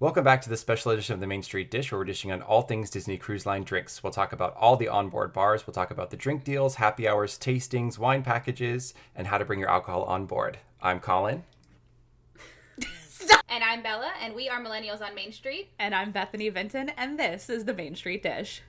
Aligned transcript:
Welcome 0.00 0.22
back 0.22 0.42
to 0.42 0.48
the 0.48 0.56
special 0.56 0.92
edition 0.92 1.14
of 1.14 1.20
the 1.20 1.26
Main 1.26 1.42
Street 1.42 1.72
Dish, 1.72 1.90
where 1.90 1.98
we're 1.98 2.04
dishing 2.04 2.30
on 2.30 2.40
all 2.40 2.62
things 2.62 2.88
Disney 2.88 3.18
Cruise 3.18 3.46
Line 3.46 3.64
drinks. 3.64 4.00
We'll 4.00 4.12
talk 4.12 4.32
about 4.32 4.54
all 4.54 4.76
the 4.76 4.86
onboard 4.86 5.32
bars, 5.32 5.66
we'll 5.66 5.74
talk 5.74 5.90
about 5.90 6.10
the 6.10 6.16
drink 6.16 6.44
deals, 6.44 6.76
happy 6.76 7.08
hours, 7.08 7.36
tastings, 7.36 7.98
wine 7.98 8.22
packages, 8.22 8.94
and 9.16 9.26
how 9.26 9.38
to 9.38 9.44
bring 9.44 9.58
your 9.58 9.68
alcohol 9.68 10.04
on 10.04 10.24
board. 10.26 10.60
I'm 10.80 11.00
Colin. 11.00 11.42
And 13.48 13.64
I'm 13.64 13.82
Bella, 13.82 14.12
and 14.22 14.36
we 14.36 14.48
are 14.48 14.62
Millennials 14.62 15.02
on 15.02 15.16
Main 15.16 15.32
Street. 15.32 15.70
And 15.80 15.92
I'm 15.92 16.12
Bethany 16.12 16.48
Vinton, 16.48 16.90
and 16.90 17.18
this 17.18 17.50
is 17.50 17.64
the 17.64 17.74
Main 17.74 17.96
Street 17.96 18.22
Dish. 18.22 18.62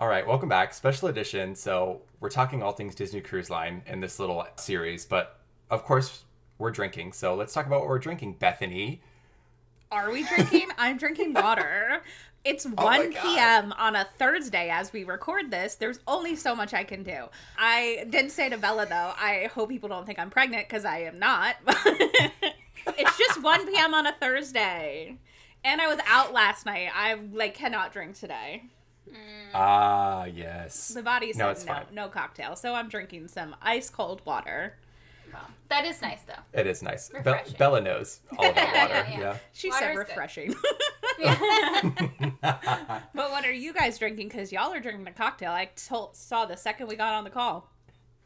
All 0.00 0.08
right, 0.08 0.26
welcome 0.26 0.48
back. 0.48 0.74
Special 0.74 1.06
edition. 1.06 1.54
So, 1.54 2.02
we're 2.18 2.28
talking 2.28 2.60
all 2.60 2.72
things 2.72 2.96
Disney 2.96 3.20
Cruise 3.20 3.50
Line 3.50 3.82
in 3.86 4.00
this 4.00 4.18
little 4.18 4.44
series, 4.56 5.06
but 5.06 5.38
of 5.70 5.84
course, 5.84 6.24
we're 6.58 6.72
drinking. 6.72 7.12
So, 7.12 7.36
let's 7.36 7.54
talk 7.54 7.66
about 7.66 7.82
what 7.82 7.88
we're 7.88 8.00
drinking. 8.00 8.32
Bethany, 8.40 9.00
Are 9.92 10.10
we 10.10 10.24
drinking? 10.24 10.68
I'm 10.78 10.96
drinking 10.96 11.34
water. 11.34 12.02
It's 12.44 12.64
1 12.66 12.74
my 12.76 13.06
God. 13.06 13.22
p.m. 13.22 13.72
on 13.78 13.94
a 13.94 14.04
Thursday 14.18 14.68
as 14.70 14.92
we 14.92 15.04
record 15.04 15.50
this. 15.52 15.76
There's 15.76 16.00
only 16.08 16.34
so 16.34 16.56
much 16.56 16.74
I 16.74 16.82
can 16.82 17.02
do. 17.04 17.26
I 17.56 18.04
did 18.10 18.32
say 18.32 18.48
to 18.48 18.58
Bella, 18.58 18.86
though, 18.86 19.12
I 19.16 19.48
hope 19.54 19.68
people 19.68 19.88
don't 19.88 20.06
think 20.06 20.18
I'm 20.18 20.30
pregnant 20.30 20.66
because 20.68 20.84
I 20.84 21.00
am 21.02 21.18
not. 21.20 21.56
it's 21.68 23.18
just 23.18 23.42
1 23.42 23.66
p.m. 23.66 23.94
on 23.94 24.06
a 24.06 24.12
Thursday. 24.12 25.18
And 25.62 25.80
I 25.80 25.86
was 25.86 26.00
out 26.08 26.32
last 26.32 26.66
night. 26.66 26.88
I 26.92 27.14
like 27.32 27.54
cannot 27.54 27.92
drink 27.92 28.18
today. 28.18 28.64
ah, 29.54 30.24
yes. 30.24 30.88
The 30.88 31.02
body 31.02 31.26
No, 31.28 31.32
said 31.32 31.50
it's 31.50 31.66
no, 31.66 31.72
fine. 31.74 31.84
no 31.92 32.08
cocktail. 32.08 32.56
So 32.56 32.74
I'm 32.74 32.88
drinking 32.88 33.28
some 33.28 33.54
ice 33.62 33.88
cold 33.90 34.22
water. 34.24 34.74
That 35.68 35.86
is 35.86 36.02
nice, 36.02 36.22
though. 36.22 36.34
It 36.58 36.66
is 36.66 36.82
nice. 36.82 37.08
Be- 37.08 37.32
Bella 37.58 37.80
knows 37.80 38.20
all 38.38 38.50
about 38.50 38.66
water. 38.74 39.06
yeah. 39.10 39.18
yeah. 39.20 39.36
She 39.52 39.70
Water 39.70 39.80
said 39.80 39.90
is 39.92 39.96
good. 39.98 40.08
refreshing. 40.08 40.54
but 42.42 43.30
what 43.30 43.44
are 43.44 43.52
you 43.52 43.72
guys 43.72 43.98
drinking? 43.98 44.28
Because 44.28 44.52
y'all 44.52 44.72
are 44.72 44.80
drinking 44.80 45.06
a 45.06 45.12
cocktail. 45.12 45.52
I 45.52 45.66
told, 45.76 46.16
saw 46.16 46.44
the 46.44 46.56
second 46.56 46.88
we 46.88 46.96
got 46.96 47.14
on 47.14 47.24
the 47.24 47.30
call. 47.30 47.70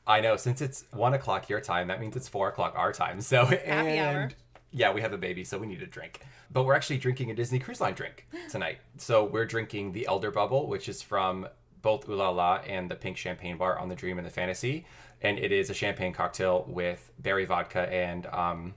I 0.06 0.20
know. 0.20 0.36
Since 0.36 0.60
it's 0.60 0.84
one 0.92 1.14
o'clock 1.14 1.48
your 1.48 1.60
time, 1.60 1.88
that 1.88 2.00
means 2.00 2.16
it's 2.16 2.28
four 2.28 2.48
o'clock 2.48 2.74
our 2.76 2.92
time. 2.92 3.20
So 3.20 3.44
and 3.46 3.98
hour. 4.16 4.30
yeah, 4.72 4.92
we 4.92 5.00
have 5.00 5.12
a 5.12 5.18
baby, 5.18 5.44
so 5.44 5.58
we 5.58 5.66
need 5.66 5.82
a 5.82 5.86
drink. 5.86 6.20
But 6.52 6.64
we're 6.64 6.74
actually 6.74 6.98
drinking 6.98 7.30
a 7.30 7.34
Disney 7.34 7.58
Cruise 7.58 7.80
Line 7.80 7.94
drink 7.94 8.26
tonight. 8.50 8.78
So 8.98 9.24
we're 9.24 9.46
drinking 9.46 9.92
the 9.92 10.06
Elder 10.06 10.30
Bubble, 10.30 10.68
which 10.68 10.88
is 10.88 11.02
from 11.02 11.48
both 11.82 12.08
Ooh 12.08 12.14
La 12.14 12.30
La 12.30 12.56
and 12.66 12.90
the 12.90 12.94
Pink 12.96 13.16
Champagne 13.16 13.56
Bar 13.56 13.78
on 13.78 13.88
the 13.88 13.94
Dream 13.94 14.18
and 14.18 14.26
the 14.26 14.30
Fantasy, 14.30 14.86
and 15.26 15.38
it 15.38 15.52
is 15.52 15.70
a 15.70 15.74
champagne 15.74 16.12
cocktail 16.12 16.64
with 16.68 17.10
berry 17.18 17.44
vodka 17.44 17.80
and 17.92 18.26
um, 18.26 18.74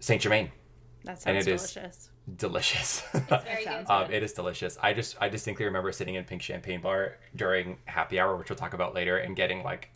Saint 0.00 0.22
Germain. 0.22 0.50
That 1.04 1.12
And 1.12 1.20
sounds 1.20 1.46
it 1.46 1.50
is- 1.54 1.72
delicious. 1.72 2.10
Delicious. 2.36 3.02
It's 3.14 3.44
very 3.44 3.64
sounds 3.64 3.88
good. 3.88 3.92
Um, 3.94 4.12
it 4.12 4.22
is 4.22 4.34
delicious. 4.34 4.76
I 4.82 4.92
just 4.92 5.16
I 5.18 5.30
distinctly 5.30 5.64
remember 5.64 5.90
sitting 5.92 6.14
in 6.14 6.24
Pink 6.24 6.42
Champagne 6.42 6.82
Bar 6.82 7.16
during 7.34 7.78
happy 7.86 8.20
hour, 8.20 8.36
which 8.36 8.50
we'll 8.50 8.56
talk 8.58 8.74
about 8.74 8.94
later, 8.94 9.16
and 9.16 9.34
getting 9.34 9.62
like 9.62 9.88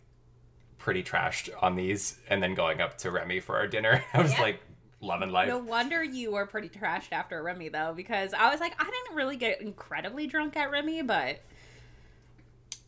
pretty 0.79 1.03
trashed 1.03 1.49
on 1.61 1.75
these, 1.75 2.19
and 2.29 2.41
then 2.41 2.55
going 2.55 2.81
up 2.81 2.97
to 2.99 3.11
Remy 3.11 3.39
for 3.41 3.55
our 3.55 3.67
dinner. 3.67 4.03
I 4.13 4.21
was 4.23 4.33
Yeah. 4.33 4.41
like 4.41 4.59
loving 4.99 5.29
life. 5.29 5.47
No 5.47 5.59
wonder 5.59 6.03
you 6.03 6.31
were 6.31 6.47
pretty 6.47 6.69
trashed 6.69 7.11
after 7.11 7.43
Remy, 7.43 7.69
though, 7.69 7.93
because 7.95 8.33
I 8.33 8.49
was 8.49 8.59
like, 8.59 8.73
I 8.81 8.85
didn't 8.85 9.15
really 9.15 9.35
get 9.37 9.61
incredibly 9.61 10.25
drunk 10.25 10.57
at 10.57 10.71
Remy, 10.71 11.03
but 11.03 11.39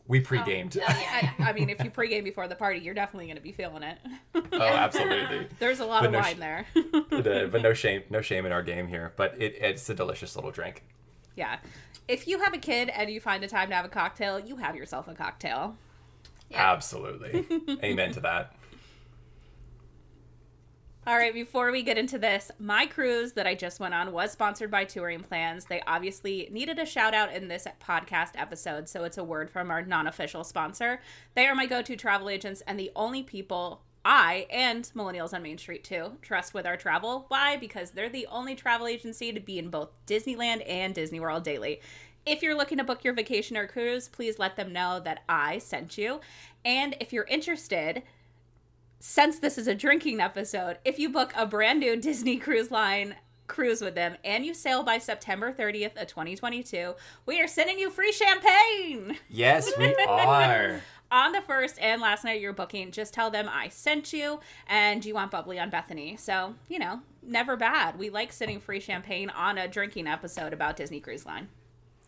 we 0.08 0.18
um, 0.18 0.24
pre-gamed. 0.24 0.76
Oh, 0.78 0.84
yeah, 0.88 1.20
yeah. 1.38 1.46
I, 1.46 1.50
I 1.50 1.52
mean, 1.52 1.68
if 1.70 1.82
you 1.82 1.90
pre-game 1.90 2.24
before 2.24 2.46
the 2.48 2.54
party, 2.54 2.78
you're 2.80 2.94
definitely 2.94 3.26
going 3.26 3.36
to 3.36 3.42
be 3.42 3.52
feeling 3.52 3.82
it. 3.82 3.98
Oh, 4.52 4.60
absolutely. 4.60 5.48
There's 5.58 5.80
a 5.80 5.84
lot 5.84 6.00
But 6.02 6.06
of 6.06 6.12
no 6.12 6.18
wine 6.20 6.36
sh- 6.36 6.38
there. 6.38 6.66
The- 6.74 7.48
but 7.50 7.62
no 7.62 7.72
shame, 7.82 8.02
no 8.10 8.20
shame 8.20 8.46
in 8.46 8.52
our 8.52 8.62
game 8.62 8.86
here. 8.88 9.12
But 9.16 9.40
it, 9.40 9.56
it's 9.60 9.88
a 9.90 9.94
delicious 9.94 10.36
little 10.36 10.50
drink. 10.50 10.84
yeah. 11.36 11.58
If 12.08 12.28
you 12.28 12.38
have 12.38 12.54
a 12.54 12.58
kid 12.58 12.88
and 12.90 13.10
you 13.10 13.18
find 13.20 13.42
a 13.42 13.48
time 13.48 13.68
to 13.70 13.74
have 13.74 13.84
a 13.84 13.88
cocktail, 13.88 14.38
you 14.38 14.56
have 14.58 14.76
yourself 14.76 15.08
a 15.08 15.14
cocktail. 15.14 15.76
Yeah. 16.50 16.72
Absolutely. 16.72 17.44
Amen 17.82 18.12
to 18.12 18.20
that. 18.20 18.54
All 21.08 21.16
right, 21.16 21.32
before 21.32 21.70
we 21.70 21.84
get 21.84 21.98
into 21.98 22.18
this, 22.18 22.50
my 22.58 22.84
cruise 22.84 23.34
that 23.34 23.46
I 23.46 23.54
just 23.54 23.78
went 23.78 23.94
on 23.94 24.10
was 24.10 24.32
sponsored 24.32 24.72
by 24.72 24.84
Touring 24.84 25.20
Plans. 25.20 25.66
They 25.66 25.80
obviously 25.86 26.48
needed 26.50 26.80
a 26.80 26.84
shout 26.84 27.14
out 27.14 27.32
in 27.32 27.46
this 27.46 27.68
podcast 27.80 28.30
episode, 28.34 28.88
so 28.88 29.04
it's 29.04 29.16
a 29.16 29.22
word 29.22 29.48
from 29.48 29.70
our 29.70 29.82
non 29.82 30.08
official 30.08 30.42
sponsor. 30.42 31.00
They 31.36 31.46
are 31.46 31.54
my 31.54 31.66
go 31.66 31.80
to 31.80 31.94
travel 31.94 32.28
agents 32.28 32.60
and 32.66 32.76
the 32.76 32.90
only 32.96 33.22
people 33.22 33.82
I 34.04 34.48
and 34.50 34.90
Millennials 34.96 35.32
on 35.32 35.44
Main 35.44 35.58
Street 35.58 35.84
too 35.84 36.16
trust 36.22 36.54
with 36.54 36.66
our 36.66 36.76
travel. 36.76 37.26
Why? 37.28 37.56
Because 37.56 37.92
they're 37.92 38.08
the 38.08 38.26
only 38.26 38.56
travel 38.56 38.88
agency 38.88 39.32
to 39.32 39.38
be 39.38 39.60
in 39.60 39.70
both 39.70 39.90
Disneyland 40.08 40.64
and 40.68 40.92
Disney 40.92 41.20
World 41.20 41.44
daily. 41.44 41.82
If 42.24 42.42
you're 42.42 42.56
looking 42.56 42.78
to 42.78 42.84
book 42.84 43.04
your 43.04 43.14
vacation 43.14 43.56
or 43.56 43.68
cruise, 43.68 44.08
please 44.08 44.40
let 44.40 44.56
them 44.56 44.72
know 44.72 44.98
that 45.04 45.22
I 45.28 45.58
sent 45.58 45.96
you. 45.96 46.20
And 46.64 46.96
if 46.98 47.12
you're 47.12 47.26
interested, 47.30 48.02
since 48.98 49.38
this 49.38 49.58
is 49.58 49.68
a 49.68 49.74
drinking 49.74 50.20
episode, 50.20 50.78
if 50.84 50.98
you 50.98 51.08
book 51.08 51.32
a 51.36 51.46
brand 51.46 51.80
new 51.80 51.96
Disney 51.96 52.38
Cruise 52.38 52.70
Line 52.70 53.16
cruise 53.46 53.80
with 53.80 53.94
them 53.94 54.16
and 54.24 54.44
you 54.44 54.54
sail 54.54 54.82
by 54.82 54.98
September 54.98 55.52
30th 55.52 56.00
of 56.00 56.08
2022, 56.08 56.94
we 57.26 57.40
are 57.40 57.46
sending 57.46 57.78
you 57.78 57.90
free 57.90 58.12
champagne. 58.12 59.18
Yes, 59.28 59.70
we 59.78 59.94
are. 60.08 60.80
On 61.12 61.30
the 61.30 61.40
first 61.42 61.78
and 61.78 62.00
last 62.00 62.24
night 62.24 62.40
you're 62.40 62.52
booking, 62.52 62.90
just 62.90 63.14
tell 63.14 63.30
them 63.30 63.48
I 63.48 63.68
sent 63.68 64.12
you 64.12 64.40
and 64.66 65.04
you 65.04 65.14
want 65.14 65.30
bubbly 65.30 65.56
on 65.60 65.70
Bethany. 65.70 66.16
So, 66.16 66.56
you 66.68 66.80
know, 66.80 67.00
never 67.22 67.56
bad. 67.56 67.96
We 67.96 68.10
like 68.10 68.32
sending 68.32 68.58
free 68.58 68.80
champagne 68.80 69.30
on 69.30 69.56
a 69.56 69.68
drinking 69.68 70.08
episode 70.08 70.52
about 70.52 70.76
Disney 70.76 70.98
Cruise 70.98 71.24
Line. 71.24 71.46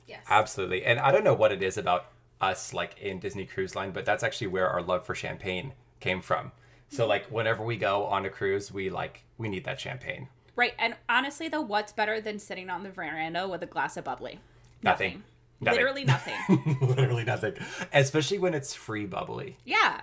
Yes. 0.09 0.25
Absolutely. 0.29 0.85
And 0.85 0.99
I 0.99 1.13
don't 1.13 1.23
know 1.23 1.33
what 1.33 1.53
it 1.53 1.63
is 1.63 1.79
about 1.79 2.07
us 2.41 2.75
like 2.75 2.99
in 2.99 3.21
Disney 3.21 3.47
Cruise 3.47 3.77
Line, 3.77 3.93
but 3.93 4.05
that's 4.05 4.25
actually 4.25 4.49
where 4.49 4.69
our 4.69 4.83
love 4.83 5.07
for 5.07 5.15
champagne 5.15 5.75
came 6.01 6.21
from. 6.21 6.51
So 6.91 7.07
like 7.07 7.27
whenever 7.27 7.63
we 7.63 7.77
go 7.77 8.05
on 8.07 8.25
a 8.27 8.31
cruise, 8.31 8.73
we 8.73 8.91
like 8.91 9.25
we 9.37 9.49
need 9.49 9.65
that 9.65 9.79
champagne. 9.81 10.29
Right. 10.57 10.73
And 10.79 10.95
honestly, 11.09 11.49
though, 11.49 11.61
what's 11.61 11.93
better 11.93 12.21
than 12.21 12.39
sitting 12.39 12.69
on 12.71 12.83
the 12.83 12.91
veranda 12.91 13.47
with 13.49 13.63
a 13.63 13.67
glass 13.67 13.97
of 13.97 14.05
bubbly? 14.05 14.41
Nothing. 14.83 15.23
Nothing. 15.61 15.79
Literally 15.81 16.05
nothing. 16.05 16.79
Literally 16.83 17.25
nothing. 17.25 17.55
Especially 17.93 18.39
when 18.39 18.55
it's 18.55 18.75
free 18.75 19.07
bubbly. 19.07 19.57
yeah, 19.65 20.01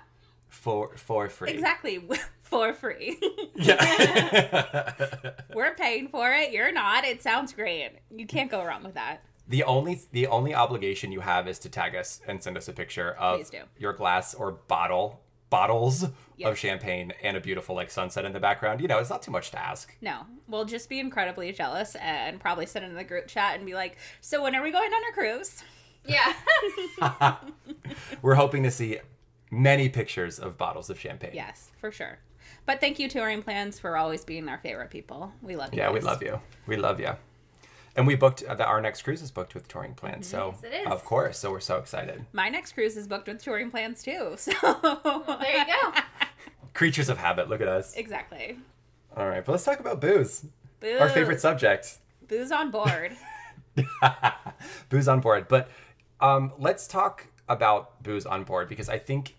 For 0.48 0.96
for 0.98 1.30
free. 1.30 1.52
exactly. 1.52 2.08
For 2.46 2.74
free. 2.74 3.18
Yeah. 3.56 4.94
We're 5.56 5.74
paying 5.74 6.08
for 6.10 6.32
it. 6.32 6.52
You're 6.52 6.72
not. 6.72 7.04
It 7.04 7.24
sounds 7.24 7.54
great. 7.54 7.90
You 8.16 8.28
can't 8.28 8.52
go 8.52 8.64
wrong 8.64 8.84
with 8.84 8.94
that. 8.94 9.22
the 9.48 9.64
only 9.64 10.00
the 10.12 10.28
only 10.28 10.54
obligation 10.54 11.12
you 11.12 11.22
have 11.22 11.48
is 11.48 11.58
to 11.60 11.70
tag 11.70 11.96
us 11.96 12.22
and 12.28 12.42
send 12.42 12.56
us 12.56 12.68
a 12.68 12.74
picture 12.74 13.14
of 13.14 13.50
your 13.80 13.94
glass 13.94 14.36
or 14.36 14.52
bottle 14.52 15.22
bottles 15.56 16.06
Yes. 16.38 16.50
of 16.50 16.58
champagne 16.58 17.14
and 17.24 17.38
a 17.38 17.40
beautiful 17.40 17.76
like 17.76 17.90
sunset 17.90 18.26
in 18.26 18.34
the 18.34 18.42
background. 18.42 18.82
You 18.82 18.90
know, 18.90 19.00
it's 19.00 19.10
not 19.10 19.22
too 19.22 19.32
much 19.32 19.52
to 19.52 19.60
ask. 19.60 19.96
No, 20.02 20.26
we'll 20.50 20.66
just 20.66 20.90
be 20.90 21.00
incredibly 21.00 21.54
jealous 21.54 21.96
and 21.96 22.42
probably 22.42 22.66
send 22.66 22.84
it 22.84 22.90
in 22.90 22.96
the 22.96 23.06
group 23.06 23.28
chat 23.28 23.56
and 23.56 23.66
be 23.66 23.74
like, 23.74 23.96
"So 24.20 24.44
when 24.44 24.54
are 24.54 24.62
we 24.62 24.70
going 24.70 24.92
on 24.92 25.02
our 25.06 25.12
cruise?" 25.14 25.64
Yeah. 26.06 26.34
We're 28.22 28.36
hoping 28.36 28.64
to 28.64 28.72
see 28.72 29.00
many 29.50 29.88
pictures 29.88 30.40
of 30.40 30.58
bottles 30.58 30.90
of 30.90 31.00
champagne. 31.00 31.32
Yes, 31.34 31.72
for 31.78 31.90
sure. 31.90 32.20
But 32.66 32.82
thank 32.82 33.00
you, 33.00 33.08
Touring 33.08 33.42
Plans, 33.42 33.80
for 33.80 33.96
always 33.96 34.26
being 34.26 34.50
our 34.50 34.58
favorite 34.58 34.90
people. 34.90 35.32
We 35.42 35.56
love 35.56 35.74
you. 35.74 35.80
Yeah, 35.80 35.92
we 35.92 36.02
love 36.02 36.22
you. 36.22 36.40
We 36.68 36.76
love 36.76 37.00
you. 37.00 37.12
And 37.96 38.06
we 38.06 38.16
booked 38.16 38.44
uh, 38.44 38.56
the, 38.56 38.66
our 38.66 38.82
next 38.82 39.04
cruise 39.04 39.22
is 39.22 39.32
booked 39.32 39.54
with 39.56 39.68
touring 39.70 39.94
plans. 39.94 40.28
So 40.28 40.56
Yes, 40.62 40.74
it 40.74 40.76
is. 40.86 40.92
of 40.92 41.06
course, 41.06 41.40
so 41.40 41.50
we're 41.52 41.60
so 41.62 41.78
excited. 41.78 42.26
My 42.34 42.50
next 42.50 42.74
cruise 42.74 42.98
is 42.98 43.08
booked 43.08 43.28
with 43.28 43.42
Touring 43.42 43.72
Plans 43.72 44.04
too. 44.04 44.36
So 44.38 44.52
there 44.62 45.58
you 45.58 45.66
go. 45.66 46.00
Creatures 46.74 47.08
of 47.08 47.18
habit. 47.18 47.48
Look 47.50 47.62
at 47.62 47.68
us. 47.70 47.96
exactly. 47.96 48.58
All 49.16 49.28
right, 49.30 49.46
but 49.46 49.54
let's 49.54 49.64
talk 49.64 49.80
about 49.80 50.02
booze. 50.02 50.46
Booze. 50.82 51.00
Our 51.00 51.08
favorite 51.10 51.40
subject. 51.40 52.00
Booze 52.28 52.52
on 52.52 52.70
board. 52.70 53.16
booze 54.90 55.08
on 55.08 55.22
board. 55.22 55.48
But 55.48 55.70
um, 56.20 56.52
let's 56.58 56.88
talk 56.88 57.28
about 57.48 58.02
booze 58.04 58.26
on 58.26 58.44
board 58.44 58.68
because 58.68 58.90
I 58.90 58.98
think 59.00 59.36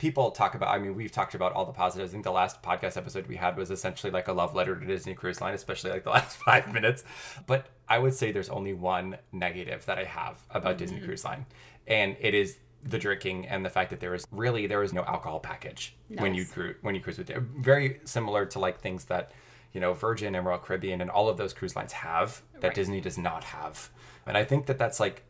people 0.00 0.30
talk 0.30 0.54
about. 0.54 0.74
I 0.74 0.78
mean, 0.78 0.94
we've 0.96 1.12
talked 1.12 1.34
about 1.34 1.52
all 1.52 1.66
the 1.66 1.72
positives. 1.72 2.10
I 2.10 2.12
think 2.12 2.24
the 2.24 2.32
last 2.32 2.62
podcast 2.62 2.96
episode 2.96 3.26
we 3.26 3.36
had 3.36 3.56
was 3.56 3.70
essentially 3.70 4.10
like 4.10 4.26
a 4.28 4.32
love 4.32 4.54
letter 4.54 4.74
to 4.74 4.84
Disney 4.84 5.14
Cruise 5.14 5.40
Line, 5.40 5.54
especially 5.54 5.90
like 5.90 6.04
the 6.04 6.10
last 6.18 6.38
five 6.38 6.72
minutes. 6.72 7.04
But 7.46 7.66
I 7.88 7.98
would 7.98 8.14
say 8.14 8.32
there's 8.32 8.48
only 8.48 8.72
one 8.72 9.18
negative 9.30 9.84
that 9.86 9.98
I 9.98 10.04
have 10.04 10.42
about 10.50 10.78
Disney 10.78 10.96
mm-hmm. 10.96 11.06
Cruise 11.06 11.24
Line, 11.24 11.46
and 11.86 12.16
it 12.18 12.34
is 12.34 12.56
the 12.82 12.98
drinking 12.98 13.46
and 13.46 13.64
the 13.64 13.68
fact 13.68 13.90
that 13.90 14.00
there 14.00 14.14
is 14.14 14.26
really 14.32 14.66
there 14.66 14.82
is 14.82 14.94
no 14.94 15.02
alcohol 15.04 15.38
package 15.38 15.94
when 16.16 16.34
you 16.34 16.46
cruise 16.46 16.76
when 16.80 16.94
you 16.94 17.00
cruise 17.02 17.18
with 17.18 17.28
very 17.58 18.00
similar 18.04 18.46
to 18.46 18.58
like 18.58 18.80
things 18.80 19.04
that 19.04 19.32
you 19.74 19.80
know 19.82 19.92
Virgin 19.92 20.34
and 20.34 20.46
Royal 20.46 20.58
Caribbean 20.58 21.02
and 21.02 21.10
all 21.10 21.28
of 21.28 21.36
those 21.36 21.52
cruise 21.52 21.76
lines 21.76 21.92
have 21.92 22.40
that 22.60 22.68
Right. 22.68 22.74
Disney 22.74 23.02
does 23.02 23.18
not 23.18 23.44
have. 23.44 23.90
And 24.26 24.34
I 24.36 24.44
think 24.44 24.64
that 24.64 24.78
that's 24.78 24.98
like 24.98 25.24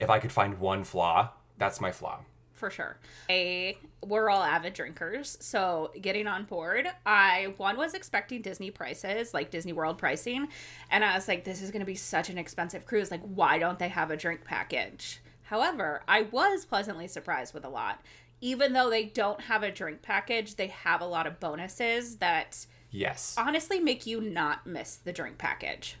if 0.00 0.10
I 0.10 0.18
could 0.18 0.32
find 0.32 0.58
one 0.58 0.82
flaw, 0.82 1.30
that's 1.58 1.80
my 1.80 1.92
flaw 1.92 2.24
for 2.60 2.70
sure. 2.70 2.98
A, 3.28 3.76
we're 4.06 4.30
all 4.30 4.42
avid 4.42 4.74
drinkers, 4.74 5.36
so 5.40 5.90
getting 6.00 6.26
on 6.28 6.44
board, 6.44 6.86
I 7.04 7.54
one 7.56 7.76
was 7.76 7.94
expecting 7.94 8.42
Disney 8.42 8.70
prices, 8.70 9.34
like 9.34 9.50
Disney 9.50 9.72
World 9.72 9.98
pricing, 9.98 10.46
and 10.90 11.04
I 11.04 11.14
was 11.16 11.26
like, 11.26 11.42
this 11.42 11.62
is 11.62 11.72
going 11.72 11.80
to 11.80 11.86
be 11.86 11.96
such 11.96 12.30
an 12.30 12.38
expensive 12.38 12.86
cruise. 12.86 13.10
Like, 13.10 13.22
why 13.22 13.58
don't 13.58 13.78
they 13.78 13.88
have 13.88 14.10
a 14.12 14.16
drink 14.16 14.44
package? 14.44 15.20
However, 15.42 16.02
I 16.06 16.22
was 16.22 16.64
pleasantly 16.64 17.08
surprised 17.08 17.54
with 17.54 17.64
a 17.64 17.68
lot. 17.68 18.00
Even 18.40 18.72
though 18.72 18.88
they 18.88 19.06
don't 19.06 19.40
have 19.40 19.62
a 19.62 19.72
drink 19.72 20.02
package, 20.02 20.54
they 20.54 20.68
have 20.68 21.00
a 21.00 21.06
lot 21.06 21.26
of 21.26 21.40
bonuses 21.40 22.16
that 22.18 22.66
Yes. 22.90 23.34
honestly 23.36 23.80
make 23.80 24.06
you 24.06 24.20
not 24.20 24.66
miss 24.66 24.96
the 24.96 25.12
drink 25.12 25.38
package. 25.38 25.96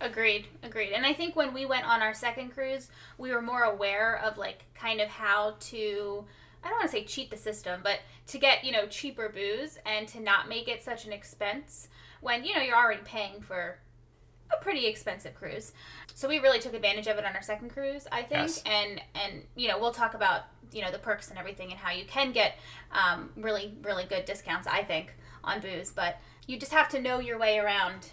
Agreed, 0.00 0.46
agreed. 0.62 0.92
And 0.92 1.04
I 1.04 1.12
think 1.12 1.34
when 1.34 1.52
we 1.52 1.66
went 1.66 1.86
on 1.86 2.02
our 2.02 2.14
second 2.14 2.50
cruise, 2.50 2.88
we 3.16 3.32
were 3.32 3.42
more 3.42 3.62
aware 3.62 4.20
of 4.24 4.38
like 4.38 4.64
kind 4.74 5.00
of 5.00 5.08
how 5.08 5.56
to 5.60 6.24
I 6.62 6.68
don't 6.68 6.78
want 6.78 6.90
to 6.90 6.96
say 6.96 7.04
cheat 7.04 7.30
the 7.30 7.36
system, 7.36 7.80
but 7.84 8.00
to 8.28 8.38
get, 8.38 8.64
you 8.64 8.72
know, 8.72 8.86
cheaper 8.86 9.28
booze 9.28 9.78
and 9.86 10.08
to 10.08 10.20
not 10.20 10.48
make 10.48 10.68
it 10.68 10.82
such 10.82 11.06
an 11.06 11.12
expense 11.12 11.88
when, 12.20 12.44
you 12.44 12.54
know, 12.54 12.60
you're 12.60 12.76
already 12.76 13.00
paying 13.04 13.40
for 13.40 13.78
a 14.52 14.62
pretty 14.62 14.86
expensive 14.86 15.34
cruise. 15.34 15.72
So 16.14 16.28
we 16.28 16.38
really 16.38 16.58
took 16.58 16.74
advantage 16.74 17.06
of 17.06 17.16
it 17.16 17.24
on 17.24 17.36
our 17.36 17.42
second 17.42 17.70
cruise, 17.70 18.06
I 18.10 18.22
think. 18.22 18.48
Yes. 18.48 18.62
And 18.66 19.00
and 19.14 19.42
you 19.54 19.68
know, 19.68 19.78
we'll 19.78 19.92
talk 19.92 20.14
about, 20.14 20.42
you 20.72 20.82
know, 20.82 20.90
the 20.90 20.98
perks 20.98 21.30
and 21.30 21.38
everything 21.38 21.70
and 21.70 21.78
how 21.78 21.92
you 21.92 22.04
can 22.04 22.32
get 22.32 22.56
um, 22.92 23.30
really, 23.36 23.74
really 23.82 24.04
good 24.04 24.24
discounts, 24.24 24.66
I 24.66 24.82
think, 24.82 25.14
on 25.44 25.60
booze. 25.60 25.90
But 25.90 26.18
you 26.46 26.58
just 26.58 26.72
have 26.72 26.88
to 26.90 27.00
know 27.00 27.20
your 27.20 27.38
way 27.38 27.58
around. 27.58 28.08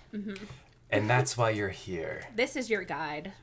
And 0.98 1.10
that's 1.10 1.38
why 1.38 1.52
you're 1.52 1.70
here. 1.70 2.24
This 2.36 2.56
is 2.56 2.70
your 2.70 2.84
guide. 2.84 3.34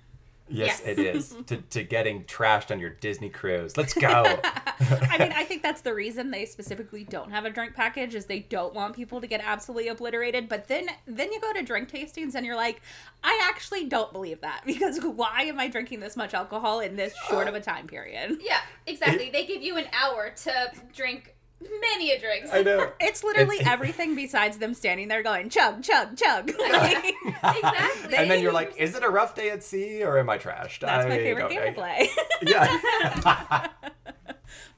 Yes, 0.49 0.83
Yes. 0.85 0.99
it 0.99 0.99
is. 0.99 1.35
To, 1.47 1.57
to 1.57 1.83
getting 1.85 2.25
trashed 2.25 2.71
on 2.71 2.79
your 2.81 2.91
Disney 2.91 3.31
cruise. 3.31 3.77
Let's 3.77 3.95
go. 3.95 4.09
I 4.51 5.17
mean, 5.19 5.33
I 5.33 5.45
think 5.45 5.63
that's 5.63 5.81
the 5.81 5.95
reason 5.95 6.31
they 6.31 6.45
specifically 6.47 7.05
don't 7.05 7.31
have 7.31 7.45
a 7.45 7.51
drink 7.51 7.75
package 7.75 8.15
is 8.15 8.27
they 8.27 8.41
don't 8.41 8.75
want 8.75 8.95
people 8.95 9.21
to 9.21 9.27
get 9.27 9.41
absolutely 9.43 9.89
obliterated. 9.89 10.49
But 10.49 10.69
then 10.69 10.89
then 11.07 11.33
you 11.33 11.41
go 11.41 11.53
to 11.55 11.63
drink 11.63 11.91
tastings 11.91 12.35
and 12.35 12.45
you're 12.45 12.57
like, 12.57 12.81
I 13.25 13.41
actually 13.51 13.87
don't 13.87 14.13
believe 14.13 14.41
that 14.43 14.63
because 14.67 14.99
why 15.03 15.43
am 15.45 15.59
I 15.59 15.69
drinking 15.69 16.01
this 16.01 16.17
much 16.17 16.35
alcohol 16.35 16.81
in 16.81 16.97
this 16.97 17.15
short 17.29 17.49
of 17.49 17.55
a 17.55 17.61
time 17.61 17.87
period? 17.87 18.39
Yeah, 18.43 18.61
exactly. 18.87 19.31
they 19.31 19.47
give 19.47 19.63
you 19.63 19.77
an 19.79 19.87
hour 19.93 20.31
to 20.45 20.73
drink 20.95 21.35
many 21.81 22.11
a 22.13 22.19
drinks. 22.21 22.51
I 22.53 22.63
know. 22.63 22.91
It's 23.01 23.23
literally 23.25 23.57
It's- 23.57 23.69
everything 23.73 24.15
besides 24.15 24.59
them 24.59 24.75
standing 24.75 25.09
there 25.09 25.23
going 25.23 25.49
chug 25.51 25.83
chug 25.83 26.17
chug. 26.17 26.51
Like, 26.59 27.15
exactly. 27.57 28.17
and 28.17 28.31
then 28.31 28.43
you're 28.43 28.53
like, 28.53 28.77
is 28.79 28.95
it 28.95 29.03
a 29.03 29.09
rough 29.09 29.35
day 29.35 29.51
at 29.51 29.63
sea 29.63 30.03
or 30.05 30.19
am 30.19 30.31
I 30.31 30.39
trashed? 30.39 30.81
that's 30.81 31.07
my 31.09 31.15
I 31.15 31.19
favorite 31.19 31.43
don't- 31.43 31.51
game 31.51 31.63
I- 31.63 31.67
to 31.67 31.73
play. 31.73 32.09
Yeah. 32.43 33.69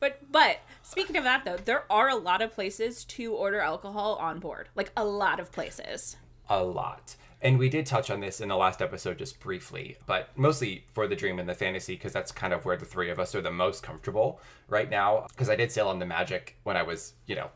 But 0.00 0.20
but 0.30 0.58
speaking 0.82 1.16
of 1.16 1.24
that 1.24 1.44
though, 1.44 1.56
there 1.56 1.84
are 1.90 2.08
a 2.08 2.14
lot 2.16 2.42
of 2.42 2.52
places 2.52 3.04
to 3.06 3.32
order 3.34 3.60
alcohol 3.60 4.16
on 4.16 4.38
board. 4.38 4.68
Like 4.74 4.92
a 4.96 5.04
lot 5.04 5.40
of 5.40 5.50
places. 5.50 6.16
a 6.48 6.62
lot. 6.62 7.16
And 7.44 7.58
we 7.58 7.68
did 7.68 7.84
touch 7.84 8.10
on 8.10 8.20
this 8.20 8.40
in 8.40 8.48
the 8.48 8.56
last 8.56 8.80
episode 8.80 9.18
just 9.18 9.38
briefly, 9.38 9.98
but 10.06 10.30
mostly 10.34 10.86
for 10.94 11.06
the 11.06 11.14
dream 11.14 11.38
and 11.38 11.46
the 11.46 11.54
fantasy 11.54 11.94
because 11.94 12.14
that's 12.14 12.32
kind 12.32 12.54
of 12.54 12.64
where 12.64 12.78
the 12.78 12.86
three 12.86 13.10
of 13.10 13.20
us 13.20 13.34
are 13.34 13.42
the 13.42 13.50
most 13.50 13.82
comfortable 13.82 14.40
right 14.66 14.88
now. 14.88 15.26
Because 15.28 15.50
I 15.50 15.54
did 15.54 15.70
sail 15.70 15.88
on 15.88 15.98
the 15.98 16.06
Magic 16.06 16.56
when 16.62 16.78
I 16.78 16.82
was, 16.82 17.12
you 17.26 17.36
know, 17.36 17.50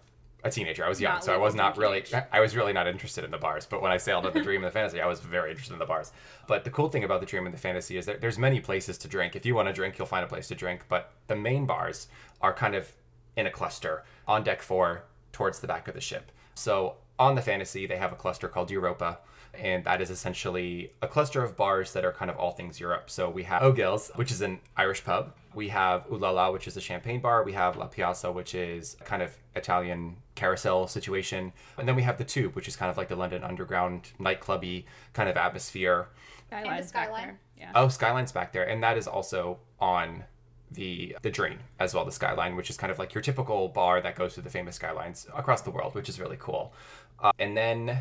a 0.44 0.50
teenager. 0.50 0.84
I 0.84 0.90
was 0.90 1.00
young, 1.00 1.14
Not 1.14 1.24
so 1.24 1.32
I 1.32 1.38
was 1.38 1.54
not 1.54 1.78
really. 1.78 2.04
I 2.30 2.40
was 2.40 2.54
really 2.54 2.74
not 2.74 2.86
interested 2.86 3.24
in 3.24 3.30
the 3.30 3.38
bars. 3.38 3.64
But 3.64 3.80
when 3.80 3.90
I 3.90 3.96
sailed 3.96 4.26
on 4.26 4.34
the 4.34 4.42
dream 4.42 4.62
and 4.62 4.66
the 4.66 4.74
fantasy, 4.74 5.00
I 5.00 5.06
was 5.06 5.20
very 5.20 5.50
interested 5.50 5.72
in 5.72 5.78
the 5.78 5.86
bars. 5.86 6.12
But 6.46 6.64
the 6.64 6.70
cool 6.70 6.90
thing 6.90 7.02
about 7.02 7.20
the 7.20 7.26
dream 7.26 7.46
and 7.46 7.54
the 7.54 7.58
fantasy 7.58 7.96
is 7.96 8.04
that 8.06 8.20
there's 8.20 8.38
many 8.38 8.60
places 8.60 8.98
to 8.98 9.08
drink. 9.08 9.36
If 9.36 9.46
you 9.46 9.54
want 9.54 9.68
to 9.68 9.74
drink, 9.74 9.96
you'll 9.98 10.06
find 10.06 10.22
a 10.22 10.28
place 10.28 10.48
to 10.48 10.54
drink. 10.54 10.84
But 10.90 11.12
the 11.28 11.36
main 11.36 11.64
bars 11.64 12.08
are 12.42 12.52
kind 12.52 12.74
of 12.74 12.92
in 13.36 13.46
a 13.46 13.50
cluster 13.50 14.04
on 14.26 14.44
deck 14.44 14.60
four 14.60 15.04
towards 15.32 15.60
the 15.60 15.66
back 15.66 15.88
of 15.88 15.94
the 15.94 16.00
ship. 16.00 16.30
So 16.54 16.96
on 17.18 17.34
the 17.34 17.42
fantasy, 17.42 17.86
they 17.86 17.96
have 17.96 18.12
a 18.12 18.16
cluster 18.16 18.48
called 18.48 18.70
Europa, 18.70 19.18
and 19.58 19.84
that 19.84 20.00
is 20.00 20.10
essentially 20.10 20.92
a 21.02 21.08
cluster 21.08 21.42
of 21.42 21.56
bars 21.56 21.92
that 21.92 22.04
are 22.04 22.12
kind 22.12 22.30
of 22.30 22.36
all 22.36 22.52
things 22.52 22.78
Europe. 22.80 23.10
So 23.10 23.28
we 23.28 23.42
have 23.44 23.62
O'Gill's, 23.62 24.10
which 24.14 24.30
is 24.30 24.40
an 24.40 24.60
Irish 24.76 25.04
pub. 25.04 25.34
We 25.54 25.68
have 25.68 26.04
Ooh 26.10 26.16
La 26.16 26.30
La, 26.30 26.50
which 26.50 26.66
is 26.66 26.76
a 26.76 26.80
champagne 26.80 27.20
bar. 27.20 27.42
We 27.44 27.52
have 27.52 27.76
La 27.76 27.86
Piazza, 27.86 28.30
which 28.30 28.54
is 28.54 28.96
kind 29.04 29.22
of 29.22 29.36
Italian 29.56 30.16
carousel 30.34 30.86
situation. 30.86 31.52
And 31.76 31.88
then 31.88 31.96
we 31.96 32.02
have 32.02 32.18
the 32.18 32.24
Tube, 32.24 32.54
which 32.54 32.68
is 32.68 32.76
kind 32.76 32.90
of 32.90 32.96
like 32.96 33.08
the 33.08 33.16
London 33.16 33.42
underground 33.42 34.12
nightclubby 34.20 34.84
kind 35.12 35.28
of 35.28 35.36
atmosphere. 35.36 36.08
Skyline's 36.48 36.92
back 36.92 37.06
Skyline. 37.06 37.26
there. 37.26 37.40
Yeah. 37.58 37.72
Oh, 37.74 37.88
Skyline's 37.88 38.32
back 38.32 38.52
there, 38.52 38.68
and 38.68 38.82
that 38.82 38.96
is 38.96 39.06
also 39.06 39.58
on 39.80 40.24
the 40.70 41.16
the 41.22 41.30
Dream 41.30 41.58
as 41.78 41.94
well. 41.94 42.04
The 42.04 42.12
Skyline, 42.12 42.56
which 42.56 42.70
is 42.70 42.76
kind 42.76 42.90
of 42.90 42.98
like 42.98 43.14
your 43.14 43.22
typical 43.22 43.68
bar 43.68 44.00
that 44.00 44.14
goes 44.14 44.34
to 44.34 44.40
the 44.40 44.50
famous 44.50 44.76
skylines 44.76 45.26
across 45.34 45.62
the 45.62 45.70
world, 45.70 45.94
which 45.94 46.08
is 46.08 46.20
really 46.20 46.36
cool. 46.38 46.72
Uh, 47.20 47.32
and 47.38 47.56
then 47.56 47.98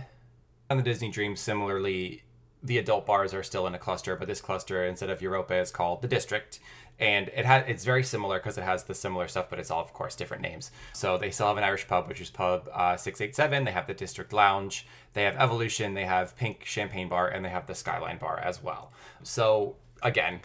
on 0.70 0.78
the 0.78 0.84
Disney 0.84 1.10
Dream, 1.10 1.36
similarly, 1.36 2.24
the 2.64 2.78
adult 2.78 3.06
bars 3.06 3.34
are 3.34 3.44
still 3.44 3.68
in 3.68 3.76
a 3.76 3.80
cluster, 3.80 4.16
but 4.16 4.28
this 4.28 4.42
cluster 4.42 4.86
instead 4.86 5.10
of 5.10 5.22
Europa 5.22 5.56
is 5.56 5.72
called 5.72 6.02
the 6.02 6.08
District. 6.08 6.60
And 7.00 7.28
it 7.30 7.46
has 7.46 7.64
it's 7.68 7.86
very 7.86 8.04
similar 8.04 8.40
because 8.40 8.58
it 8.58 8.64
has 8.64 8.86
the 8.86 8.96
similar 8.96 9.28
stuff, 9.28 9.52
but 9.52 9.60
it's 9.60 9.70
all 9.70 9.84
of 9.84 9.94
course 9.94 10.16
different 10.16 10.42
names. 10.42 10.72
So 10.94 11.18
they 11.20 11.30
still 11.30 11.48
have 11.48 11.58
an 11.58 11.64
Irish 11.64 11.88
pub, 11.88 12.08
which 12.08 12.20
is 12.20 12.32
pub 12.32 12.68
uh, 12.74 12.98
six 12.98 13.22
eight 13.22 13.36
seven. 13.36 13.66
They 13.66 13.72
have 13.72 13.86
the 13.86 13.94
District 13.94 14.34
Lounge, 14.34 14.88
they 15.14 15.24
have 15.24 15.36
Evolution, 15.36 15.94
they 15.94 16.06
have 16.06 16.36
Pink 16.36 16.66
Champagne 16.66 17.08
Bar, 17.08 17.28
and 17.28 17.46
they 17.46 17.50
have 17.50 17.68
the 17.68 17.76
Skyline 17.76 18.18
Bar 18.18 18.40
as 18.40 18.64
well. 18.64 18.92
So 19.22 19.76
again, 20.02 20.40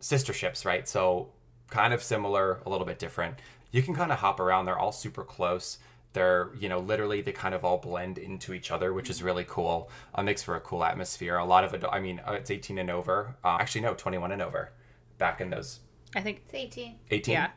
sister 0.00 0.32
ships, 0.32 0.64
right? 0.64 0.88
So 0.88 1.28
kind 1.68 1.94
of 1.94 2.02
similar, 2.02 2.60
a 2.66 2.68
little 2.68 2.86
bit 2.86 2.98
different. 2.98 3.36
You 3.70 3.82
can 3.82 3.94
kind 3.94 4.10
of 4.10 4.18
hop 4.18 4.40
around. 4.40 4.66
They're 4.66 4.78
all 4.78 4.90
super 4.90 5.22
close. 5.22 5.78
They're, 6.12 6.50
you 6.58 6.68
know, 6.68 6.80
literally 6.80 7.20
they 7.20 7.32
kind 7.32 7.54
of 7.54 7.64
all 7.64 7.78
blend 7.78 8.18
into 8.18 8.52
each 8.52 8.70
other, 8.72 8.92
which 8.92 9.08
is 9.10 9.22
really 9.22 9.44
cool. 9.48 9.90
Uh, 10.14 10.22
makes 10.22 10.42
for 10.42 10.56
a 10.56 10.60
cool 10.60 10.82
atmosphere. 10.84 11.36
A 11.36 11.44
lot 11.44 11.62
of 11.64 11.72
it, 11.74 11.84
I 11.90 12.00
mean, 12.00 12.20
uh, 12.26 12.32
it's 12.32 12.50
18 12.50 12.78
and 12.78 12.90
over. 12.90 13.36
Uh, 13.44 13.58
actually, 13.60 13.82
no, 13.82 13.94
21 13.94 14.32
and 14.32 14.42
over. 14.42 14.72
Back 15.18 15.40
in 15.40 15.50
those 15.50 15.80
I 16.16 16.20
think 16.22 16.42
It's 16.46 16.54
18. 16.54 16.96
18. 17.10 17.32
Yeah. 17.32 17.50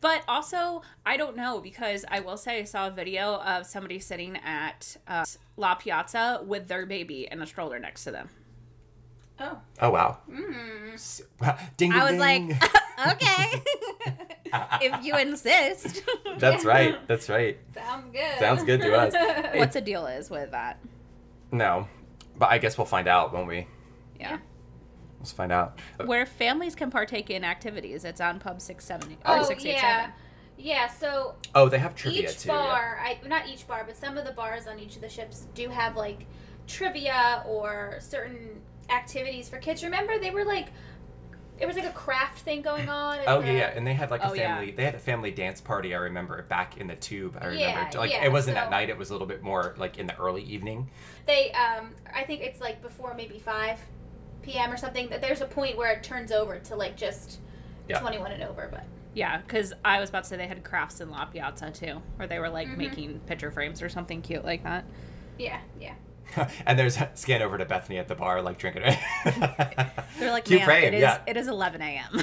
But 0.00 0.22
also, 0.28 0.82
I 1.04 1.16
don't 1.16 1.36
know 1.36 1.60
because 1.60 2.04
I 2.08 2.20
will 2.20 2.36
say 2.36 2.60
I 2.60 2.64
saw 2.64 2.86
a 2.86 2.90
video 2.90 3.34
of 3.40 3.66
somebody 3.66 3.98
sitting 3.98 4.36
at 4.38 4.96
uh, 5.08 5.24
La 5.56 5.74
Piazza 5.74 6.40
with 6.46 6.68
their 6.68 6.86
baby 6.86 7.28
in 7.30 7.42
a 7.42 7.46
stroller 7.46 7.78
next 7.80 8.04
to 8.04 8.12
them. 8.12 8.28
Oh. 9.40 9.58
Oh 9.80 9.90
wow. 9.90 10.18
Mm. 10.30 10.94
S- 10.94 11.20
Ding, 11.76 11.90
ding, 11.90 11.92
I 11.92 12.02
was 12.04 12.12
ding. 12.12 12.48
like, 12.48 12.62
okay, 13.12 13.62
if 14.52 15.04
you 15.04 15.16
insist. 15.16 16.02
that's 16.38 16.64
right. 16.64 16.96
That's 17.08 17.28
right. 17.28 17.58
Sounds 17.74 18.10
good. 18.12 18.38
Sounds 18.38 18.62
good 18.64 18.80
to 18.80 18.94
us. 18.96 19.14
What's 19.54 19.74
the 19.74 19.80
deal 19.80 20.06
is 20.06 20.30
with 20.30 20.50
that? 20.52 20.78
No, 21.50 21.88
but 22.36 22.50
I 22.50 22.58
guess 22.58 22.76
we'll 22.76 22.86
find 22.86 23.08
out 23.08 23.32
won't 23.32 23.46
we. 23.48 23.66
Yeah. 24.20 24.38
Let's 25.18 25.32
find 25.32 25.50
out. 25.50 25.78
Uh, 25.98 26.04
Where 26.04 26.26
families 26.26 26.74
can 26.74 26.90
partake 26.90 27.30
in 27.30 27.44
activities. 27.44 28.04
It's 28.04 28.20
on 28.20 28.38
Pub 28.38 28.60
670. 28.60 29.18
Oh, 29.24 29.42
687. 29.42 29.74
yeah. 29.74 30.10
Yeah, 30.60 30.88
so 30.88 31.36
Oh, 31.54 31.68
they 31.68 31.78
have 31.78 31.94
trivia 31.94 32.22
each 32.30 32.40
too. 32.40 32.48
yeah. 32.48 32.54
bar, 32.56 33.00
I 33.00 33.18
not 33.28 33.48
each 33.48 33.66
bar, 33.68 33.84
but 33.86 33.96
some 33.96 34.18
of 34.18 34.24
the 34.24 34.32
bars 34.32 34.66
on 34.66 34.80
each 34.80 34.96
of 34.96 35.02
the 35.02 35.08
ships 35.08 35.46
do 35.54 35.68
have 35.68 35.96
like 35.96 36.26
trivia 36.66 37.44
or 37.46 37.98
certain 38.00 38.60
activities 38.90 39.48
for 39.48 39.58
kids. 39.58 39.84
Remember, 39.84 40.18
they 40.18 40.30
were 40.30 40.44
like, 40.44 40.68
it 41.60 41.66
was 41.66 41.76
like 41.76 41.86
a 41.86 41.90
craft 41.92 42.40
thing 42.40 42.62
going 42.62 42.88
on. 43.00 43.18
at 43.18 43.28
Oh 43.28 43.40
the- 43.40 43.46
yeah, 43.48 43.52
yeah, 43.58 43.72
and 43.74 43.86
they 43.86 43.94
had 43.94 44.10
like 44.10 44.22
a 44.22 44.30
Oh, 44.30 44.32
yeah. 44.34 44.56
family. 44.56 44.72
They 44.72 44.84
had 44.84 44.94
a 44.94 44.98
family 44.98 45.30
dance 45.30 45.60
party. 45.60 45.94
I 45.94 45.98
remember 45.98 46.40
back 46.42 46.76
in 46.78 46.86
the 46.86 46.96
tube. 46.96 47.36
I 47.40 47.46
remember 47.46 47.60
Yeah, 47.64 47.90
like 47.98 48.10
yeah, 48.10 48.24
it 48.24 48.32
wasn't 48.32 48.56
so- 48.56 48.62
at 48.62 48.70
night. 48.70 48.88
It 48.90 48.96
was 48.98 49.10
a 49.10 49.14
little 49.14 49.26
bit 49.26 49.42
more 49.42 49.74
like 49.78 49.98
in 49.98 50.06
the 50.06 50.16
early 50.18 50.42
evening. 50.42 50.88
They, 51.26 51.52
um, 51.52 51.94
I 52.14 52.24
think 52.24 52.42
it's 52.42 52.60
like 52.60 52.80
before 52.82 53.14
maybe 53.14 53.38
five 53.38 53.78
p.m. 54.42 54.70
or 54.72 54.76
something. 54.76 55.08
That 55.08 55.20
there's 55.20 55.40
a 55.40 55.46
point 55.46 55.76
where 55.76 55.92
it 55.92 56.02
turns 56.02 56.32
over 56.32 56.58
to 56.58 56.76
like 56.76 56.96
just 56.96 57.40
Yeah. 57.88 57.98
twenty-one 58.00 58.32
and 58.32 58.42
over. 58.44 58.68
But 58.70 58.84
Yeah, 59.14 59.38
because 59.38 59.72
I 59.84 59.98
was 60.00 60.10
about 60.10 60.24
to 60.24 60.28
say 60.30 60.36
they 60.36 60.46
had 60.46 60.62
crafts 60.62 61.00
in 61.00 61.10
La 61.10 61.24
Piazza 61.24 61.70
too, 61.70 62.00
where 62.16 62.28
they 62.28 62.38
were 62.38 62.48
like 62.50 62.68
Mhm. 62.68 62.76
making 62.76 63.20
picture 63.20 63.50
frames 63.50 63.82
or 63.82 63.88
something 63.88 64.22
cute 64.22 64.44
like 64.44 64.62
that. 64.64 64.84
yeah, 65.38 65.58
yeah. 65.80 65.94
and 66.66 66.78
there's 66.78 66.98
scan 67.14 67.42
over 67.42 67.58
to 67.58 67.64
Bethany 67.64 67.98
at 67.98 68.08
the 68.08 68.14
bar, 68.14 68.42
like 68.42 68.58
drinking. 68.58 68.82
They're 70.18 70.30
like, 70.30 70.44
Cute 70.44 70.60
"Ma'am, 70.60 70.66
frame, 70.66 70.84
it 70.84 70.94
is 70.94 71.00
yeah. 71.00 71.20
it 71.26 71.36
is 71.36 71.48
11 71.48 71.82
a.m. 71.82 72.22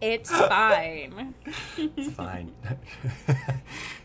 it's 0.00 0.30
fine." 0.30 1.34
it's 1.76 2.12
fine. 2.12 2.52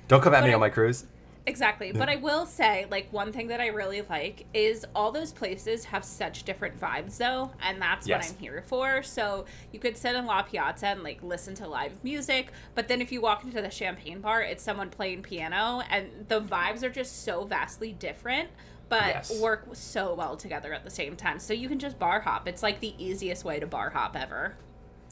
Don't 0.08 0.22
come 0.22 0.34
at 0.34 0.44
me 0.44 0.50
But 0.50 0.56
on 0.56 0.62
my 0.62 0.70
cruise. 0.70 1.06
Exactly. 1.48 1.94
But 1.94 2.10
I 2.10 2.18
will 2.18 2.46
say, 2.46 2.86
like, 2.92 3.12
one 3.14 3.32
thing 3.32 3.48
that 3.48 3.62
I 3.62 3.68
really 3.68 4.02
like 4.02 4.46
is 4.54 4.86
all 4.94 5.14
those 5.14 5.32
places 5.32 5.86
have 5.86 6.04
such 6.04 6.44
different 6.44 6.78
vibes, 6.80 7.18
though. 7.18 7.52
And 7.64 7.82
that's 7.82 8.06
Yes. 8.06 8.30
what 8.30 8.36
I'm 8.36 8.40
here 8.42 8.64
for. 8.68 9.02
So 9.02 9.46
you 9.72 9.80
could 9.80 9.96
sit 9.96 10.16
in 10.16 10.26
La 10.26 10.42
Piazza 10.42 10.88
and, 10.88 11.04
like, 11.04 11.24
listen 11.24 11.56
to 11.56 11.68
live 11.68 11.94
music. 12.04 12.52
But 12.76 12.90
then 12.90 13.02
if 13.02 13.14
you 13.14 13.22
walk 13.22 13.46
into 13.46 13.62
the 13.62 13.72
champagne 13.72 14.20
bar, 14.20 14.42
it's 14.42 14.62
someone 14.62 14.90
playing 14.90 15.22
piano. 15.22 15.82
And 15.90 16.26
the 16.28 16.42
vibes 16.42 16.84
are 16.84 16.90
just 16.90 17.24
so 17.24 17.46
vastly 17.46 17.94
different, 17.94 18.50
but 18.90 19.08
Yes. 19.08 19.40
work 19.40 19.70
so 19.72 20.14
well 20.16 20.36
together 20.36 20.74
at 20.74 20.84
the 20.84 20.92
same 20.92 21.16
time. 21.16 21.40
So 21.40 21.54
you 21.54 21.70
can 21.70 21.80
just 21.80 21.98
bar 21.98 22.20
hop. 22.20 22.50
It's 22.50 22.62
like 22.62 22.82
the 22.82 22.94
easiest 23.02 23.46
way 23.46 23.62
to 23.62 23.66
bar 23.66 23.90
hop 23.92 24.18
ever. 24.18 24.58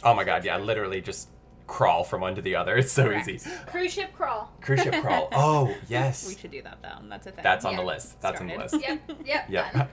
Oh 0.04 0.14
my 0.14 0.26
god, 0.26 0.44
yeah, 0.44 0.58
literally 0.58 1.00
just 1.00 1.30
crawl 1.68 2.04
from 2.04 2.22
one 2.22 2.36
to 2.36 2.42
the 2.42 2.56
other. 2.56 2.76
It's 2.86 2.92
so 2.92 3.06
Correct. 3.06 3.28
easy. 3.28 3.50
Cruise 3.68 3.94
ship 3.94 4.14
crawl. 4.14 4.52
Cruise 4.62 4.82
ship 4.84 5.02
crawl. 5.02 5.30
Oh, 5.34 5.76
yes. 5.90 6.28
We 6.28 6.36
should 6.36 6.52
do 6.52 6.62
that 6.62 6.80
though. 6.82 7.08
That's 7.10 7.28
a 7.28 7.32
thing. 7.32 7.44
That's 7.44 7.66
on 7.66 7.76
the 7.76 7.84
list. 7.84 8.22
That's 8.22 8.40
on 8.42 8.48
the 8.48 8.58
list. 8.58 8.76
Yep, 8.80 9.12
yep, 9.26 9.46
Yeah. 9.50 9.88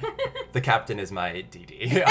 The 0.53 0.61
captain 0.61 0.99
is 0.99 1.11
my 1.11 1.45
DD. 1.51 2.03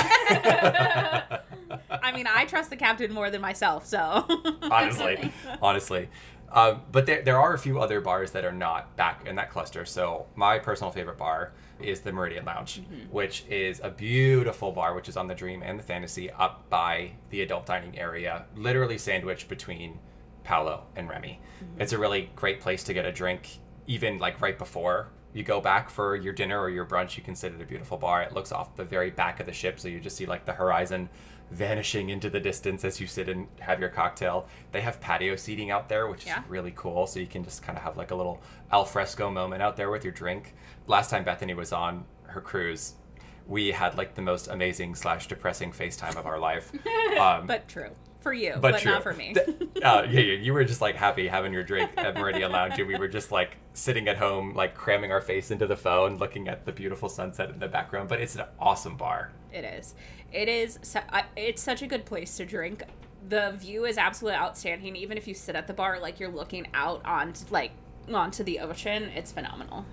I 1.92 2.12
mean, 2.14 2.28
I 2.28 2.46
trust 2.46 2.70
the 2.70 2.76
captain 2.76 3.14
more 3.14 3.30
than 3.30 3.42
myself, 3.42 3.86
so. 3.86 4.26
honestly, 4.64 5.32
honestly. 5.62 6.10
Um, 6.54 6.82
but 6.92 7.06
there, 7.06 7.22
there 7.22 7.40
are 7.40 7.54
a 7.54 7.60
few 7.60 7.80
other 7.80 8.02
bars 8.02 8.32
that 8.32 8.44
are 8.44 8.52
not 8.52 8.96
back 8.98 9.26
in 9.26 9.36
that 9.38 9.50
cluster. 9.50 9.86
So 9.86 10.26
my 10.36 10.60
personal 10.60 10.92
favorite 10.92 11.18
bar 11.18 11.54
is 11.80 12.02
the 12.02 12.12
Meridian 12.12 12.46
Lounge, 12.46 12.82
which 13.10 13.46
is 13.50 13.80
a 13.84 13.90
beautiful 13.90 14.72
bar, 14.72 14.94
which 14.94 15.10
is 15.10 15.18
on 15.18 15.28
the 15.28 15.34
Dream 15.34 15.64
and 15.64 15.80
the 15.80 15.84
Fantasy, 15.84 16.30
up 16.30 16.70
by 16.70 17.14
the 17.30 17.42
adult 17.42 17.66
dining 17.66 17.98
area, 17.98 18.46
literally 18.56 18.98
sandwiched 18.98 19.48
between 19.48 19.98
Palo 20.44 20.84
and 20.96 21.10
Remy. 21.10 21.40
It's 21.80 21.94
a 21.94 21.98
really 21.98 22.30
great 22.36 22.60
place 22.60 22.84
to 22.84 22.94
get 22.94 23.06
a 23.06 23.12
drink, 23.12 23.60
even 23.88 24.20
like 24.20 24.42
right 24.42 24.58
before 24.58 25.10
you 25.34 25.44
go 25.44 25.62
back 25.62 25.90
for 25.90 26.16
your 26.16 26.34
dinner 26.34 26.60
or 26.60 26.70
your 26.70 26.86
brunch. 26.86 27.18
You 27.18 27.24
can 27.24 27.36
sit 27.36 27.54
at 27.54 27.62
a 27.62 27.66
beautiful 27.66 27.98
bar. 27.98 28.22
It 28.22 28.34
looks 28.34 28.52
off 28.52 28.76
the 28.76 28.84
very 28.84 29.10
back 29.10 29.40
of 29.40 29.46
the 29.46 29.54
ship, 29.54 29.80
so 29.80 29.88
you 29.88 30.00
just 30.00 30.18
see 30.18 30.26
like 30.26 30.46
the 30.46 30.54
horizon 30.54 31.10
vanishing 31.52 32.10
into 32.10 32.30
the 32.30 32.40
distance 32.40 32.84
as 32.86 33.00
you 33.00 33.08
sit 33.08 33.28
and 33.30 33.48
have 33.60 33.80
your 33.80 33.90
cocktail. 33.90 34.48
They 34.72 34.82
have 34.82 35.00
patio 35.02 35.36
seating 35.36 35.70
out 35.70 35.90
there, 35.90 36.08
which 36.08 36.26
Yeah. 36.26 36.42
is 36.42 36.50
really 36.50 36.74
cool. 36.76 37.06
So 37.08 37.20
you 37.20 37.28
can 37.28 37.44
just 37.44 37.62
kind 37.62 37.78
of 37.78 37.84
have 37.84 37.98
like 37.98 38.12
a 38.12 38.16
little 38.16 38.42
al 38.72 38.86
fresco 38.86 39.30
moment 39.30 39.62
out 39.62 39.76
there 39.78 39.90
with 39.92 40.04
your 40.04 40.14
drink. 40.14 40.54
Last 40.88 41.10
time 41.10 41.24
Bethany 41.24 41.54
was 41.54 41.74
on 41.74 42.06
her 42.28 42.42
cruise, 42.42 42.94
we 43.48 43.72
had 43.72 43.98
like 43.98 44.16
the 44.16 44.22
most 44.22 44.48
amazing 44.48 44.96
slash 44.96 45.28
depressing 45.28 45.72
FaceTime 45.74 46.16
of 46.16 46.26
our 46.26 46.40
life. 46.40 46.72
Um, 47.20 47.46
but 47.46 47.68
true. 47.68 47.90
For 48.22 48.34
you, 48.34 48.54
but, 48.60 48.74
but, 48.74 48.86
not 48.86 49.04
for 49.04 49.14
me. 49.14 49.36
Uh, 49.82 50.06
yeah, 50.08 50.20
yeah, 50.20 50.34
you 50.36 50.54
were 50.54 50.64
just 50.64 50.80
like 50.80 50.96
happy 50.96 51.28
having 51.28 51.52
your 51.52 51.64
drink 51.64 51.90
at 51.98 52.14
Meridian 52.14 52.52
Lounge, 52.52 52.78
and 52.78 52.88
we 52.88 52.96
were 53.00 53.08
just 53.08 53.32
like 53.32 53.58
sitting 53.74 54.08
at 54.08 54.16
home, 54.16 54.54
like 54.54 54.76
cramming 54.76 55.12
our 55.12 55.22
face 55.22 55.50
into 55.50 55.66
the 55.66 55.76
phone, 55.76 56.18
looking 56.18 56.48
at 56.48 56.68
the 56.68 56.72
beautiful 56.72 57.10
sunset 57.10 57.50
in 57.50 57.58
the 57.58 57.68
background. 57.68 58.08
But 58.08 58.22
it's 58.22 58.36
an 58.36 58.44
awesome 58.60 58.96
bar. 58.96 59.32
It 59.52 59.64
is. 59.64 59.96
It 60.32 60.48
is. 60.48 60.78
It's 61.36 61.64
such 61.64 61.82
a 61.82 61.88
good 61.88 62.06
place 62.06 62.38
to 62.38 62.46
drink. 62.46 62.84
The 63.28 63.56
view 63.58 63.86
is 63.86 63.98
absolutely 63.98 64.38
outstanding. 64.38 64.96
Even 64.96 65.18
if 65.18 65.28
you 65.28 65.34
sit 65.34 65.56
at 65.56 65.66
the 65.66 65.74
bar, 65.74 66.00
like 66.00 66.20
you're 66.20 66.30
looking 66.30 66.68
out 66.76 67.04
on 67.04 67.34
like 67.50 67.72
onto 68.14 68.44
the 68.44 68.60
ocean, 68.60 69.06
it's 69.16 69.32
phenomenal. 69.32 69.84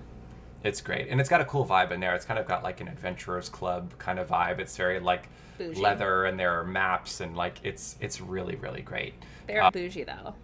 It's 0.65 0.81
great, 0.81 1.09
and 1.09 1.21
it's 1.21 1.29
got 1.29 1.41
a 1.41 1.45
cool 1.45 1.65
vibe 1.65 1.93
in 1.93 2.01
there. 2.01 2.15
It's 2.15 2.25
kind 2.25 2.39
of 2.39 2.47
got 2.47 2.63
like 2.65 2.81
an 2.81 2.89
adventurers 2.89 3.49
club 3.49 3.97
kind 3.99 4.19
of 4.19 4.29
vibe. 4.29 4.59
It's 4.59 4.77
very 4.77 4.99
like 5.01 5.29
Bougie. 5.57 5.81
leather, 5.81 6.25
and 6.25 6.39
there 6.39 6.59
are 6.59 6.65
maps, 6.65 7.21
and 7.21 7.37
like 7.37 7.59
it's 7.63 7.97
it's 8.01 8.21
really 8.21 8.57
really 8.57 8.83
great. 8.83 9.15
Very 9.47 9.61
Uh, 9.61 9.71
bougie 9.71 10.05
though. 10.05 10.35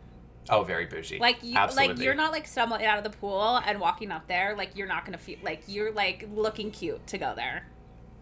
Oh, 0.50 0.62
very 0.62 0.86
bougie. 0.86 1.18
Like 1.18 1.42
you, 1.42 1.56
Absolutely. 1.56 1.94
like 1.94 2.04
you're 2.04 2.14
not 2.14 2.30
like 2.30 2.46
stumbling 2.46 2.84
out 2.84 2.98
of 2.98 3.04
the 3.04 3.10
pool 3.18 3.60
and 3.66 3.80
walking 3.80 4.12
up 4.12 4.28
there. 4.28 4.54
Like 4.56 4.76
you're 4.76 4.86
not 4.86 5.04
gonna 5.04 5.18
feel 5.18 5.38
like 5.42 5.62
you're 5.66 5.90
like 5.92 6.28
looking 6.32 6.70
cute 6.70 7.04
to 7.08 7.18
go 7.18 7.32
there. 7.34 7.66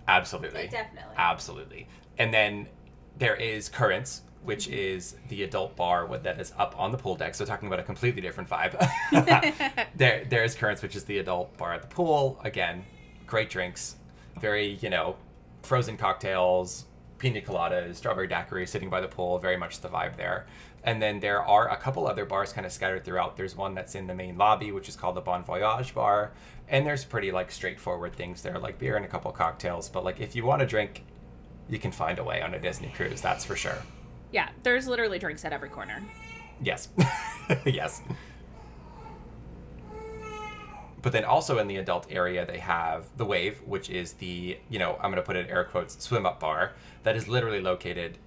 Absolutely. 0.09 0.69
Definitely. 0.69 1.15
Absolutely. 1.17 1.89
And 2.19 2.33
then 2.33 2.69
there 3.19 3.35
is 3.37 3.69
Currents, 3.69 4.23
which 4.45 4.69
is 4.69 5.17
the 5.29 5.43
adult 5.45 5.77
bar 5.77 6.09
that 6.19 6.41
is 6.41 6.53
up 6.59 6.79
on 6.79 6.91
the 6.93 6.99
pool 6.99 7.15
deck. 7.15 7.35
So 7.35 7.45
talking 7.45 7.69
about 7.69 7.79
a 7.79 7.85
completely 7.85 8.21
different 8.21 8.49
vibe. 8.51 8.77
there 9.97 10.25
there 10.25 10.45
is 10.45 10.55
Currents, 10.55 10.83
which 10.83 10.97
is 10.97 11.05
the 11.05 11.19
adult 11.19 11.57
bar 11.57 11.73
at 11.73 11.83
the 11.83 11.89
pool. 11.89 12.41
Again, 12.45 12.85
great 13.27 13.51
drinks. 13.51 13.97
Very, 14.41 14.79
you 14.81 14.91
know, 14.91 15.17
frozen 15.63 15.97
cocktails, 15.97 16.87
pina 17.19 17.41
coladas, 17.41 17.97
strawberry 17.97 18.27
daiquiri 18.27 18.67
sitting 18.67 18.91
by 18.91 19.01
the 19.01 19.09
pool, 19.09 19.39
very 19.39 19.57
much 19.57 19.81
the 19.81 19.89
vibe 19.89 20.17
there. 20.17 20.47
And 20.85 21.01
then 21.01 21.21
there 21.21 21.41
are 21.41 21.71
a 21.71 21.77
couple 21.77 22.09
other 22.09 22.25
bars 22.25 22.53
kind 22.53 22.67
of 22.67 22.73
scattered 22.73 23.05
throughout. 23.05 23.37
There's 23.37 23.57
one 23.57 23.75
that's 23.75 23.95
in 23.95 24.09
the 24.09 24.15
main 24.15 24.37
lobby, 24.37 24.73
which 24.73 24.89
is 24.89 24.97
called 24.97 25.15
the 25.15 25.21
Bon 25.21 25.45
Voyage 25.45 25.95
Bar. 25.95 26.33
And 26.69 26.85
there's 26.85 27.05
pretty 27.05 27.31
like 27.31 27.53
straightforward 27.53 28.17
things 28.17 28.43
there, 28.43 28.59
like 28.59 28.79
beer 28.79 28.97
and 28.97 29.05
a 29.05 29.09
couple 29.09 29.31
cocktails. 29.31 29.89
But 29.89 30.05
like 30.05 30.21
if 30.21 30.35
you 30.35 30.45
want 30.45 30.61
to 30.61 30.67
drink, 30.67 31.05
you 31.69 31.79
can 31.79 31.93
find 31.93 32.19
a 32.19 32.25
way 32.25 32.43
on 32.43 32.55
a 32.55 32.59
Disney 32.59 32.93
cruise, 32.95 33.21
that's 33.21 33.45
for 33.45 33.55
sure. 33.55 33.79
Yeah, 34.33 34.49
there's 34.63 34.89
literally 34.89 35.19
drinks 35.19 35.45
at 35.45 35.53
every 35.53 35.69
corner. 35.69 36.03
Yes. 36.61 36.89
yes. 37.65 38.03
But 41.03 41.13
then 41.13 41.25
also 41.25 41.59
in 41.59 41.67
the 41.67 41.77
adult 41.77 42.07
area, 42.11 42.47
they 42.47 42.59
have 42.59 43.07
the 43.17 43.25
Wave, 43.25 43.61
which 43.67 43.91
is 43.91 44.15
the, 44.15 44.59
you 44.71 44.79
know, 44.79 44.95
I'm 45.01 45.11
going 45.11 45.17
to 45.17 45.23
put 45.23 45.37
it 45.37 45.47
in 45.47 45.51
air 45.51 45.65
quotes, 45.65 46.03
swim 46.03 46.25
up 46.25 46.41
bar 46.41 46.73
that 47.03 47.17
is 47.17 47.29
literally 47.29 47.61
located 47.61 48.19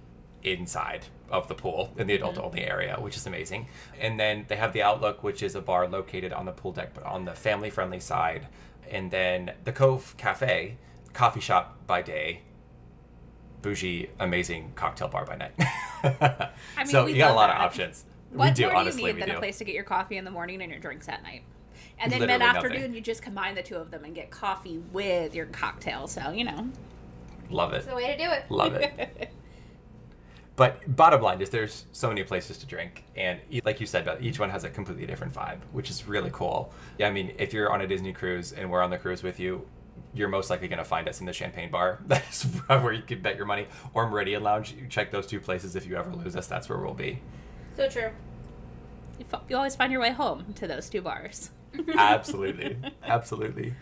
inside 0.42 1.06
of 1.30 1.48
the 1.48 1.54
pool 1.54 1.92
in 1.96 2.06
the 2.06 2.14
adult 2.14 2.36
mm-hmm. 2.36 2.44
only 2.44 2.64
area, 2.64 2.96
which 3.00 3.16
is 3.16 3.26
amazing. 3.26 3.66
And 3.98 4.20
then 4.20 4.44
they 4.48 4.56
have 4.56 4.74
the 4.74 4.82
Outlook, 4.82 5.24
which 5.24 5.42
is 5.42 5.54
a 5.54 5.62
bar 5.62 5.88
located 5.88 6.32
on 6.32 6.44
the 6.44 6.52
pool 6.52 6.72
deck, 6.72 6.92
but 6.94 7.04
on 7.04 7.24
the 7.24 7.32
family 7.32 7.70
friendly 7.70 7.98
side. 7.98 8.46
And 8.88 9.10
then 9.10 9.52
the 9.64 9.72
Cove 9.72 10.14
Cafe, 10.18 10.76
coffee 11.14 11.40
shop 11.40 11.78
by 11.86 12.02
day, 12.02 12.42
bougie, 13.66 14.08
amazing 14.20 14.72
cocktail 14.76 15.08
bar 15.08 15.24
by 15.24 15.34
night. 15.34 15.52
I 15.58 16.50
mean, 16.78 16.86
so 16.86 17.04
we 17.04 17.12
you 17.12 17.18
got 17.18 17.32
a 17.32 17.34
lot 17.34 17.48
that. 17.48 17.56
of 17.56 17.62
options. 17.62 18.04
What 18.32 18.50
we 18.50 18.54
do, 18.54 18.66
more 18.66 18.76
honestly, 18.76 19.02
do 19.02 19.08
you 19.08 19.14
we 19.14 19.20
need 19.20 19.22
than 19.22 19.28
do. 19.30 19.36
a 19.36 19.40
place 19.40 19.58
to 19.58 19.64
get 19.64 19.74
your 19.74 19.82
coffee 19.82 20.18
in 20.18 20.24
the 20.24 20.30
morning 20.30 20.62
and 20.62 20.70
your 20.70 20.80
drinks 20.80 21.08
at 21.08 21.22
night? 21.24 21.42
And 21.98 22.12
then 22.12 22.20
mid 22.20 22.42
afternoon, 22.42 22.94
you 22.94 23.00
just 23.00 23.22
combine 23.22 23.56
the 23.56 23.62
two 23.62 23.74
of 23.74 23.90
them 23.90 24.04
and 24.04 24.14
get 24.14 24.30
coffee 24.30 24.78
with 24.92 25.34
your 25.34 25.46
cocktail. 25.46 26.06
So 26.06 26.30
you 26.30 26.44
know, 26.44 26.68
Love 27.50 27.72
it. 27.72 27.78
It's 27.78 27.86
the 27.86 27.94
way 27.94 28.06
to 28.06 28.16
do 28.16 28.30
it. 28.30 28.44
Love 28.50 28.74
it. 28.74 29.32
But 30.56 30.96
bottom 30.96 31.20
line 31.20 31.42
is 31.42 31.50
there's 31.50 31.84
so 31.92 32.08
many 32.08 32.24
places 32.24 32.56
to 32.56 32.66
drink, 32.66 33.04
and 33.14 33.38
like 33.66 33.78
you 33.78 33.84
said, 33.84 34.06
Beth, 34.06 34.22
each 34.22 34.38
one 34.38 34.48
has 34.48 34.64
a 34.64 34.70
completely 34.70 35.04
different 35.04 35.34
vibe, 35.34 35.58
which 35.72 35.90
is 35.90 36.08
really 36.08 36.30
cool. 36.32 36.72
Yeah, 36.96 37.08
I 37.08 37.10
mean, 37.10 37.34
if 37.36 37.52
you're 37.52 37.70
on 37.70 37.82
a 37.82 37.86
Disney 37.86 38.14
cruise 38.14 38.52
and 38.52 38.70
we're 38.70 38.80
on 38.80 38.88
the 38.88 38.96
cruise 38.96 39.22
with 39.22 39.38
you, 39.38 39.66
you're 40.14 40.28
most 40.28 40.48
likely 40.50 40.68
going 40.68 40.78
to 40.78 40.84
find 40.84 41.08
us 41.08 41.20
in 41.20 41.26
the 41.26 41.32
Champagne 41.32 41.70
Bar. 41.70 42.00
That's 42.06 42.44
where 42.66 42.92
you 42.92 43.02
can 43.02 43.20
bet 43.22 43.36
your 43.36 43.46
money, 43.46 43.66
or 43.94 44.08
Meridian 44.08 44.42
Lounge. 44.42 44.72
You 44.72 44.86
check 44.88 45.10
those 45.10 45.26
two 45.26 45.40
places. 45.40 45.76
If 45.76 45.86
you 45.86 45.96
ever 45.96 46.12
lose 46.12 46.36
us, 46.36 46.46
that's 46.46 46.68
where 46.68 46.78
we'll 46.78 46.94
be. 46.94 47.20
So 47.76 47.88
true. 47.88 48.10
you, 49.18 49.26
f- 49.32 49.42
you 49.48 49.56
always 49.56 49.76
find 49.76 49.92
your 49.92 50.00
way 50.00 50.10
home 50.12 50.54
to 50.54 50.66
those 50.66 50.88
two 50.88 51.02
bars. 51.02 51.50
Absolutely, 51.94 52.78
absolutely. 53.02 53.74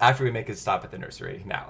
After 0.00 0.24
we 0.24 0.30
make 0.30 0.48
a 0.48 0.56
stop 0.56 0.84
at 0.84 0.90
the 0.90 0.96
nursery 0.96 1.42
now. 1.44 1.66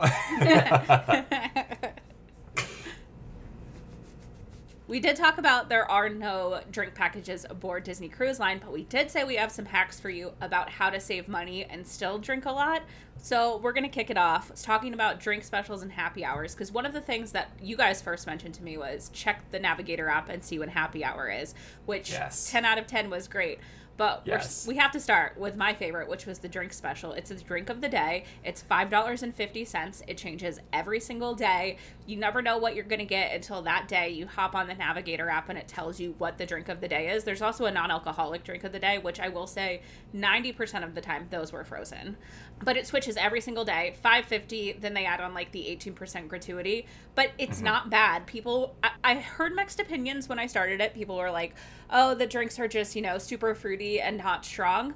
We 4.89 5.01
did 5.01 5.17
talk 5.17 5.37
about 5.37 5.69
there 5.69 5.89
are 5.91 6.09
no 6.09 6.63
drink 6.73 6.95
packages 6.95 7.45
aboard 7.49 7.85
Disney 7.85 8.09
Cruise 8.09 8.41
Line, 8.41 8.59
but 8.59 8.73
we 8.73 8.85
did 8.85 9.11
say 9.11 9.23
we 9.23 9.37
have 9.37 9.53
some 9.53 9.67
hacks 9.67 10.01
for 10.01 10.09
you 10.09 10.33
about 10.41 10.71
how 10.71 10.89
to 10.89 10.99
save 10.99 11.29
money 11.29 11.67
and 11.67 11.87
still 11.87 12.19
drink 12.19 12.47
a 12.47 12.51
lot. 12.51 12.83
So 13.21 13.59
we're 13.59 13.75
going 13.75 13.85
to 13.85 13.91
kick 13.91 14.09
it 14.09 14.17
off 14.17 14.49
it's 14.49 14.63
talking 14.63 14.95
about 14.95 15.21
drink 15.21 15.45
specials 15.45 15.83
and 15.83 15.93
happy 15.93 16.25
hours 16.25 16.55
because 16.55 16.73
one 16.73 16.87
of 16.87 16.95
the 16.95 17.03
things 17.03 17.33
that 17.33 17.51
you 17.61 17.77
guys 17.77 18.01
first 18.01 18.27
mentioned 18.27 18.55
to 18.55 18.63
me 18.63 18.79
was 18.79 19.11
check 19.13 19.45
the 19.51 19.59
Navigator 19.59 20.09
app 20.09 20.31
and 20.31 20.43
see 20.43 20.59
when 20.59 20.71
happy 20.71 21.05
hour 21.05 21.29
is, 21.29 21.55
which 21.85 22.11
Yes. 22.13 22.51
10 22.51 22.65
out 22.65 22.79
of 22.79 22.87
10 22.87 23.11
was 23.11 23.29
great. 23.29 23.59
But 23.99 24.23
Yes. 24.25 24.65
we 24.67 24.77
have 24.77 24.93
to 24.93 25.01
start 25.01 25.37
with 25.37 25.57
my 25.57 25.75
favorite, 25.75 26.09
which 26.09 26.25
was 26.25 26.39
the 26.39 26.49
drink 26.49 26.73
special. 26.73 27.13
It's 27.13 27.33
a 27.33 27.35
drink 27.35 27.69
of 27.69 27.81
the 27.81 27.89
day. 27.89 28.25
It's 28.45 28.63
$5.50. 28.63 30.03
It 30.07 30.17
changes 30.17 30.61
every 30.73 31.01
single 31.01 31.35
day. 31.35 31.79
You 32.07 32.17
never 32.17 32.41
know 32.41 32.59
what 32.59 32.77
you're 32.77 32.85
going 32.85 33.01
to 33.01 33.05
get 33.05 33.35
until 33.35 33.61
that 33.63 33.89
day. 33.89 34.11
You 34.11 34.29
hop 34.29 34.55
on 34.55 34.69
the 34.69 34.75
Navigator 34.75 35.29
app 35.29 35.49
and 35.49 35.59
it 35.59 35.67
tells 35.67 35.99
you 35.99 36.15
what 36.19 36.39
the 36.39 36.47
drink 36.47 36.69
of 36.69 36.81
the 36.81 36.87
day 36.87 37.11
is. 37.11 37.25
There's 37.25 37.43
also 37.43 37.67
a 37.67 37.73
non 37.73 37.91
alcoholic 37.91 38.45
drink 38.45 38.63
of 38.63 38.71
the 38.71 38.79
day, 38.79 38.99
which 38.99 39.19
I 39.19 39.29
will 39.29 39.49
say 39.49 39.83
90% 40.15 40.85
of 40.85 40.95
the 40.95 41.01
time 41.01 41.27
those 41.31 41.53
were 41.53 41.65
frozen. 41.65 42.17
But 42.65 42.77
it 42.77 42.87
switches 42.87 43.17
every 43.17 43.41
single 43.41 43.65
day. 43.65 43.95
550, 44.03 44.73
then 44.81 44.95
they 44.95 45.05
add 45.05 45.21
on 45.21 45.33
like 45.33 45.53
the 45.53 45.61
18% 45.61 46.29
gratuity. 46.29 46.87
But 47.15 47.31
it's 47.39 47.59
mm-hmm. 47.59 47.65
not 47.65 47.91
bad. 47.91 48.27
People, 48.27 48.75
I, 48.83 48.91
I 49.05 49.15
heard 49.17 49.55
mixed 49.55 49.81
opinions 49.81 50.29
when 50.29 50.39
I 50.39 50.47
started 50.47 50.81
it. 50.81 50.95
People 50.95 51.17
were 51.17 51.31
like, 51.31 51.55
oh, 51.91 52.15
the 52.15 52.27
drinks 52.27 52.59
are 52.59 52.69
just, 52.69 52.97
you 52.97 53.03
know, 53.03 53.19
super 53.19 53.55
fruity 53.55 54.01
and 54.01 54.19
not 54.19 54.45
strong. 54.45 54.95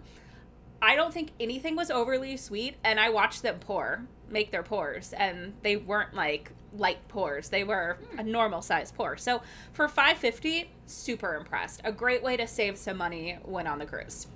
I 0.83 0.97
don't 0.97 1.15
think 1.15 1.31
anything 1.39 1.77
was 1.77 1.93
overly 1.93 2.37
sweet, 2.37 2.75
and 2.83 2.99
I 2.99 3.11
watched 3.11 3.43
them 3.43 3.61
pour, 3.61 4.05
make 4.29 4.51
their 4.51 4.65
pours, 4.65 5.13
and 5.13 5.55
they 5.63 5.77
weren't 5.77 6.13
like 6.13 6.51
light 6.77 7.07
pours. 7.07 7.51
They 7.51 7.63
were 7.63 7.99
hmm. 8.11 8.19
a 8.19 8.23
normal 8.25 8.63
size 8.63 8.91
pour. 8.91 9.17
So 9.17 9.43
for 9.73 9.87
550, 9.87 10.73
super 10.87 11.37
impressed. 11.37 11.81
A 11.85 11.93
great 11.93 12.23
way 12.23 12.37
to 12.37 12.49
save 12.49 12.77
some 12.77 12.97
money 12.97 13.39
when 13.45 13.69
on 13.69 13.79
the 13.79 13.87
cruise. 13.87 14.27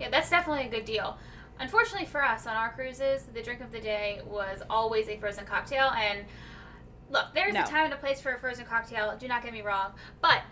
Yeah, 0.00 0.10
that's 0.10 0.30
definitely 0.30 0.66
a 0.66 0.70
good 0.70 0.84
deal. 0.84 1.16
Unfortunately 1.60 2.06
for 2.06 2.22
us 2.24 2.46
on 2.46 2.56
our 2.56 2.72
cruises, 2.72 3.24
the 3.32 3.42
drink 3.42 3.60
of 3.60 3.70
the 3.72 3.80
day 3.80 4.20
was 4.26 4.62
always 4.68 5.08
a 5.08 5.16
frozen 5.18 5.44
cocktail. 5.46 5.90
And 5.96 6.24
look, 7.10 7.26
there's 7.34 7.54
No. 7.54 7.62
a 7.62 7.66
time 7.66 7.84
and 7.86 7.94
a 7.94 7.96
place 7.96 8.20
for 8.20 8.32
a 8.34 8.38
frozen 8.38 8.66
cocktail. 8.66 9.16
Do 9.18 9.28
not 9.28 9.42
get 9.42 9.52
me 9.52 9.62
wrong, 9.62 9.92
but 10.20 10.42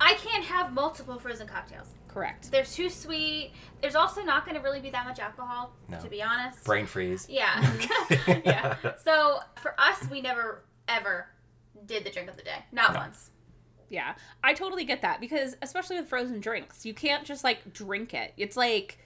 I 0.00 0.14
can't 0.14 0.44
have 0.44 0.72
multiple 0.72 1.18
frozen 1.18 1.46
cocktails. 1.48 1.88
Correct. 2.08 2.50
They're 2.50 2.64
too 2.64 2.88
sweet. 2.88 3.52
There's 3.82 3.94
also 3.94 4.22
not 4.22 4.44
going 4.46 4.56
to 4.56 4.62
really 4.62 4.80
be 4.80 4.88
that 4.90 5.04
much 5.04 5.18
alcohol, 5.18 5.72
No. 5.88 5.98
to 6.00 6.08
be 6.08 6.22
honest. 6.22 6.64
Brain 6.64 6.86
freeze. 6.86 7.26
Yeah. 7.28 7.76
yeah. 8.44 8.76
So 9.04 9.40
for 9.56 9.74
us, 9.78 10.08
we 10.10 10.20
never 10.22 10.62
ever 10.88 11.26
did 11.86 12.04
the 12.04 12.10
drink 12.10 12.28
of 12.30 12.36
the 12.36 12.42
day. 12.42 12.64
Not 12.72 12.92
No. 12.94 13.00
once. 13.00 13.30
Yeah, 13.88 14.14
I 14.42 14.52
totally 14.54 14.84
get 14.84 15.02
that 15.02 15.20
because 15.20 15.56
especially 15.62 15.96
with 15.96 16.08
frozen 16.08 16.40
drinks, 16.40 16.84
you 16.86 16.94
can't 16.94 17.24
just 17.24 17.44
like 17.44 17.72
drink 17.72 18.14
it. 18.14 18.32
It's 18.36 18.56
like 18.56 18.98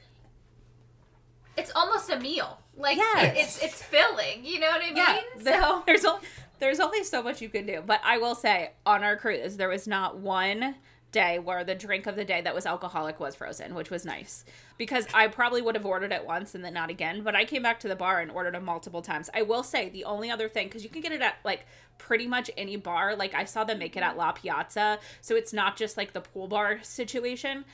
It's 1.60 1.72
almost 1.74 2.10
a 2.10 2.18
meal. 2.18 2.58
Like 2.76 2.96
Yes. 2.96 3.24
it- 3.36 3.40
it's 3.40 3.62
it's 3.62 3.82
filling. 3.82 4.44
You 4.44 4.60
know 4.60 4.68
what 4.68 4.82
I 4.82 4.86
mean? 4.86 4.96
yeah, 4.96 5.20
so 5.42 5.82
there's 5.86 6.04
only 6.04 6.26
there's 6.58 6.80
only 6.80 7.04
so 7.04 7.22
much 7.22 7.40
you 7.40 7.48
can 7.48 7.66
do. 7.66 7.82
But 7.84 8.00
I 8.04 8.18
will 8.18 8.34
say 8.34 8.72
on 8.84 9.02
our 9.04 9.16
cruise, 9.16 9.56
there 9.56 9.68
was 9.68 9.86
not 9.86 10.18
one 10.18 10.76
day 11.12 11.40
where 11.40 11.64
the 11.64 11.74
drink 11.74 12.06
of 12.06 12.14
the 12.14 12.24
day 12.24 12.40
that 12.40 12.54
was 12.54 12.66
alcoholic 12.66 13.18
was 13.18 13.34
frozen, 13.34 13.74
which 13.74 13.90
was 13.90 14.04
nice 14.04 14.44
because 14.78 15.06
I 15.12 15.26
probably 15.26 15.60
would 15.60 15.74
have 15.74 15.84
ordered 15.84 16.12
it 16.12 16.24
once 16.24 16.54
and 16.54 16.64
then 16.64 16.74
not 16.74 16.88
again. 16.88 17.22
But 17.24 17.34
I 17.34 17.44
came 17.44 17.62
back 17.62 17.80
to 17.80 17.88
the 17.88 17.96
bar 17.96 18.20
and 18.20 18.30
ordered 18.30 18.54
it 18.54 18.62
multiple 18.62 19.02
times. 19.02 19.28
I 19.34 19.42
will 19.42 19.64
say 19.64 19.88
the 19.88 20.04
only 20.04 20.30
other 20.30 20.48
thing 20.48 20.68
because 20.68 20.84
you 20.84 20.90
can 20.90 21.00
get 21.02 21.10
it 21.12 21.20
at 21.20 21.36
like 21.44 21.66
pretty 21.98 22.28
much 22.28 22.48
any 22.56 22.76
bar. 22.76 23.16
Like 23.16 23.34
I 23.34 23.44
saw 23.44 23.64
them 23.64 23.78
make 23.80 23.96
it 23.96 24.02
at 24.04 24.16
La 24.16 24.30
Piazza, 24.32 25.00
so 25.20 25.34
it's 25.34 25.52
not 25.52 25.76
just 25.76 25.96
like 25.96 26.12
the 26.12 26.20
pool 26.20 26.46
bar 26.46 26.78
situation. 26.82 27.64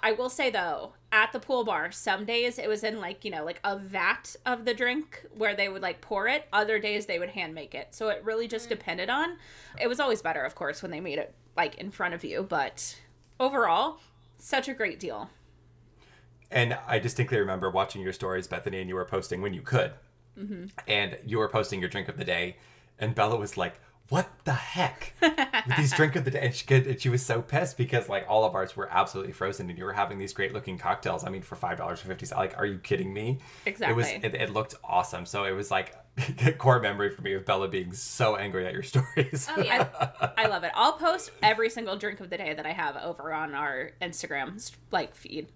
I 0.00 0.12
will 0.12 0.28
say 0.30 0.50
though, 0.50 0.92
at 1.10 1.32
the 1.32 1.40
pool 1.40 1.64
bar, 1.64 1.90
some 1.90 2.24
days 2.24 2.58
it 2.58 2.68
was 2.68 2.84
in 2.84 3.00
like, 3.00 3.24
you 3.24 3.30
know, 3.30 3.44
like 3.44 3.60
a 3.64 3.76
vat 3.76 4.36
of 4.46 4.64
the 4.64 4.74
drink 4.74 5.26
where 5.36 5.56
they 5.56 5.68
would 5.68 5.82
like 5.82 6.00
pour 6.00 6.28
it. 6.28 6.46
Other 6.52 6.78
days 6.78 7.06
they 7.06 7.18
would 7.18 7.30
hand 7.30 7.54
make 7.54 7.74
it. 7.74 7.88
So 7.94 8.08
it 8.08 8.22
really 8.24 8.46
just 8.46 8.66
mm. 8.66 8.70
depended 8.70 9.10
on. 9.10 9.36
It 9.80 9.88
was 9.88 10.00
always 10.00 10.22
better, 10.22 10.42
of 10.42 10.54
course, 10.54 10.82
when 10.82 10.90
they 10.90 11.00
made 11.00 11.18
it 11.18 11.34
like 11.56 11.76
in 11.76 11.90
front 11.90 12.14
of 12.14 12.24
you, 12.24 12.42
but 12.48 12.96
overall, 13.40 13.98
such 14.38 14.68
a 14.68 14.74
great 14.74 15.00
deal. 15.00 15.30
And 16.50 16.78
I 16.86 16.98
distinctly 16.98 17.38
remember 17.38 17.70
watching 17.70 18.00
your 18.00 18.12
stories, 18.12 18.46
Bethany, 18.46 18.80
and 18.80 18.88
you 18.88 18.94
were 18.94 19.04
posting 19.04 19.42
when 19.42 19.52
you 19.52 19.62
could. 19.62 19.92
Mm-hmm. 20.38 20.66
And 20.86 21.18
you 21.26 21.38
were 21.38 21.48
posting 21.48 21.80
your 21.80 21.88
drink 21.88 22.08
of 22.08 22.16
the 22.16 22.24
day, 22.24 22.56
and 22.98 23.14
Bella 23.14 23.36
was 23.36 23.56
like, 23.56 23.80
What 24.08 24.28
the 24.44 24.54
heck? 24.54 25.12
With 25.20 25.76
these 25.76 25.92
drink 25.92 26.16
of 26.16 26.24
the 26.24 26.30
day. 26.30 26.40
And 26.46 26.54
she, 26.54 26.64
could, 26.64 26.86
and 26.86 27.00
she 27.00 27.10
was 27.10 27.24
so 27.24 27.42
pissed 27.42 27.76
because, 27.76 28.08
like, 28.08 28.24
all 28.26 28.44
of 28.44 28.54
ours 28.54 28.74
were 28.74 28.88
absolutely 28.90 29.32
frozen, 29.32 29.68
and 29.68 29.78
you 29.78 29.84
were 29.84 29.92
having 29.92 30.18
these 30.18 30.32
great 30.32 30.54
looking 30.54 30.78
cocktails. 30.78 31.24
I 31.24 31.28
mean, 31.28 31.42
for 31.42 31.56
$5.50. 31.56 32.34
Like, 32.34 32.56
are 32.56 32.64
you 32.64 32.78
kidding 32.78 33.12
me? 33.12 33.38
exactly 33.66 33.92
It 33.92 33.96
was. 33.96 34.08
It, 34.08 34.34
it 34.34 34.50
looked 34.50 34.74
awesome. 34.82 35.26
So 35.26 35.44
it 35.44 35.52
was 35.52 35.70
like 35.70 35.94
a 36.44 36.52
core 36.58 36.80
memory 36.80 37.10
for 37.10 37.22
me 37.22 37.34
of 37.34 37.44
Bella 37.44 37.68
being 37.68 37.92
so 37.92 38.36
angry 38.36 38.66
at 38.66 38.72
your 38.72 38.82
stories. 38.82 39.48
oh 39.54 39.62
yeah. 39.62 39.88
I 40.36 40.46
love 40.46 40.64
it. 40.64 40.72
I'll 40.74 40.94
post 40.94 41.30
every 41.42 41.70
single 41.70 41.96
drink 41.96 42.20
of 42.20 42.30
the 42.30 42.38
day 42.38 42.54
that 42.54 42.66
I 42.66 42.72
have 42.72 42.96
over 42.96 43.32
on 43.32 43.54
our 43.54 43.92
Instagram 44.00 44.70
like 44.90 45.14
feed. 45.14 45.48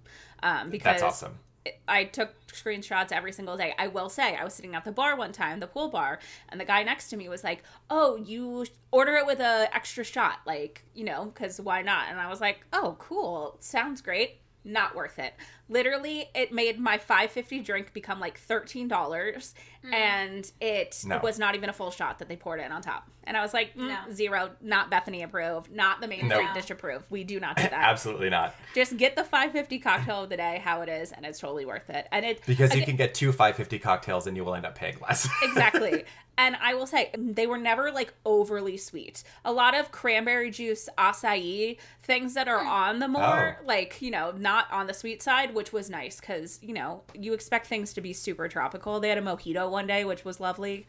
Um, 0.43 0.71
because 0.71 1.01
That's 1.01 1.03
awesome. 1.03 1.39
I 1.87 2.05
took 2.05 2.35
screenshots 2.49 3.13
every 3.13 3.33
single 3.33 3.57
day. 3.57 3.75
I 3.79 3.89
will 3.89 4.09
say, 4.09 4.37
I 4.37 4.45
was 4.45 4.55
sitting 4.55 4.75
at 4.75 4.85
the 4.85 4.93
bar 4.93 5.17
one 5.17 5.33
time, 5.33 5.61
the 5.61 5.67
pool 5.67 5.89
bar, 5.89 6.19
and 6.49 6.61
the 6.61 6.65
guy 6.65 6.83
next 6.83 7.09
to 7.11 7.17
me 7.17 7.29
was 7.29 7.45
like, 7.45 7.63
"Oh, 7.91 8.17
you 8.17 8.67
order 8.91 9.15
it 9.17 9.27
with 9.27 9.41
a 9.41 9.69
extra 9.75 10.05
shot, 10.05 10.41
like 10.47 10.85
you 10.95 11.05
know, 11.05 11.27
because 11.27 11.61
why 11.61 11.83
not?" 11.83 12.09
And 12.11 12.21
I 12.21 12.29
was 12.29 12.41
like, 12.41 12.67
"Oh, 12.73 12.97
cool, 12.99 13.57
sounds 13.61 14.01
great." 14.01 14.39
Not 14.65 14.95
worth 14.95 15.19
it. 15.19 15.35
Literally, 15.73 16.29
it 16.35 16.53
made 16.53 16.79
my 16.79 16.99
five 16.99 17.31
fifty 17.31 17.61
drink 17.61 17.93
become 17.95 18.21
like 18.21 18.39
thirteen 18.39 18.89
dollars, 18.89 19.55
mm. 19.85 19.93
and 19.95 20.51
it 20.61 21.03
No. 21.07 21.19
was 21.23 21.39
not 21.39 21.55
even 21.55 21.71
a 21.71 21.73
full 21.73 21.91
shot 21.91 22.19
that 22.19 22.29
they 22.29 22.37
poured 22.37 22.61
in 22.61 22.71
on 22.73 22.83
top. 22.83 23.09
And 23.25 23.37
I 23.37 23.41
was 23.43 23.55
like, 23.55 23.75
mm, 23.77 23.89
No. 23.89 24.13
zero, 24.13 24.51
not 24.61 24.91
Bethany 24.91 25.23
approved, 25.23 25.71
not 25.73 26.01
the 26.01 26.09
main 26.09 26.27
No. 26.29 26.35
drink 26.37 26.53
dish 26.55 26.71
approved. 26.71 27.07
We 27.09 27.25
do 27.25 27.39
not 27.41 27.57
do 27.57 27.63
that. 27.63 27.73
Absolutely 27.73 28.29
not. 28.31 28.55
Just 28.75 28.97
get 28.99 29.17
the 29.17 29.25
five 29.25 29.53
fifty 29.53 29.79
cocktail 29.79 30.25
of 30.25 30.29
the 30.29 30.37
day, 30.37 30.61
how 30.63 30.83
it 30.83 30.89
is, 30.91 31.11
and 31.13 31.25
it's 31.25 31.39
totally 31.39 31.65
worth 31.65 31.89
it. 31.89 32.07
And 32.13 32.27
it 32.27 32.43
Because 32.47 32.71
you 32.75 32.83
again- 32.83 32.89
can 32.89 32.97
get 32.97 33.15
two 33.15 33.33
550 33.33 33.79
cocktails 33.79 34.27
and 34.27 34.37
you 34.37 34.45
will 34.45 34.55
end 34.55 34.67
up 34.67 34.75
paying 34.75 34.97
less. 35.01 35.27
exactly. 35.43 36.05
And 36.39 36.57
I 36.63 36.75
will 36.75 36.87
say, 36.87 37.11
mm, 37.15 37.35
they 37.35 37.47
were 37.47 37.59
never 37.59 37.93
like 37.93 38.13
overly 38.25 38.77
sweet. 38.79 39.23
A 39.45 39.53
lot 39.53 39.75
of 39.75 39.93
cranberry 39.93 40.51
juice, 40.51 40.89
acai, 40.99 41.77
things 42.03 42.35
that 42.35 42.49
are 42.49 42.65
mm. 42.65 42.67
on 42.67 42.99
the 42.99 43.07
more, 43.09 43.59
Oh. 43.61 43.65
like, 43.67 44.01
you 44.03 44.11
know, 44.11 44.33
not 44.37 44.67
on 44.73 44.87
the 44.87 44.95
sweet 44.95 45.23
side, 45.23 45.55
which 45.63 45.73
was 45.73 45.89
nice 45.89 46.19
because, 46.19 46.59
you 46.61 46.75
know, 46.75 47.03
you 47.15 47.33
expect 47.35 47.69
things 47.69 47.93
to 47.93 48.01
be 48.01 48.13
super 48.13 48.49
tropical. 48.49 48.99
They 48.99 49.11
had 49.11 49.19
a 49.19 49.23
mojito 49.23 49.71
one 49.71 49.87
day, 49.87 50.05
which 50.05 50.25
was 50.25 50.41
lovely. 50.41 50.87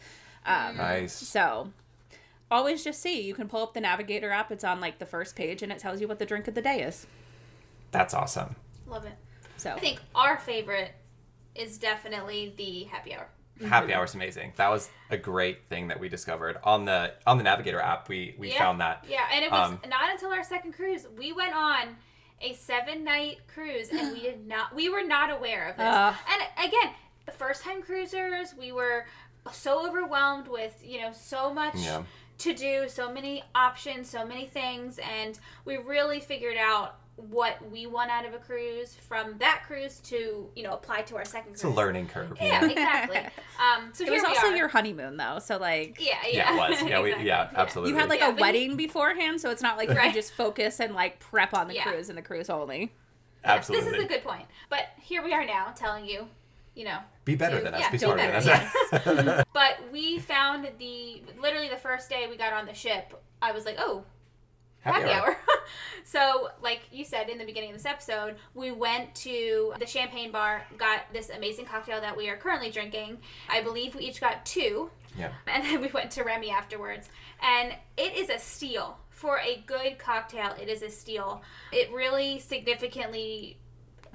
Um, 0.48 0.78
nice. 0.78 1.14
So 1.14 1.72
always 2.50 2.84
just 2.84 3.00
see. 3.00 3.22
You 3.22 3.36
can 3.36 3.48
pull 3.48 3.62
up 3.62 3.76
the 3.76 3.82
Navigator 3.82 4.32
app. 4.32 4.52
It's 4.52 4.64
on 4.64 4.82
like 4.82 4.98
the 4.98 5.06
first 5.06 5.36
page 5.36 5.62
and 5.62 5.72
it 5.72 5.78
tells 5.78 6.02
you 6.02 6.08
what 6.08 6.18
the 6.18 6.26
drink 6.26 6.48
of 6.48 6.56
the 6.56 6.62
day 6.64 6.82
is. 6.82 7.06
That's 7.92 8.16
awesome. 8.16 8.56
Love 8.88 9.06
it. 9.06 9.14
So 9.58 9.74
I 9.74 9.80
think 9.80 10.00
our 10.16 10.40
favorite 10.40 10.92
is 11.54 11.78
definitely 11.78 12.56
the 12.58 12.86
happy 12.86 13.14
hour. 13.14 13.28
Happy 13.70 13.94
hour 13.94 14.06
is 14.06 14.16
amazing. 14.16 14.54
That 14.56 14.72
was 14.72 14.90
a 15.12 15.18
great 15.18 15.68
thing 15.70 15.90
that 15.90 16.00
we 16.00 16.10
discovered 16.10 16.58
on 16.64 16.86
the 16.86 17.14
on 17.28 17.38
the 17.38 17.44
Navigator 17.44 17.80
app. 17.80 18.10
We 18.10 18.34
we 18.40 18.52
Yeah. 18.52 18.58
found 18.58 18.82
that. 18.82 19.06
Yeah, 19.08 19.28
and 19.32 19.46
it 19.46 19.52
was 19.52 19.70
Um, 19.70 19.80
not 19.88 20.10
until 20.10 20.32
our 20.32 20.44
second 20.44 20.74
cruise 20.74 21.06
we 21.16 21.32
went 21.32 21.54
on 21.54 21.96
a 22.44 22.54
seven 22.54 23.04
night 23.04 23.38
cruise 23.54 23.90
and 23.90 24.14
we 24.14 24.22
did 24.22 24.46
not 24.48 24.76
we 24.76 24.90
were 24.90 25.04
not 25.04 25.30
aware 25.32 25.70
of 25.70 25.78
this. 25.78 25.86
Ugh. 25.88 26.16
and 26.32 26.68
again, 26.70 26.94
the 27.26 27.32
first 27.32 27.64
time 27.64 27.82
cruisers, 27.82 28.54
we 28.60 28.72
were 28.72 29.06
so 29.52 29.88
overwhelmed 29.88 30.48
with, 30.48 30.82
you 30.84 31.02
know, 31.02 31.12
so 31.14 31.54
much 31.54 31.76
Yeah. 31.76 32.04
to 32.40 32.54
do, 32.54 32.88
so 32.90 33.12
many 33.12 33.44
options, 33.56 34.10
so 34.10 34.26
many 34.26 34.46
things, 34.46 35.00
and 35.00 35.40
we 35.66 35.78
really 35.78 36.20
figured 36.20 36.58
out 36.58 36.96
what 37.16 37.58
we 37.72 37.86
want 37.86 38.10
out 38.10 38.26
of 38.26 38.34
a 38.34 38.40
cruise 38.40 38.96
from 38.96 39.38
that 39.38 39.64
cruise 39.68 40.00
to, 40.00 40.50
you 40.56 40.64
know, 40.64 40.74
apply 40.74 41.04
to 41.04 41.16
our 41.16 41.24
second 41.26 41.54
It's 41.54 41.64
a 41.64 41.70
learning 41.70 42.08
curve. 42.08 42.36
Yeah, 42.42 42.66
exactly. 42.66 43.20
Um, 43.62 43.92
so 43.94 44.04
it 44.04 44.12
was 44.12 44.24
also 44.24 44.48
are. 44.48 44.56
your 44.56 44.68
honeymoon 44.68 45.16
though. 45.16 45.38
So 45.40 45.58
like 45.58 45.98
yeah, 46.00 46.16
yeah, 46.26 46.30
Yeah, 46.32 46.54
it 46.54 46.70
was. 46.72 46.82
Yeah, 46.90 47.02
we, 47.02 47.16
yeah, 47.24 47.50
absolutely. 47.56 47.92
You 47.94 47.98
had 48.00 48.10
like 48.10 48.20
Yeah, 48.20 48.30
a 48.30 48.32
but- 48.34 48.42
wedding 48.42 48.76
beforehand, 48.76 49.40
so 49.40 49.52
it's 49.52 49.62
not 49.62 49.78
like 49.78 49.90
you 49.90 49.96
Right. 49.96 50.06
can 50.06 50.14
just 50.14 50.34
focus 50.34 50.80
and 50.80 50.96
like 50.96 51.20
prep 51.20 51.54
on 51.54 51.68
the 51.68 51.76
Yeah. 51.76 51.84
cruise 51.84 52.10
and 52.10 52.18
the 52.18 52.24
cruise 52.24 52.50
only. 52.50 52.92
absolutely. 53.44 53.92
This 53.92 54.00
is 54.00 54.06
a 54.06 54.08
good 54.08 54.24
point. 54.24 54.46
But 54.70 54.88
here 55.00 55.24
we 55.24 55.34
are 55.34 55.46
now 55.46 55.68
telling 55.76 56.06
you, 56.06 56.28
you 56.76 56.86
know, 56.86 56.98
Be 57.26 57.36
better 57.36 57.60
to- 57.60 57.64
than 57.64 57.76
us. 57.76 57.82
yeah, 57.82 57.92
Be 57.92 57.98
do 58.00 58.06
smarter 58.06 58.24
than 58.32 58.44
better, 58.44 59.40
us. 59.40 59.46
But 59.54 59.78
we 59.92 60.18
found 60.18 60.68
the 60.80 61.22
literally 61.40 61.70
the 61.70 61.78
first 61.78 62.10
day 62.10 62.26
we 62.28 62.38
got 62.38 62.54
on 62.54 62.66
the 62.66 62.74
ship, 62.74 63.14
I 63.42 63.52
was 63.52 63.66
like, 63.66 63.76
oh, 63.78 64.04
happy, 64.92 65.10
hour. 65.10 65.38
so, 66.04 66.50
like 66.62 66.82
you 66.92 67.06
said 67.06 67.30
in 67.30 67.38
the 67.38 67.46
beginning 67.46 67.72
of 67.72 67.78
this 67.78 67.86
episode, 67.86 68.36
we 68.54 68.72
went 68.72 69.14
to 69.16 69.74
the 69.80 69.86
champagne 69.86 70.32
bar, 70.32 70.64
got 70.78 71.02
this 71.14 71.30
amazing 71.30 71.66
cocktail 71.66 72.02
that 72.02 72.16
we 72.16 72.30
are 72.30 72.38
currently 72.38 72.70
drinking. 72.70 73.18
I 73.50 73.62
believe 73.62 73.96
we 73.96 74.04
each 74.04 74.20
got 74.22 74.46
two, 74.46 74.90
Yeah. 75.18 75.32
and 75.48 75.64
then 75.64 75.82
we 75.82 75.88
went 75.88 76.12
to 76.12 76.24
Remy 76.24 76.50
afterwards. 76.52 77.10
And 77.42 77.74
it 77.98 78.16
is 78.16 78.30
a 78.30 78.40
steal. 78.40 78.98
For 79.10 79.40
a 79.40 79.64
good 79.66 80.00
cocktail, 80.00 80.54
it 80.62 80.68
is 80.68 80.82
a 80.82 80.90
steal. 80.90 81.42
It 81.72 81.92
really 81.94 82.40
significantly 82.40 83.58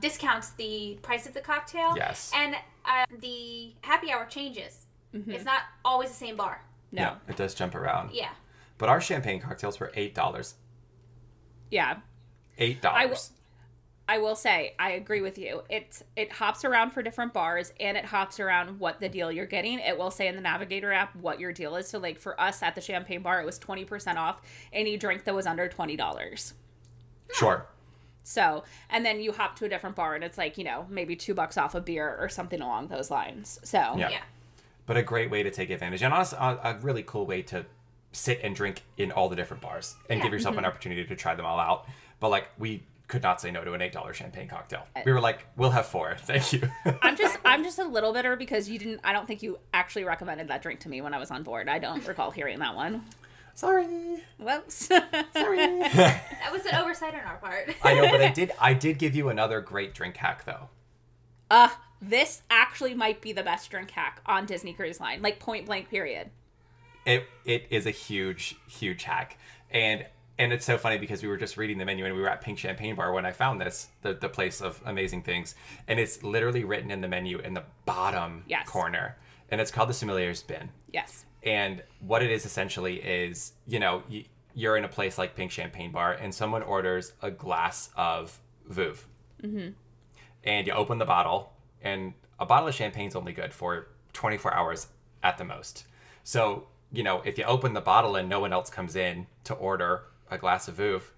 discounts 0.01 0.51
the 0.51 0.99
price 1.03 1.27
of 1.27 1.35
the 1.35 1.41
cocktail. 1.41 1.95
Yes. 1.97 2.31
And 2.35 2.55
uh, 2.85 3.05
the 3.21 3.73
happy 3.81 4.11
hour 4.13 4.27
changes. 4.27 4.85
It's 5.15 5.45
not 5.45 5.63
always 5.85 6.11
the 6.11 6.15
same 6.17 6.37
bar. 6.37 6.63
No. 6.93 7.03
Yeah, 7.03 7.15
it 7.27 7.37
does 7.37 7.55
jump 7.55 7.75
around. 7.75 8.11
Yeah. 8.13 8.31
But 8.79 8.89
our 8.89 9.01
champagne 9.01 9.41
cocktails 9.41 9.79
were 9.81 9.93
eight 9.95 10.15
dollars. 10.15 10.55
Yeah. 11.71 11.99
Eight 12.57 12.81
dollars. 12.81 13.33
I 14.09 14.17
will 14.19 14.37
say 14.37 14.75
I 14.79 14.93
agree 14.93 15.21
with 15.21 15.37
you. 15.37 15.63
It 15.69 16.03
it 16.17 16.33
hops 16.33 16.65
around 16.65 16.93
for 16.93 17.03
different 17.03 17.35
bars 17.35 17.75
and 17.79 17.97
it 17.97 18.07
hops 18.07 18.41
around 18.41 18.81
what 18.81 19.01
the 19.01 19.09
deal 19.09 19.31
you're 19.31 19.45
getting. 19.45 19.81
It 19.81 19.99
will 19.99 20.11
say 20.11 20.29
in 20.29 20.35
the 20.35 20.41
Navigator 20.41 20.93
app 20.93 21.15
what 21.17 21.39
your 21.39 21.53
deal 21.53 21.77
is. 21.77 21.89
So 21.89 21.99
like 21.99 22.19
for 22.19 22.41
us 22.41 22.63
at 22.63 22.75
the 22.75 22.81
Champagne 22.81 23.21
Bar, 23.21 23.43
it 23.43 23.45
was 23.45 23.59
twenty 23.59 23.85
percent 23.85 24.17
off 24.17 24.41
any 24.73 24.97
drink 24.97 25.25
that 25.25 25.35
was 25.35 25.47
under 25.47 25.69
twenty 25.69 25.95
dollars. 25.95 26.55
Sure. 27.35 27.67
So 28.23 28.65
and 28.89 29.05
then 29.05 29.21
you 29.21 29.33
hop 29.33 29.57
to 29.57 29.67
a 29.67 29.69
different 29.69 29.95
bar 29.95 30.15
and 30.15 30.25
it's 30.25 30.39
like 30.39 30.57
you 30.57 30.65
know 30.65 30.87
maybe 30.89 31.15
two 31.15 31.35
bucks 31.35 31.59
off 31.59 31.75
a 31.75 31.81
beer 31.81 32.17
or 32.19 32.31
something 32.31 32.63
along 32.63 32.89
those 32.89 33.11
lines. 33.11 33.61
So 33.63 33.79
Yeah. 33.79 34.09
Yeah. 34.09 34.23
But 34.87 34.97
a 34.97 35.03
great 35.03 35.31
way 35.31 35.43
to 35.43 35.51
take 35.51 35.69
advantage, 35.69 36.01
and 36.01 36.15
honestly, 36.15 36.39
a, 36.41 36.59
a 36.65 36.79
really 36.81 37.03
cool 37.03 37.27
way 37.27 37.43
to 37.43 37.67
sit 38.19 38.41
and 38.43 38.55
drink 38.55 38.83
in 38.97 39.13
all 39.13 39.29
the 39.29 39.37
different 39.37 39.63
bars 39.63 39.97
and 40.11 40.21
give 40.21 40.33
yourself 40.33 40.57
an 40.57 40.65
opportunity 40.65 41.05
to 41.05 41.17
try 41.17 41.35
them 41.35 41.47
all 41.47 41.59
out. 41.59 41.87
But 42.21 42.29
like 42.31 42.49
we 42.59 42.83
could 43.07 43.23
not 43.23 43.41
say 43.41 43.51
no 43.51 43.65
to 43.65 43.73
an 43.73 43.81
eight 43.81 43.93
dollar 43.93 44.13
champagne 44.13 44.49
cocktail. 44.49 44.87
We 45.07 45.13
were 45.13 45.21
like, 45.21 45.47
we'll 45.57 45.71
have 45.71 45.87
four, 45.87 46.17
thank 46.21 46.53
you. 46.53 46.69
I'm 47.03 47.17
just 47.17 47.39
I'm 47.45 47.63
just 47.65 47.79
a 47.79 47.85
little 47.85 48.13
bitter 48.13 48.37
because 48.37 48.69
you 48.69 48.79
didn't 48.79 49.01
I 49.05 49.13
don't 49.13 49.27
think 49.27 49.43
you 49.43 49.59
actually 49.73 50.05
recommended 50.05 50.49
that 50.49 50.63
drink 50.63 50.81
to 50.81 50.89
me 50.89 51.01
when 51.01 51.15
I 51.15 51.19
was 51.19 51.31
on 51.31 51.43
board. 51.43 51.69
I 51.69 51.79
don't 51.79 52.07
recall 52.07 52.31
hearing 52.31 52.59
that 52.59 52.75
one. 52.75 53.05
Sorry. 53.55 53.87
Whoops. 54.39 54.87
Sorry. 54.87 55.59
That 55.93 56.51
was 56.53 56.65
an 56.67 56.77
oversight 56.77 57.15
on 57.15 57.21
our 57.21 57.37
part. 57.39 57.75
I 57.83 57.95
know, 57.95 58.09
but 58.11 58.23
I 58.23 58.29
did. 58.29 58.53
I 58.61 58.73
did 58.73 58.99
give 58.99 59.15
you 59.17 59.29
another 59.31 59.61
great 59.61 59.95
drink 59.95 60.17
hack, 60.17 60.45
though. 60.45 60.69
uh 61.51 61.71
this 62.01 62.43
actually 62.51 62.95
might 62.95 63.21
be 63.21 63.33
the 63.33 63.43
best 63.43 63.69
drink 63.71 63.91
hack 63.91 64.21
on 64.27 64.47
Disney 64.47 64.73
Cruise 64.73 65.01
Line. 65.01 65.23
Like 65.23 65.41
point 65.41 65.67
blank 65.67 65.89
period. 65.91 66.31
It 67.05 67.25
it 67.45 67.67
is 67.71 67.87
a 67.87 67.91
huge 67.91 68.57
huge 68.67 69.05
hack, 69.05 69.39
and 69.71 70.07
and 70.39 70.53
it's 70.53 70.65
so 70.65 70.79
funny 70.79 70.99
because 70.99 71.23
we 71.23 71.29
were 71.29 71.37
just 71.37 71.57
reading 71.57 71.79
the 71.79 71.85
menu 71.85 72.05
and 72.05 72.15
we 72.15 72.21
were 72.21 72.29
at 72.29 72.41
Pink 72.41 72.59
Champagne 72.59 72.95
Bar 72.95 73.13
when 73.13 73.27
I 73.27 73.33
found 73.33 73.61
this 73.61 73.89
the 74.03 74.15
the 74.15 74.29
place 74.29 74.61
of 74.61 74.81
amazing 74.85 75.23
things, 75.23 75.55
and 75.87 75.99
it's 75.99 76.23
literally 76.23 76.65
written 76.65 76.91
in 76.91 77.01
the 77.01 77.09
menu 77.09 77.39
in 77.39 77.55
the 77.55 77.65
bottom 77.87 78.45
Yes. 78.47 78.69
corner, 78.69 79.17
and 79.51 79.61
it's 79.61 79.71
called 79.71 79.89
the 79.89 79.95
Sommelier's 79.95 80.43
Bin. 80.43 80.71
Yes. 80.93 81.25
And 81.43 81.83
what 82.01 82.23
it 82.23 82.31
is 82.31 82.45
essentially 82.45 82.97
is, 82.97 83.53
you 83.67 83.79
know, 83.79 84.03
you, 84.09 84.25
you're 84.55 84.77
in 84.77 84.85
a 84.85 84.89
place 84.89 85.19
like 85.19 85.37
Pink 85.37 85.51
Champagne 85.53 85.93
Bar 85.93 86.15
and 86.15 86.35
someone 86.35 86.63
orders 86.63 87.13
a 87.23 87.31
glass 87.31 87.91
of 87.97 88.39
Veuve, 88.69 89.05
mm-hmm. 89.43 89.69
and 90.45 90.67
you 90.67 90.73
open 90.73 90.99
the 90.99 91.05
bottle, 91.05 91.53
and 91.83 92.13
a 92.39 92.47
bottle 92.47 92.69
of 92.69 92.75
champagne's 92.75 93.17
only 93.17 93.33
good 93.33 93.53
for 93.53 93.89
24 94.13 94.53
hours 94.55 94.89
at 95.23 95.39
the 95.39 95.45
most. 95.45 95.85
So, 96.25 96.67
you 96.93 97.03
know, 97.03 97.21
if 97.25 97.39
you 97.39 97.45
open 97.45 97.75
the 97.75 97.81
bottle 97.81 98.17
and 98.17 98.29
no 98.29 98.41
one 98.41 98.53
else 98.53 98.71
comes 98.71 98.97
in 98.97 99.27
to 99.45 99.55
order 99.55 100.05
a 100.31 100.39
glass 100.39 100.69
of 100.69 100.77
Veuve, 100.77 101.11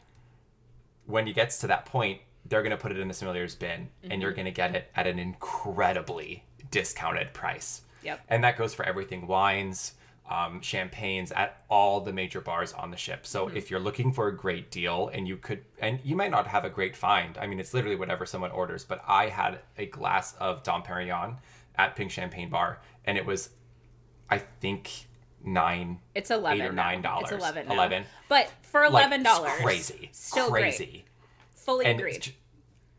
when 1.06 1.26
you 1.26 1.32
gets 1.32 1.58
to 1.58 1.66
that 1.68 1.86
point, 1.86 2.20
they're 2.46 2.62
going 2.62 2.70
to 2.70 2.76
put 2.76 2.90
it 2.90 2.98
in 2.98 3.08
the 3.08 3.14
sommelier's 3.14 3.54
bin 3.54 3.88
and 4.02 4.22
you're 4.22 4.32
going 4.32 4.46
to 4.46 4.50
get 4.50 4.74
it 4.74 4.90
at 4.94 5.06
an 5.06 5.18
incredibly 5.18 6.44
discounted 6.70 7.32
price. 7.32 7.82
Yep. 8.02 8.20
And 8.28 8.44
that 8.44 8.56
goes 8.56 8.74
for 8.74 8.84
everything 8.84 9.26
wines, 9.26 9.92
um, 10.28 10.60
champagnes 10.60 11.32
at 11.32 11.64
all 11.68 12.00
the 12.00 12.12
major 12.12 12.40
bars 12.40 12.72
on 12.72 12.90
the 12.90 12.96
ship. 12.96 13.26
So 13.26 13.48
if 13.48 13.70
you're 13.70 13.80
looking 13.80 14.12
for 14.12 14.28
a 14.28 14.36
great 14.36 14.70
deal 14.70 15.10
and 15.12 15.28
you 15.28 15.36
could, 15.36 15.64
and 15.80 16.00
you 16.02 16.16
might 16.16 16.30
not 16.30 16.46
have 16.46 16.64
a 16.64 16.70
great 16.70 16.96
find, 16.96 17.36
I 17.36 17.46
mean, 17.46 17.60
it's 17.60 17.74
literally 17.74 17.96
whatever 17.96 18.24
someone 18.26 18.50
orders, 18.50 18.84
but 18.84 19.02
I 19.06 19.28
had 19.28 19.60
a 19.76 19.86
glass 19.86 20.34
of 20.40 20.62
Dom 20.62 20.82
Perignon 20.82 21.36
at 21.76 21.94
Pink 21.96 22.10
Champagne 22.10 22.48
Bar 22.48 22.80
and 23.04 23.18
it 23.18 23.26
was, 23.26 23.50
I 24.28 24.38
think, 24.38 25.06
nine. 25.44 25.98
It's 26.14 26.30
eleven. 26.30 26.60
Eight 26.60 26.66
or 26.68 26.72
nine 26.72 27.02
dollars. 27.02 27.30
It's 27.30 27.42
eleven. 27.42 27.68
now. 27.68 27.74
Eleven. 27.74 28.04
But 28.28 28.50
for 28.62 28.84
eleven 28.84 29.22
dollars, 29.22 29.52
it's 29.54 29.62
crazy. 29.62 30.08
Still 30.12 30.50
crazy. 30.50 30.84
great. 30.86 31.04
Fully 31.54 31.86
and 31.86 31.98
agreed. 31.98 32.34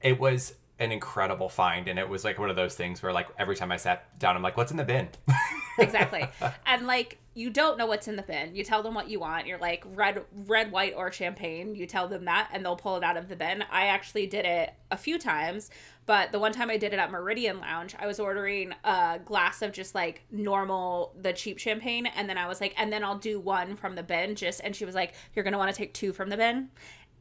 it 0.02 0.20
was 0.20 0.54
an 0.80 0.92
incredible 0.92 1.48
find 1.50 1.88
and 1.88 2.00
it 2.00 2.10
was 2.10 2.24
like 2.24 2.40
one 2.40 2.50
of 2.50 2.56
those 2.56 2.74
things 2.74 3.04
where 3.04 3.14
like 3.14 3.28
every 3.38 3.56
time 3.56 3.72
i 3.72 3.78
sat 3.78 4.18
down 4.18 4.36
i'm 4.36 4.42
like 4.42 4.58
what's 4.58 4.72
in 4.72 4.78
the 4.78 4.84
bin 4.84 5.08
exactly. 5.80 6.28
And 6.66 6.88
like 6.88 7.18
you 7.34 7.50
don't 7.50 7.78
know 7.78 7.86
what's 7.86 8.10
in 8.10 8.18
the 8.18 8.24
bin. 8.24 8.56
You 8.56 8.64
tell 8.64 8.84
them 8.84 8.94
what 8.94 9.10
you 9.10 9.20
want. 9.20 9.48
You're 9.48 9.58
like 9.58 9.84
red, 9.94 10.24
red, 10.46 10.72
white, 10.72 10.94
or 10.98 11.12
champagne. 11.12 11.76
You 11.76 11.86
tell 11.86 12.08
them 12.10 12.26
that, 12.26 12.50
and 12.52 12.66
they'll 12.66 12.76
pull 12.76 12.98
it 12.98 13.04
out 13.04 13.16
of 13.16 13.30
the 13.30 13.38
bin. 13.38 13.64
I 13.72 13.88
actually 13.88 14.28
did 14.28 14.46
it 14.46 14.74
a 14.92 14.98
few 14.98 15.18
times, 15.18 15.70
but 16.06 16.34
the 16.34 16.40
one 16.40 16.52
time 16.52 16.70
I 16.70 16.76
did 16.76 16.92
it 16.92 17.00
at 17.00 17.10
Meridian 17.10 17.60
Lounge, 17.62 17.96
I 17.98 18.06
was 18.06 18.20
ordering 18.20 18.74
a 18.84 19.20
glass 19.24 19.62
of 19.62 19.72
just 19.72 19.96
like 19.96 20.24
normal, 20.30 21.16
the 21.22 21.32
cheap 21.32 21.58
champagne, 21.58 22.06
and 22.06 22.30
then 22.30 22.38
I 22.38 22.48
was 22.48 22.60
like, 22.60 22.74
and 22.78 22.92
then 22.92 23.02
I'll 23.02 23.18
do 23.18 23.40
one 23.40 23.78
from 23.78 23.96
the 23.96 24.04
bin. 24.04 24.36
Just 24.36 24.60
and 24.62 24.76
she 24.76 24.84
was 24.84 24.96
like, 24.96 25.14
you're 25.34 25.44
gonna 25.44 25.58
want 25.58 25.74
to 25.74 25.78
take 25.78 25.94
two 25.94 26.12
from 26.12 26.30
the 26.30 26.38
bin. 26.38 26.70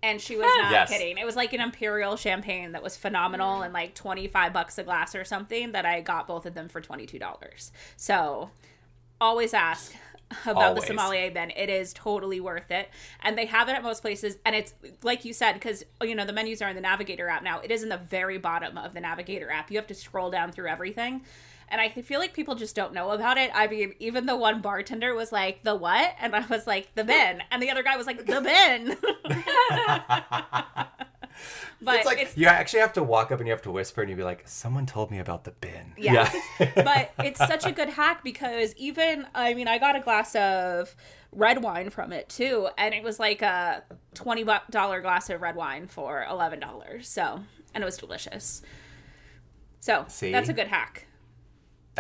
And 0.02 0.20
she 0.20 0.36
was 0.36 0.46
not 0.58 0.70
Yes. 0.72 0.88
kidding. 0.90 1.18
It 1.18 1.26
was 1.26 1.36
like 1.36 1.52
an 1.52 1.60
imperial 1.60 2.16
champagne 2.16 2.72
that 2.72 2.82
was 2.82 2.96
phenomenal 2.96 3.62
and 3.62 3.74
like 3.74 3.94
25 3.94 4.52
bucks 4.52 4.78
a 4.78 4.82
glass 4.82 5.14
or 5.14 5.24
something 5.24 5.72
that 5.72 5.84
I 5.84 6.00
got 6.00 6.26
both 6.26 6.46
of 6.46 6.54
them 6.54 6.68
for 6.68 6.80
$22. 6.80 7.70
So 7.96 8.50
always 9.20 9.52
ask 9.52 9.94
about 10.46 10.54
the 10.54 10.60
Always. 10.80 10.86
sommelier 10.86 11.30
bin. 11.30 11.50
It 11.50 11.68
is 11.68 11.92
totally 11.92 12.40
worth 12.40 12.70
it. 12.70 12.88
And 13.20 13.36
they 13.36 13.46
have 13.46 13.68
it 13.68 13.72
at 13.72 13.82
most 13.82 14.00
places. 14.00 14.38
And 14.46 14.54
it's 14.56 14.72
like 15.02 15.24
you 15.24 15.32
said, 15.34 15.54
because, 15.54 15.84
you 16.02 16.14
know, 16.14 16.24
the 16.24 16.32
menus 16.32 16.62
are 16.62 16.68
in 16.70 16.76
the 16.76 16.80
Navigator 16.82 17.28
app 17.28 17.42
now. 17.42 17.60
It 17.60 17.70
is 17.70 17.82
in 17.82 17.88
the 17.90 17.98
very 17.98 18.38
bottom 18.38 18.78
of 18.78 18.94
the 18.94 19.00
Navigator 19.00 19.50
app. 19.50 19.70
You 19.70 19.76
have 19.76 19.88
to 19.88 19.94
scroll 19.94 20.30
down 20.30 20.52
through 20.52 20.68
everything. 20.68 21.22
And 21.70 21.80
I 21.80 21.88
feel 21.88 22.18
like 22.18 22.35
people 22.35 22.54
just 22.54 22.74
don't 22.74 22.92
know 22.92 23.11
about 23.11 23.38
it. 23.38 23.50
I 23.54 23.66
mean, 23.66 23.94
even 24.00 24.26
the 24.26 24.37
one 24.37 24.61
bartender 24.61 25.14
was 25.14 25.30
like, 25.30 25.62
the 25.62 25.74
what? 25.74 26.14
And 26.20 26.35
I 26.35 26.44
was 26.46 26.66
like, 26.66 26.94
the 26.94 27.04
bin. 27.04 27.42
And 27.50 27.62
the 27.62 27.70
other 27.70 27.83
guy 27.83 27.96
was 27.96 28.06
like, 28.06 28.26
the 28.26 28.40
bin. 28.40 28.96
but 31.80 31.96
it's 31.96 32.06
like 32.06 32.33
you 32.37 32.46
actually 32.46 32.80
have 32.80 32.92
to 32.92 33.02
walk 33.02 33.30
up 33.33 33.38
and 33.38 33.46
you 33.46 33.52
have 33.52 33.62
to 33.62 33.70
whisper 33.70 34.02
and 34.02 34.11
you'd 34.11 34.16
be 34.16 34.22
like 34.22 34.42
someone 34.46 34.87
told 34.87 35.11
me 35.11 35.18
about 35.18 35.44
the 35.44 35.52
bin 35.52 35.92
Yeah. 35.96 36.30
but 36.74 37.12
it's 37.20 37.38
such 37.38 37.66
a 37.66 37.72
good 37.72 37.88
hack 37.88 38.22
because 38.22 38.74
even 38.76 39.26
I 39.35 39.54
mean 39.54 39.68
I 39.68 39.78
got 39.78 39.96
a 39.96 40.00
glass 40.00 40.35
of 40.35 40.94
red 41.33 41.62
wine 41.62 41.90
from 41.90 42.12
it 42.12 42.28
too 42.28 42.68
and 42.76 42.94
it 42.94 43.02
was 43.02 43.18
like 43.18 43.42
a 43.42 43.83
20 44.14 44.44
dollar 44.70 45.00
glass 45.00 45.30
of 45.30 45.40
red 45.40 45.56
wine 45.56 45.87
for 45.87 46.26
$11 46.28 47.04
so 47.04 47.40
and 47.74 47.83
it 47.83 47.85
was 47.85 47.96
delicious 47.96 48.62
so 49.78 50.04
See? 50.09 50.33
that's 50.33 50.48
a 50.48 50.52
good 50.52 50.68
hack 50.68 51.06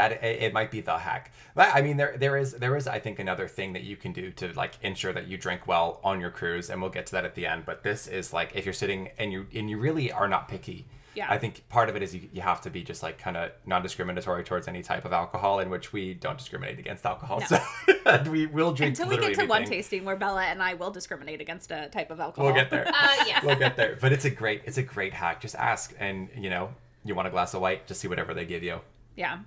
that 0.00 0.12
it, 0.24 0.42
it 0.42 0.52
might 0.52 0.70
be 0.70 0.80
the 0.80 0.98
hack. 0.98 1.32
But 1.54 1.68
i 1.74 1.80
mean 1.82 1.96
there 1.96 2.14
there 2.16 2.36
is 2.36 2.52
there 2.54 2.74
is 2.76 2.86
i 2.86 2.98
think 2.98 3.18
another 3.18 3.46
thing 3.48 3.72
that 3.74 3.82
you 3.82 3.96
can 3.96 4.12
do 4.12 4.30
to 4.40 4.52
like 4.54 4.74
ensure 4.82 5.12
that 5.12 5.26
you 5.26 5.36
drink 5.36 5.66
well 5.66 6.00
on 6.02 6.20
your 6.20 6.30
cruise 6.30 6.70
and 6.70 6.80
we'll 6.80 6.90
get 6.98 7.06
to 7.06 7.12
that 7.12 7.24
at 7.24 7.34
the 7.34 7.44
end 7.46 7.64
but 7.66 7.82
this 7.82 8.06
is 8.06 8.32
like 8.32 8.52
if 8.54 8.64
you're 8.64 8.72
sitting 8.84 9.10
and 9.18 9.32
you 9.32 9.46
and 9.54 9.68
you 9.68 9.76
really 9.78 10.10
are 10.20 10.28
not 10.28 10.48
picky 10.48 10.86
Yeah. 11.14 11.26
i 11.28 11.36
think 11.42 11.68
part 11.68 11.88
of 11.90 11.96
it 11.96 12.02
is 12.02 12.14
you, 12.14 12.22
you 12.32 12.40
have 12.40 12.60
to 12.66 12.70
be 12.70 12.82
just 12.90 13.02
like 13.02 13.18
kind 13.18 13.36
of 13.36 13.50
non-discriminatory 13.66 14.44
towards 14.44 14.68
any 14.68 14.82
type 14.82 15.04
of 15.04 15.12
alcohol 15.12 15.58
in 15.60 15.68
which 15.74 15.92
we 15.92 16.14
don't 16.14 16.38
discriminate 16.38 16.78
against 16.78 17.04
alcohol 17.04 17.40
No. 17.40 17.46
so 17.46 18.22
we 18.30 18.46
will 18.46 18.72
drink 18.72 18.90
until 18.92 19.08
we 19.08 19.16
get 19.16 19.22
to 19.22 19.28
literally 19.30 19.48
one 19.48 19.64
tasting 19.64 20.04
where 20.04 20.16
Bella 20.16 20.44
and 20.44 20.62
I 20.62 20.74
will 20.74 20.92
discriminate 20.92 21.40
against 21.40 21.70
a 21.72 21.88
type 21.88 22.10
of 22.14 22.20
alcohol 22.20 22.46
we'll 22.46 22.54
get 22.62 22.70
there. 22.70 22.86
Uh, 23.02 23.24
yes. 23.26 23.42
we'll 23.44 23.58
get 23.66 23.76
there 23.76 23.98
but 24.00 24.12
it's 24.12 24.24
a 24.24 24.30
great 24.30 24.62
it's 24.68 24.78
a 24.78 24.82
great 24.94 25.12
hack. 25.12 25.40
Just 25.46 25.56
ask 25.56 25.92
and 25.98 26.28
you 26.44 26.48
know 26.48 26.64
you 27.04 27.14
want 27.16 27.26
a 27.28 27.30
glass 27.30 27.54
of 27.54 27.60
white 27.60 27.86
just 27.88 28.00
see 28.00 28.08
whatever 28.08 28.32
they 28.34 28.44
give 28.46 28.62
you. 28.62 28.76
Yeah 29.16 29.40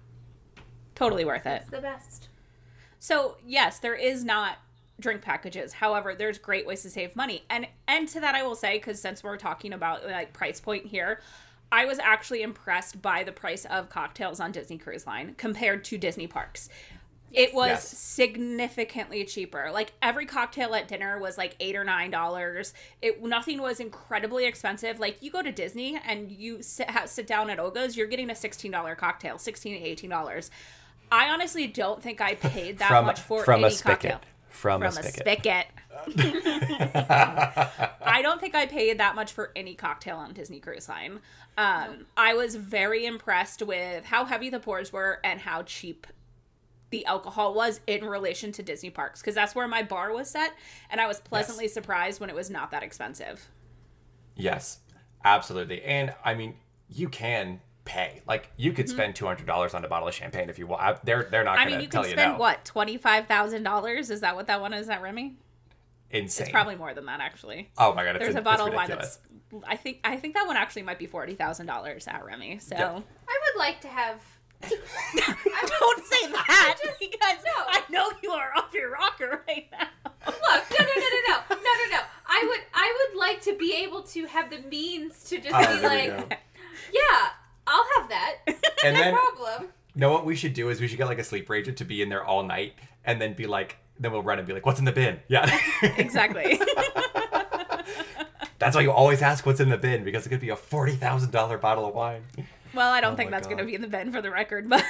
totally 0.95 1.25
worth 1.25 1.45
it 1.45 1.61
It's 1.63 1.69
the 1.71 1.81
best. 1.81 2.29
So 2.99 3.37
yes, 3.45 3.79
there 3.79 3.95
is 3.95 4.23
not 4.23 4.57
drink 4.99 5.21
packages. 5.21 5.73
However, 5.73 6.15
there's 6.15 6.37
great 6.37 6.65
ways 6.67 6.83
to 6.83 6.89
save 6.89 7.15
money. 7.15 7.43
And 7.49 7.67
and 7.87 8.07
to 8.09 8.19
that 8.19 8.35
I 8.35 8.43
will 8.43 8.55
say 8.55 8.79
cuz 8.79 9.01
since 9.01 9.23
we're 9.23 9.37
talking 9.37 9.73
about 9.73 10.05
like 10.05 10.33
price 10.33 10.59
point 10.61 10.85
here, 10.85 11.21
I 11.71 11.85
was 11.85 11.99
actually 11.99 12.43
impressed 12.43 13.01
by 13.01 13.23
the 13.23 13.31
price 13.31 13.65
of 13.65 13.89
cocktails 13.89 14.39
on 14.39 14.51
Disney 14.51 14.77
Cruise 14.77 15.07
Line 15.07 15.33
compared 15.37 15.83
to 15.85 15.97
Disney 15.97 16.27
parks. 16.27 16.69
It 17.31 17.51
was 17.55 17.69
Yes. 17.69 17.97
significantly 17.97 19.25
cheaper. 19.25 19.71
Like 19.73 19.93
every 20.01 20.27
cocktail 20.27 20.75
at 20.75 20.87
dinner 20.87 21.17
was 21.17 21.35
like 21.35 21.55
eight 21.59 21.75
or 21.75 21.83
nine 21.83 22.11
dollars. 22.11 22.75
It 23.01 23.23
nothing 23.23 23.59
was 23.59 23.79
incredibly 23.79 24.45
expensive. 24.45 24.99
Like 24.99 25.17
you 25.23 25.31
go 25.31 25.41
to 25.41 25.51
Disney 25.51 25.99
and 26.05 26.31
you 26.31 26.61
sit, 26.61 26.87
sit 27.07 27.25
down 27.25 27.49
at 27.49 27.59
Oga's, 27.59 27.97
you're 27.97 28.05
getting 28.07 28.29
a 28.29 28.35
sixteen 28.35 28.71
dollar 28.71 28.93
cocktail, 28.93 29.39
sixteen 29.39 29.73
to 29.79 29.83
eighteen 29.83 30.11
dollars. 30.11 30.51
I 31.13 31.29
honestly 31.29 31.67
don't 31.67 32.01
think 32.01 32.21
I 32.21 32.33
paid 32.33 32.79
that 32.79 32.89
from 32.89 33.05
much 33.05 33.19
for 33.19 33.43
from 33.43 33.59
any 33.63 33.67
a 33.67 33.71
spigot 33.71 33.99
cocktail 34.01 34.21
from, 34.49 34.81
from 34.81 34.87
a 34.87 34.99
a 34.99 35.03
spigot, 35.03 35.27
spigot. 35.27 35.67
I 38.01 38.21
don't 38.23 38.41
think 38.41 38.55
I 38.55 38.65
paid 38.65 38.97
that 38.97 39.13
much 39.15 39.31
for 39.31 39.51
any 39.55 39.75
cocktail 39.75 40.17
on 40.17 40.33
Disney 40.33 40.59
Cruise 40.59 40.89
Line. 40.89 41.19
Um, 41.55 42.07
I 42.17 42.33
was 42.33 42.55
very 42.55 43.05
impressed 43.05 43.61
with 43.61 44.05
how 44.05 44.25
heavy 44.25 44.49
the 44.49 44.59
pours 44.59 44.91
were 44.91 45.19
and 45.23 45.39
how 45.39 45.61
cheap 45.61 46.07
the 46.89 47.05
alcohol 47.05 47.53
was 47.53 47.79
in 47.85 48.05
relation 48.05 48.51
to 48.53 48.63
Disney 48.63 48.89
parks 48.89 49.21
because 49.21 49.35
that's 49.35 49.53
where 49.53 49.67
my 49.67 49.83
bar 49.83 50.13
was 50.13 50.31
set, 50.31 50.53
and 50.89 50.99
I 50.99 51.05
was 51.07 51.19
pleasantly 51.19 51.67
surprised 51.67 52.19
when 52.19 52.31
it 52.31 52.35
was 52.35 52.49
not 52.49 52.71
that 52.71 52.81
expensive. 52.81 53.49
Yes, 54.35 54.79
absolutely. 55.23 55.83
And 55.83 56.15
I 56.25 56.33
mean, 56.33 56.55
you 56.89 57.07
can 57.07 57.61
pay. 57.85 58.21
Like 58.27 58.49
you 58.57 58.71
could 58.73 58.87
spend 58.89 59.15
two 59.15 59.25
hundred 59.25 59.47
dollars 59.47 59.73
on 59.73 59.83
a 59.83 59.87
bottle 59.87 60.07
of 60.07 60.13
champagne 60.13 60.49
if 60.49 60.57
you 60.59 60.67
want. 60.67 60.81
I- 60.81 60.97
They're 61.03 61.23
they're 61.23 61.43
not 61.43 61.57
Mm-hmm. 61.57 61.61
I 61.61 61.63
going 61.65 61.71
mean, 61.71 61.77
to 61.79 61.83
you 61.83 61.89
tell 61.89 62.01
can 62.03 62.11
you 62.11 62.15
spend 62.17 62.33
no. 62.33 62.39
what 62.39 62.63
twenty 62.65 62.97
five 62.97 63.27
thousand 63.27 63.63
dollars? 63.63 64.09
Is 64.09 64.21
that 64.21 64.35
what 64.35 64.47
that 64.47 64.61
one 64.61 64.73
is 64.73 64.89
at 64.89 65.01
Remy? 65.01 65.35
Insane. 66.11 66.45
It's 66.45 66.51
probably 66.51 66.75
more 66.75 66.93
than 66.93 67.05
that 67.07 67.19
actually. 67.19 67.71
Oh 67.77 67.93
my 67.93 68.03
god, 68.05 68.15
it's 68.17 68.23
There's 68.25 68.35
a, 68.35 68.39
a 68.39 68.41
bottle 68.41 68.67
it's 68.67 68.73
of 68.73 68.75
wine 68.77 68.89
that's 68.89 69.19
I 69.67 69.75
think 69.75 69.99
I 70.03 70.15
think 70.17 70.33
that 70.35 70.45
one 70.47 70.57
actually 70.57 70.83
might 70.83 70.99
be 70.99 71.07
forty 71.07 71.33
thousand 71.35 71.65
dollars 71.65 72.07
at 72.07 72.23
Remy. 72.25 72.59
So 72.59 72.75
Yeah. 72.75 72.89
I 73.27 73.39
would 73.53 73.59
like 73.59 73.81
to 73.81 73.87
have. 73.87 74.21
I 74.63 75.67
don't 75.79 76.05
say 76.05 76.27
that 76.31 76.75
because 76.99 77.37
No. 77.45 77.63
I 77.67 77.81
know 77.89 78.09
you 78.21 78.31
are 78.31 78.51
off 78.55 78.73
your 78.73 78.91
rocker 78.91 79.43
right 79.47 79.67
now. 79.71 79.87
Look, 80.25 80.37
no, 80.39 80.85
no, 80.85 80.93
no, 80.95 81.09
no, 81.27 81.35
no, 81.49 81.55
no, 81.55 81.55
no, 81.57 81.91
no. 81.91 81.99
I 82.25 82.45
would, 82.47 82.59
I 82.73 83.07
would 83.11 83.19
like 83.19 83.41
to 83.41 83.55
be 83.57 83.73
able 83.83 84.03
to 84.03 84.25
have 84.25 84.49
the 84.49 84.59
means 84.69 85.23
to 85.25 85.39
just 85.39 85.53
Oh, 85.53 85.75
be 85.81 85.85
like, 85.85 86.07
yeah, 86.93 87.01
I'll 87.01 87.19
have 87.19 87.19
that. 87.19 87.33
And 88.83 88.95
no 88.95 89.01
then 89.03 89.13
problem. 89.15 89.69
know 89.95 90.11
what 90.11 90.25
we 90.25 90.35
should 90.35 90.53
do 90.53 90.69
is 90.69 90.79
we 90.81 90.87
should 90.87 90.97
get 90.97 91.07
like 91.07 91.19
a 91.19 91.23
sleeper 91.23 91.55
agent 91.55 91.77
to 91.77 91.85
be 91.85 92.01
in 92.01 92.09
there 92.09 92.23
all 92.23 92.43
night 92.43 92.73
and 93.05 93.21
then 93.21 93.33
be 93.33 93.47
like 93.47 93.77
then 93.99 94.11
we'll 94.11 94.23
run 94.23 94.39
and 94.39 94.47
be 94.47 94.53
like, 94.53 94.65
What's 94.65 94.79
in 94.79 94.85
the 94.85 94.91
bin? 94.91 95.19
Yeah. 95.27 95.49
exactly. 95.97 96.59
That's 98.59 98.75
why 98.75 98.81
you 98.81 98.91
always 98.91 99.21
ask 99.21 99.45
what's 99.45 99.59
in 99.59 99.69
the 99.69 99.77
bin, 99.77 100.03
because 100.05 100.25
it 100.25 100.29
could 100.29 100.39
be 100.39 100.49
a 100.49 100.55
forty 100.55 100.93
thousand 100.93 101.31
dollar 101.31 101.57
bottle 101.57 101.85
of 101.85 101.93
wine. 101.93 102.23
well, 102.73 102.91
I 102.93 103.01
don't 103.01 103.13
Oh 103.13 103.15
think 103.17 103.29
that's 103.31 103.45
going 103.45 103.57
to 103.57 103.65
be 103.65 103.75
in 103.75 103.81
the 103.81 103.87
bin 103.89 104.11
for 104.11 104.21
the 104.21 104.31
record, 104.31 104.69
but 104.69 104.83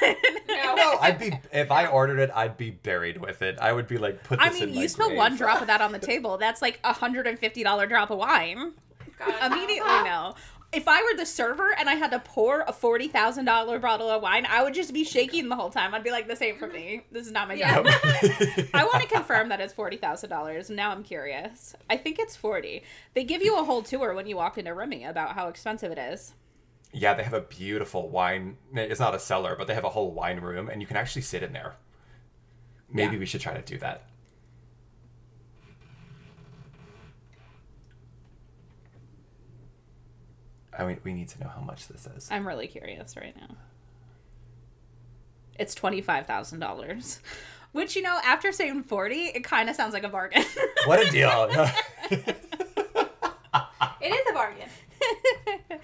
No. 0.48 0.76
No, 0.76 0.98
I'd 1.02 1.18
be 1.18 1.34
if 1.52 1.72
I 1.72 1.88
ordered 1.88 2.20
it, 2.20 2.30
I'd 2.36 2.56
be 2.56 2.70
buried 2.70 3.18
with 3.20 3.42
it. 3.42 3.58
I 3.60 3.74
would 3.74 3.88
be 3.88 3.98
like, 3.98 4.24
put 4.24 4.40
this 4.40 4.48
I 4.48 4.54
mean, 4.54 4.64
in 4.70 4.74
you 4.76 4.82
my 4.82 4.88
spill 4.88 5.08
grave. 5.08 5.18
one 5.18 5.36
drop 5.38 5.62
of 5.62 5.68
that 5.68 5.82
on 5.82 5.92
the 5.92 6.00
table, 6.12 6.38
that's 6.38 6.62
like 6.62 6.80
a 6.84 6.94
hundred 6.94 7.26
and 7.26 7.40
fifty 7.40 7.64
dollar 7.64 7.88
drop 7.88 8.12
of 8.12 8.20
wine. 8.20 8.74
God. 9.18 9.52
Immediately, 9.52 9.90
no. 10.04 10.36
If 10.74 10.88
I 10.88 11.04
were 11.04 11.16
the 11.16 11.26
server 11.26 11.74
and 11.78 11.88
I 11.88 11.94
had 11.96 12.12
to 12.12 12.20
pour 12.20 12.62
a 12.62 12.74
forty 12.74 13.08
thousand 13.08 13.46
dollar 13.46 13.78
bottle 13.80 14.10
of 14.10 14.22
wine, 14.24 14.46
I 14.50 14.64
would 14.64 14.74
just 14.74 14.92
be 14.94 15.04
shaking 15.04 15.48
the 15.50 15.56
whole 15.56 15.70
time. 15.70 15.94
I'd 15.94 16.04
be 16.04 16.10
like, 16.12 16.28
"This 16.28 16.42
ain't 16.42 16.58
for 16.58 16.68
me. 16.68 17.04
This 17.12 17.26
is 17.28 17.32
not 17.32 17.48
my 17.48 17.54
Yeah. 17.54 17.76
job." 17.76 17.86
I 18.74 18.84
want 18.92 19.02
to 19.04 19.08
confirm 19.08 19.50
that 19.50 19.62
it's 19.62 19.74
forty 19.74 19.98
thousand 19.98 20.30
dollars. 20.32 20.70
Now 20.70 20.92
I'm 20.92 21.04
curious. 21.04 21.76
I 21.90 21.98
think 21.98 22.18
it's 22.20 22.36
forty. 22.36 22.84
They 23.14 23.24
give 23.24 23.44
you 23.44 23.58
a 23.60 23.64
whole 23.64 23.84
tour 23.84 24.14
when 24.16 24.26
you 24.28 24.36
walk 24.36 24.58
into 24.58 24.74
Remy 24.74 25.04
about 25.06 25.36
how 25.36 25.48
expensive 25.48 25.92
it 25.92 25.98
is. 26.00 26.34
Yeah, 26.92 27.14
they 27.14 27.24
have 27.24 27.34
a 27.34 27.42
beautiful 27.42 28.10
wine. 28.10 28.58
It's 28.74 29.00
not 29.00 29.16
a 29.16 29.20
cellar, 29.20 29.56
but 29.56 29.68
they 29.68 29.74
have 29.76 29.84
a 29.84 29.90
whole 29.90 30.12
wine 30.12 30.40
room, 30.40 30.70
and 30.70 30.82
you 30.82 30.88
can 30.88 30.98
actually 30.98 31.24
sit 31.24 31.44
in 31.44 31.54
there. 31.54 31.74
Maybe 32.92 33.14
Yeah. 33.14 33.20
we 33.20 33.26
should 33.26 33.42
try 33.42 33.54
to 33.54 33.62
do 33.62 33.78
that. 33.80 34.06
I 40.78 40.86
mean, 40.86 41.00
we 41.04 41.14
need 41.14 41.30
to 41.30 41.40
know 41.40 41.48
how 41.50 41.62
much 41.62 41.88
this 41.88 42.08
is. 42.18 42.28
I'm 42.32 42.48
really 42.48 42.68
curious 42.68 43.16
right 43.16 43.36
now. 43.36 43.56
It's 45.60 45.76
twenty 45.76 46.02
five 46.02 46.26
thousand 46.26 46.60
dollars, 46.60 47.20
which 47.74 47.96
you 47.96 48.02
know, 48.02 48.20
after 48.24 48.52
saying 48.52 48.84
forty, 48.84 49.26
it 49.36 49.44
kind 49.44 49.70
of 49.70 49.76
sounds 49.76 49.94
like 49.94 50.04
a 50.04 50.10
bargain. 50.10 50.44
What 50.86 51.06
a 51.08 51.10
deal! 51.12 51.50
It 54.02 54.12
is 54.12 54.28
a 54.30 54.34
bargain. 54.34 54.68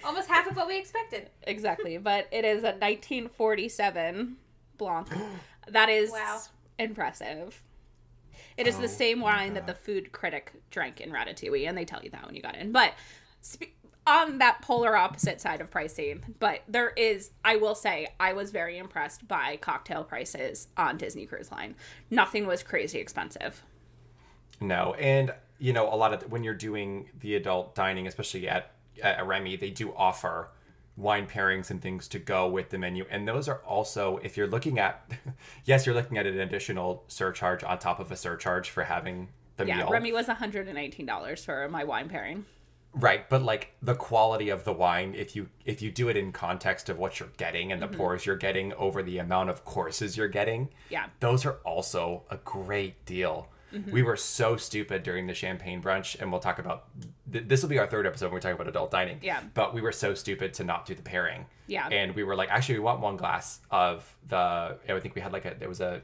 Almost 0.04 0.28
half 0.28 0.46
of 0.50 0.58
what 0.58 0.68
we 0.68 0.78
expected. 0.78 1.30
exactly, 1.44 1.98
but 1.98 2.28
it 2.32 2.44
is 2.44 2.64
a 2.64 2.72
1947 2.76 4.36
Blanc. 4.78 5.08
That 5.70 5.88
is 5.88 6.10
Wow. 6.12 6.42
impressive. 6.80 7.62
It 8.58 8.66
is 8.68 8.76
Oh 8.78 8.82
the 8.82 8.88
same 8.90 9.22
wine 9.22 9.54
that 9.54 9.68
the 9.68 9.74
food 9.76 10.12
critic 10.12 10.52
drank 10.72 11.00
in 11.00 11.12
Ratatouille, 11.12 11.68
and 11.70 11.78
they 11.78 11.86
tell 11.86 12.04
you 12.04 12.10
that 12.10 12.26
when 12.26 12.36
you 12.36 12.42
got 12.42 12.56
in. 12.58 12.72
But 12.74 12.94
spe- 13.42 13.72
on 14.10 14.40
that 14.40 14.62
polar 14.62 14.98
opposite 14.98 15.40
side 15.40 15.62
of 15.62 15.70
pricing, 15.72 16.36
but 16.40 16.62
there 16.68 16.90
is, 16.90 17.32
I 17.46 17.56
will 17.58 17.76
say, 17.76 18.08
I 18.20 18.34
was 18.34 18.52
very 18.52 18.78
impressed 18.78 19.28
by 19.28 19.58
cocktail 19.58 20.04
prices 20.04 20.68
on 20.76 20.98
Disney 20.98 21.26
Cruise 21.26 21.52
Line. 21.52 21.76
Nothing 22.10 22.48
was 22.48 22.64
crazy 22.64 23.00
expensive. 23.00 23.64
no, 24.60 24.94
and 24.96 25.34
you 25.60 25.74
know, 25.74 25.94
a 25.94 25.96
lot 25.96 26.14
of 26.14 26.32
when 26.32 26.44
you're 26.44 26.54
doing 26.54 27.10
the 27.20 27.36
adult 27.36 27.76
dining, 27.76 28.08
especially 28.08 28.48
at 28.50 28.72
at 29.04 29.26
Remy, 29.26 29.56
they 29.58 29.70
do 29.70 29.94
offer 29.96 30.50
wine 30.98 31.28
pairings 31.28 31.70
and 31.70 31.82
things 31.82 32.08
to 32.10 32.20
go 32.20 32.48
with 32.50 32.70
the 32.70 32.78
menu, 32.78 33.06
and 33.10 33.28
those 33.28 33.48
are 33.48 33.62
also, 33.66 34.18
if 34.24 34.36
you're 34.36 34.48
looking 34.48 34.80
at, 34.80 35.10
yes, 35.66 35.86
you're 35.86 35.96
looking 35.96 36.18
at 36.18 36.26
an 36.26 36.40
additional 36.40 37.04
surcharge 37.08 37.64
on 37.64 37.78
top 37.80 38.00
of 38.00 38.12
a 38.12 38.16
surcharge 38.18 38.70
for 38.70 38.84
having 38.84 39.30
the 39.58 39.66
Yeah, 39.66 39.78
meal. 39.78 39.90
Remy 39.90 40.12
was 40.12 40.28
$118 40.28 41.46
for 41.46 41.70
my 41.70 41.84
wine 41.84 42.10
pairing. 42.10 42.46
Right, 42.94 43.30
but 43.30 43.44
like 43.44 43.74
the 43.84 43.94
quality 43.96 44.50
of 44.50 44.64
the 44.64 44.74
wine, 44.74 45.14
if 45.16 45.36
you 45.36 45.50
if 45.64 45.82
you 45.82 45.92
do 45.92 46.10
it 46.10 46.18
in 46.18 46.32
context 46.32 46.90
of 46.90 46.98
what 46.98 47.20
you're 47.20 47.30
getting 47.38 47.72
and 47.72 47.82
the 47.82 47.88
pours 47.88 48.26
you're 48.26 48.36
getting 48.36 48.74
over 48.74 49.04
the 49.04 49.20
amount 49.20 49.52
of 49.52 49.64
courses 49.64 50.18
you're 50.18 50.28
getting, 50.28 50.70
Yeah. 50.90 51.06
those 51.20 51.46
are 51.46 51.58
also 51.64 52.24
a 52.32 52.38
great 52.38 53.06
deal. 53.06 53.48
We 53.92 54.02
were 54.02 54.16
so 54.18 54.58
stupid 54.58 55.04
during 55.04 55.28
the 55.28 55.36
champagne 55.36 55.80
brunch, 55.80 56.20
and 56.20 56.32
we'll 56.32 56.42
talk 56.42 56.58
about 56.58 56.86
th- 57.32 57.48
this 57.48 57.62
will 57.62 57.70
be 57.70 57.78
our 57.78 57.86
third 57.86 58.08
episode 58.08 58.26
when 58.26 58.34
we're 58.34 58.40
talking 58.40 58.56
about 58.56 58.68
adult 58.68 58.90
dining. 58.90 59.20
Yeah. 59.22 59.42
but 59.54 59.76
we 59.76 59.82
were 59.82 59.92
so 59.92 60.16
stupid 60.16 60.56
to 60.56 60.64
not 60.64 60.88
do 60.88 60.96
the 60.96 61.04
pairing. 61.04 61.46
Yeah. 61.68 61.88
and 61.90 62.16
we 62.16 62.24
were 62.24 62.36
like, 62.36 62.50
actually, 62.50 62.80
we 62.80 62.86
want 62.86 63.00
one 63.02 63.16
glass 63.16 63.60
of 63.70 64.12
the. 64.28 64.80
I 64.90 65.00
think 65.00 65.14
we 65.14 65.22
had 65.22 65.32
like 65.34 65.46
a 65.46 65.54
there 65.54 65.70
was 65.70 65.82
a 65.82 66.02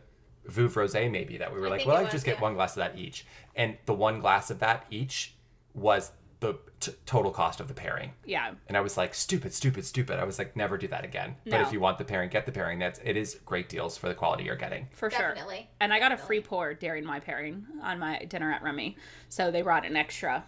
Veuve 0.48 0.74
Rosé 0.76 1.10
maybe 1.10 1.38
that 1.40 1.52
we 1.52 1.60
were 1.60 1.66
I 1.66 1.70
like, 1.72 1.88
well, 1.88 1.98
I 1.98 2.08
just 2.08 2.24
get 2.24 2.36
yeah. 2.36 2.42
one 2.44 2.54
glass 2.54 2.74
of 2.78 2.82
that 2.84 3.00
each, 3.00 3.26
and 3.56 3.76
the 3.88 3.96
one 3.96 4.20
glass 4.20 4.52
of 4.52 4.60
that 4.60 4.86
each 4.92 5.34
was 5.74 6.12
the 6.42 6.54
t- 6.92 6.98
total 7.06 7.32
cost 7.32 7.60
of 7.60 7.68
the 7.68 7.74
pairing. 7.74 8.14
Yeah. 8.26 8.52
And 8.68 8.76
I 8.78 8.82
was 8.82 8.98
like, 8.98 9.14
stupid, 9.14 9.54
stupid, 9.54 9.86
stupid. 9.86 10.20
I 10.20 10.24
was 10.24 10.38
like, 10.40 10.56
never 10.56 10.78
do 10.78 10.88
that 10.88 11.04
again. 11.06 11.36
But 11.46 11.62
if 11.62 11.72
you 11.74 11.80
want 11.80 11.98
the 11.98 12.06
pairing, 12.06 12.30
get 12.30 12.46
the 12.46 12.52
pairing. 12.52 12.80
That's 12.80 13.00
it 13.04 13.18
is 13.18 13.40
great 13.46 13.70
deals 13.70 13.98
for 13.98 14.08
the 14.08 14.16
quality 14.16 14.44
you're 14.46 14.56
getting. 14.56 14.88
For 14.92 15.10
sure. 15.10 15.20
Definitely. 15.30 15.70
And 15.80 15.94
I 15.94 16.00
got 16.00 16.12
a 16.12 16.18
free 16.18 16.42
pour 16.42 16.74
during 16.74 17.06
my 17.06 17.20
pairing 17.20 17.66
on 17.84 18.00
my 18.00 18.20
dinner 18.26 18.52
at 18.52 18.62
Remy. 18.64 18.98
So 19.30 19.52
they 19.52 19.62
brought 19.62 19.86
an 19.86 19.96
extra 19.96 20.44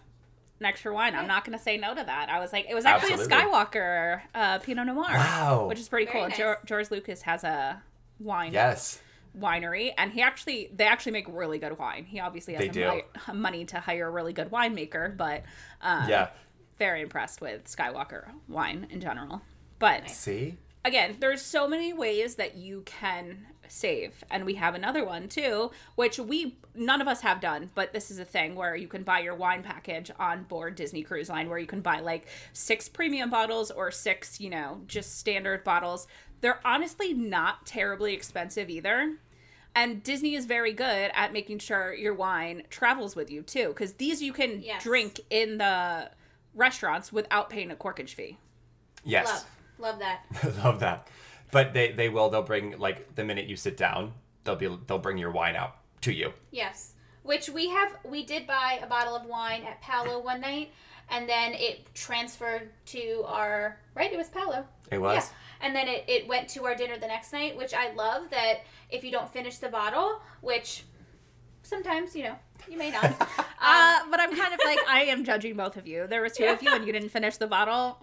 an 0.60 0.66
extra 0.66 0.92
wine. 0.94 1.14
I'm 1.16 1.28
not 1.28 1.46
going 1.46 1.56
to 1.56 1.64
say 1.64 1.78
no 1.78 1.94
to 1.94 2.04
that. 2.04 2.30
I 2.30 2.40
was 2.40 2.52
like, 2.52 2.66
it 2.68 2.74
was 2.74 2.84
actually 2.84 3.14
Absolutely. 3.14 3.38
a 3.38 3.42
Skywalker 3.42 4.22
uh, 4.34 4.58
Pinot 4.60 4.88
Noir. 4.88 5.06
Wow. 5.14 5.66
Which 5.70 5.80
is 5.80 5.88
pretty 5.88 6.06
Very 6.12 6.20
cool. 6.20 6.30
nice. 6.30 6.38
Geor- 6.40 6.66
George 6.66 6.90
Lucas 6.90 7.22
has 7.22 7.44
a 7.44 7.82
wine 8.20 8.54
Yes. 8.54 9.00
Winery 9.40 9.92
and 9.98 10.12
he 10.12 10.22
actually 10.22 10.70
they 10.76 10.86
actually 10.86 11.12
make 11.14 11.26
really 11.30 11.60
good 11.60 11.78
wine. 11.78 12.06
He 12.06 12.20
obviously 12.20 12.54
has 12.56 12.62
They 12.62 12.70
a 12.70 12.72
do. 12.72 13.02
mi- 13.28 13.34
money 13.40 13.66
to 13.66 13.80
hire 13.80 14.08
a 14.08 14.12
really 14.12 14.34
good 14.34 14.50
winemaker, 14.52 15.16
but 15.16 15.44
um, 15.82 16.10
Yeah. 16.10 16.30
very 16.78 17.02
impressed 17.02 17.42
with 17.42 17.66
Skywalker 17.66 18.30
wine 18.48 18.88
in 18.90 19.00
general. 19.02 19.42
But 19.80 20.10
See? 20.10 20.58
again, 20.86 21.18
there's 21.20 21.42
so 21.42 21.68
many 21.68 21.94
ways 21.94 22.36
that 22.36 22.56
you 22.56 22.82
can 22.86 23.46
save. 23.70 24.24
And 24.32 24.46
we 24.46 24.56
have 24.56 24.76
another 24.76 25.04
one 25.04 25.28
too, 25.28 25.72
which 25.96 26.18
we 26.20 26.58
none 26.74 27.02
of 27.02 27.08
us 27.08 27.20
have 27.22 27.42
done, 27.42 27.70
but 27.76 27.92
this 27.92 28.10
is 28.10 28.18
a 28.20 28.24
thing 28.26 28.56
where 28.56 28.76
you 28.76 28.88
can 28.88 29.04
buy 29.04 29.20
your 29.20 29.36
wine 29.36 29.62
package 29.64 30.10
on 30.20 30.44
board 30.44 30.76
Disney 30.76 31.04
Cruise 31.04 31.28
Line 31.30 31.50
where 31.50 31.58
you 31.60 31.66
can 31.68 31.82
buy 31.82 32.00
like 32.00 32.28
six 32.54 32.88
premium 32.88 33.30
bottles 33.30 33.70
or 33.72 33.92
six, 33.92 34.40
you 34.40 34.50
know, 34.50 34.82
just 34.88 35.18
standard 35.20 35.64
bottles. 35.64 36.08
They're 36.40 36.60
honestly 36.64 37.14
not 37.14 37.66
terribly 37.66 38.14
expensive 38.14 38.70
either. 38.70 39.16
And 39.78 40.02
Disney 40.02 40.34
is 40.36 40.46
very 40.46 40.74
good 40.74 41.12
at 41.14 41.32
making 41.32 41.60
sure 41.60 41.94
your 41.94 42.14
wine 42.16 42.64
travels 42.72 43.16
with 43.16 43.30
you 43.30 43.44
too, 43.44 43.68
because 43.70 43.94
these 43.94 44.22
you 44.24 44.34
can 44.34 44.62
Yes. 44.62 44.82
drink 44.84 45.20
in 45.30 45.60
the 45.60 46.10
restaurants 46.56 47.14
without 47.14 47.50
paying 47.52 47.70
a 47.70 47.76
corkage 47.76 48.10
fee. 48.16 48.38
Yes. 49.04 49.28
Love. 49.28 49.46
Love 49.80 50.00
that. 50.00 50.56
Love 50.64 50.80
that. 50.80 51.08
But 51.52 51.74
they 51.74 51.92
they 51.92 52.10
will 52.10 52.30
they'll 52.30 52.42
bring 52.42 52.78
like 52.80 53.16
the 53.16 53.24
minute 53.24 53.46
you 53.46 53.56
sit 53.56 53.78
down, 53.78 54.14
they'll 54.44 54.56
be 54.56 54.68
they'll 54.88 54.98
bring 54.98 55.20
your 55.20 55.32
wine 55.32 55.56
out 55.56 55.76
to 56.02 56.12
you. 56.12 56.34
Yes. 56.52 56.94
Which 57.22 57.48
we 57.50 57.70
have 57.70 57.98
we 58.04 58.26
did 58.26 58.48
buy 58.48 58.80
a 58.82 58.88
bottle 58.88 59.16
of 59.16 59.26
wine 59.26 59.64
at 59.64 59.80
Palo 59.82 60.20
one 60.20 60.42
night 60.42 60.72
and 61.10 61.28
then 61.28 61.54
it 61.54 61.94
transferred 61.94 62.70
to 62.88 63.24
our 63.28 63.80
right, 63.96 64.12
it 64.12 64.18
was 64.18 64.28
Palo. 64.30 64.66
It 64.92 65.00
was. 65.00 65.16
Yeah. 65.16 65.68
And 65.68 65.76
then 65.76 65.88
it, 65.88 66.04
it 66.08 66.28
went 66.28 66.50
to 66.50 66.66
our 66.66 66.76
dinner 66.76 66.98
the 66.98 67.08
next 67.08 67.34
night, 67.34 67.58
which 67.58 67.74
I 67.74 67.92
love 67.94 68.30
that 68.30 68.62
if 68.90 69.04
you 69.04 69.12
don't 69.12 69.30
finish 69.32 69.58
the 69.58 69.70
bottle, 69.70 70.22
which 70.42 70.84
sometimes, 71.64 72.16
you 72.16 72.24
know, 72.24 72.36
you 72.70 72.78
may 72.78 72.92
not. 72.92 73.06
um, 73.22 73.46
Uh, 73.60 74.00
but 74.12 74.20
I'm 74.20 74.36
kind 74.38 74.54
of 74.54 74.60
like 74.64 74.80
I 74.88 75.04
am 75.06 75.24
judging 75.24 75.56
both 75.56 75.78
of 75.78 75.88
you. 75.88 76.08
There 76.08 76.22
was 76.22 76.34
two 76.34 76.46
of 76.46 76.62
you, 76.62 76.72
and 76.72 76.86
you 76.86 76.94
didn't 76.94 77.10
finish 77.10 77.38
the 77.38 77.48
bottle. 77.48 77.98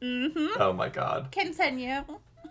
Mm, 0.00 0.32
hmm 0.32 0.46
Oh 0.60 0.72
my 0.72 0.88
god. 0.88 1.32
Continue. 1.32 2.04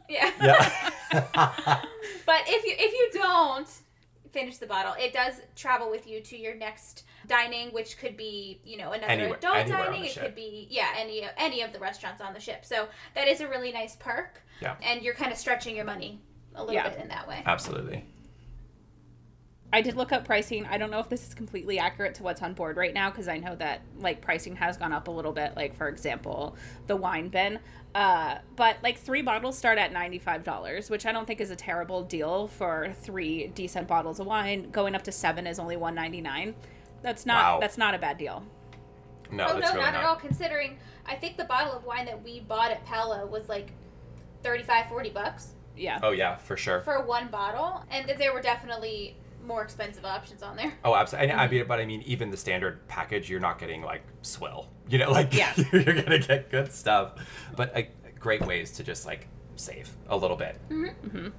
yeah. 0.10 0.32
Yeah. 0.42 0.92
But 2.26 2.42
if 2.48 2.66
you 2.66 2.74
if 2.78 2.92
you 2.94 3.22
don't 3.22 3.68
finish 4.32 4.58
the 4.58 4.66
bottle, 4.68 4.94
it 5.00 5.14
does 5.14 5.36
travel 5.56 5.90
with 5.90 6.08
you 6.08 6.20
to 6.22 6.38
your 6.38 6.56
next 6.56 7.04
dining, 7.28 7.70
which 7.70 7.98
could 7.98 8.16
be 8.18 8.60
you 8.64 8.78
know 8.78 8.92
another 8.92 9.12
Anywhere- 9.12 9.38
adult 9.38 9.58
anywhere 9.58 9.80
on 9.82 9.86
dining. 9.88 10.02
the 10.02 10.08
It 10.08 10.12
ship. 10.14 10.24
could 10.24 10.36
be 10.36 10.68
yeah 10.70 10.90
any 10.98 11.28
any 11.38 11.62
of 11.62 11.74
the 11.74 11.80
restaurants 11.80 12.22
on 12.22 12.34
the 12.34 12.40
ship. 12.40 12.66
So 12.66 12.88
that 13.16 13.28
is 13.28 13.42
a 13.42 13.48
really 13.48 13.72
nice 13.72 13.96
perk. 13.96 14.42
Yeah. 14.62 14.76
And 14.82 15.02
you're 15.02 15.14
kind 15.16 15.32
of 15.32 15.38
stretching 15.38 15.76
your 15.76 15.86
money 15.86 16.22
a 16.54 16.62
little 16.62 16.74
Yeah. 16.76 16.90
bit 16.90 17.00
in 17.00 17.08
that 17.10 17.28
way. 17.28 17.44
Absolutely. 17.46 18.06
I 19.74 19.82
did 19.82 19.98
look 19.98 20.14
up 20.14 20.24
pricing. 20.24 20.66
I 20.68 20.78
don't 20.78 20.90
know 20.90 21.00
if 21.00 21.10
this 21.10 21.28
is 21.28 21.34
completely 21.34 21.80
accurate 21.80 22.16
to 22.16 22.24
what's 22.24 22.42
on 22.42 22.54
board 22.54 22.78
right 22.78 22.94
now 22.94 23.10
because 23.10 23.28
I 23.28 23.38
know 23.40 23.56
that 23.56 23.82
like 23.98 24.22
pricing 24.22 24.56
has 24.56 24.78
gone 24.78 24.94
up 24.94 25.08
a 25.10 25.12
little 25.12 25.34
bit. 25.34 25.54
Like 25.56 25.76
for 25.76 25.90
example, 25.90 26.56
the 26.88 26.96
wine 26.96 27.28
bin. 27.30 27.60
Uh, 27.94 28.38
but 28.56 28.78
like 28.84 28.98
three 28.98 29.22
bottles 29.22 29.58
start 29.58 29.78
at 29.78 29.92
ninety 29.92 30.20
five 30.20 30.44
dollars, 30.44 30.90
which 30.90 31.06
I 31.06 31.12
don't 31.12 31.26
think 31.26 31.42
is 31.42 31.50
a 31.50 31.56
terrible 31.56 32.04
deal 32.04 32.48
for 32.48 32.94
three 33.02 33.48
decent 33.48 33.88
bottles 33.88 34.20
of 34.20 34.28
wine. 34.28 34.70
Going 34.70 34.96
up 34.96 35.04
to 35.04 35.12
seven 35.12 35.46
is 35.48 35.60
only 35.60 35.76
one 35.78 35.96
ninety 35.96 36.22
nine. 36.22 36.56
That's 37.06 37.26
not 37.26 37.36
Wow. 37.54 37.60
that's 37.62 37.78
not 37.78 37.94
a 37.94 38.00
bad 38.00 38.18
deal. 38.18 38.44
No, 39.32 39.46
oh 39.48 39.54
that's 39.60 39.74
no, 39.74 39.80
really 39.80 39.92
not, 39.92 39.96
at 39.96 40.04
all. 40.04 40.16
Considering 40.16 40.78
I 41.06 41.16
think 41.16 41.38
the 41.38 41.46
bottle 41.46 41.72
of 41.74 41.86
wine 41.86 42.06
that 42.08 42.24
we 42.24 42.40
bought 42.40 42.72
at 42.72 42.84
Palo 42.86 43.26
was 43.28 43.48
like 43.48 43.72
35, 44.44 44.90
40 44.90 45.10
bucks 45.12 45.50
Yeah. 45.78 46.00
Oh 46.02 46.12
yeah, 46.12 46.36
for 46.38 46.58
sure. 46.58 46.82
for 46.82 47.02
one 47.06 47.28
bottle, 47.28 47.84
and 47.92 48.10
there 48.18 48.34
were 48.34 48.42
definitely 48.42 49.16
more 49.46 49.62
expensive 49.62 50.04
options 50.06 50.42
on 50.42 50.56
there. 50.56 50.74
Oh, 50.84 50.96
absolutely. 50.96 51.32
I 51.32 51.48
mean, 51.48 51.66
but 51.68 51.80
I 51.80 51.86
mean, 51.86 52.02
even 52.08 52.32
the 52.32 52.38
standard 52.38 52.88
package, 52.88 53.30
you're 53.30 53.40
not 53.40 53.60
getting 53.60 53.84
like 53.84 54.02
swill. 54.24 54.68
You 54.90 54.98
know, 54.98 55.12
like 55.20 55.34
Yeah. 55.34 55.54
you're 55.72 55.84
gonna 55.84 56.18
get 56.20 56.50
good 56.50 56.72
stuff. 56.72 57.14
But 57.56 57.78
uh, 57.78 57.82
great 58.20 58.44
ways 58.46 58.72
to 58.78 58.84
just 58.84 59.06
like 59.06 59.28
save 59.56 59.90
a 60.10 60.18
little 60.18 60.38
bit. 60.38 60.60
Mhm. 60.70 61.32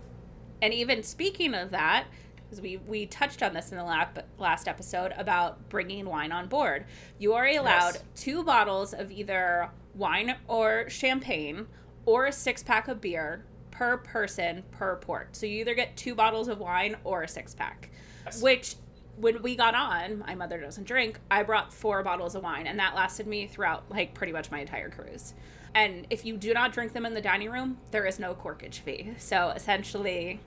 And 0.63 0.73
even 0.73 1.03
speaking 1.03 1.53
of 1.55 1.71
that, 1.73 2.07
because 2.49 2.61
we 2.61 2.77
we 2.79 3.07
touched 3.07 3.43
on 3.43 3.53
this 3.55 3.71
in 3.73 3.79
the 3.79 3.85
lap, 3.85 4.25
last 4.39 4.69
episode 4.69 5.13
about 5.17 5.69
bringing 5.69 6.07
wine 6.07 6.33
on 6.33 6.47
board, 6.49 6.85
you 7.19 7.35
are 7.35 7.47
allowed 7.47 7.95
Yes. 7.95 8.03
two 8.15 8.45
bottles 8.45 8.95
of 8.95 9.11
either 9.11 9.71
wine 9.95 10.37
or 10.49 10.89
champagne, 10.89 11.67
or 12.05 12.27
a 12.27 12.33
six 12.33 12.63
pack 12.63 12.89
of 12.89 13.01
beer 13.01 13.45
per 13.71 13.97
person 13.99 14.63
per 14.71 14.97
port. 14.97 15.35
So 15.37 15.47
you 15.47 15.61
either 15.61 15.75
get 15.75 15.97
two 15.97 16.15
bottles 16.15 16.49
of 16.49 16.59
wine 16.61 16.97
or 17.05 17.23
a 17.23 17.29
six 17.29 17.55
pack, 17.55 17.91
Yes. 18.25 18.43
which. 18.43 18.75
When 19.19 19.41
we 19.41 19.57
got 19.57 19.75
on, 19.75 20.19
my 20.19 20.35
mother 20.35 20.61
doesn't 20.61 20.85
drink. 20.85 21.19
I 21.31 21.43
brought 21.43 21.73
four 21.73 22.03
bottles 22.03 22.35
of 22.35 22.43
wine, 22.43 22.67
and 22.67 22.79
that 22.79 22.95
lasted 22.95 23.27
me 23.27 23.47
throughout 23.47 23.85
like 23.91 24.13
pretty 24.13 24.31
much 24.31 24.51
my 24.51 24.59
entire 24.61 24.91
cruise. 24.91 25.33
And 25.75 26.07
if 26.11 26.27
you 26.27 26.37
do 26.37 26.53
not 26.53 26.75
drink 26.75 26.93
them 26.93 27.07
in 27.07 27.15
the 27.15 27.23
dining 27.23 27.49
room, 27.51 27.79
there 27.93 28.05
is 28.05 28.19
no 28.19 28.35
corkage 28.35 28.75
fee. 28.81 29.15
So 29.17 29.49
essentially, 29.57 30.41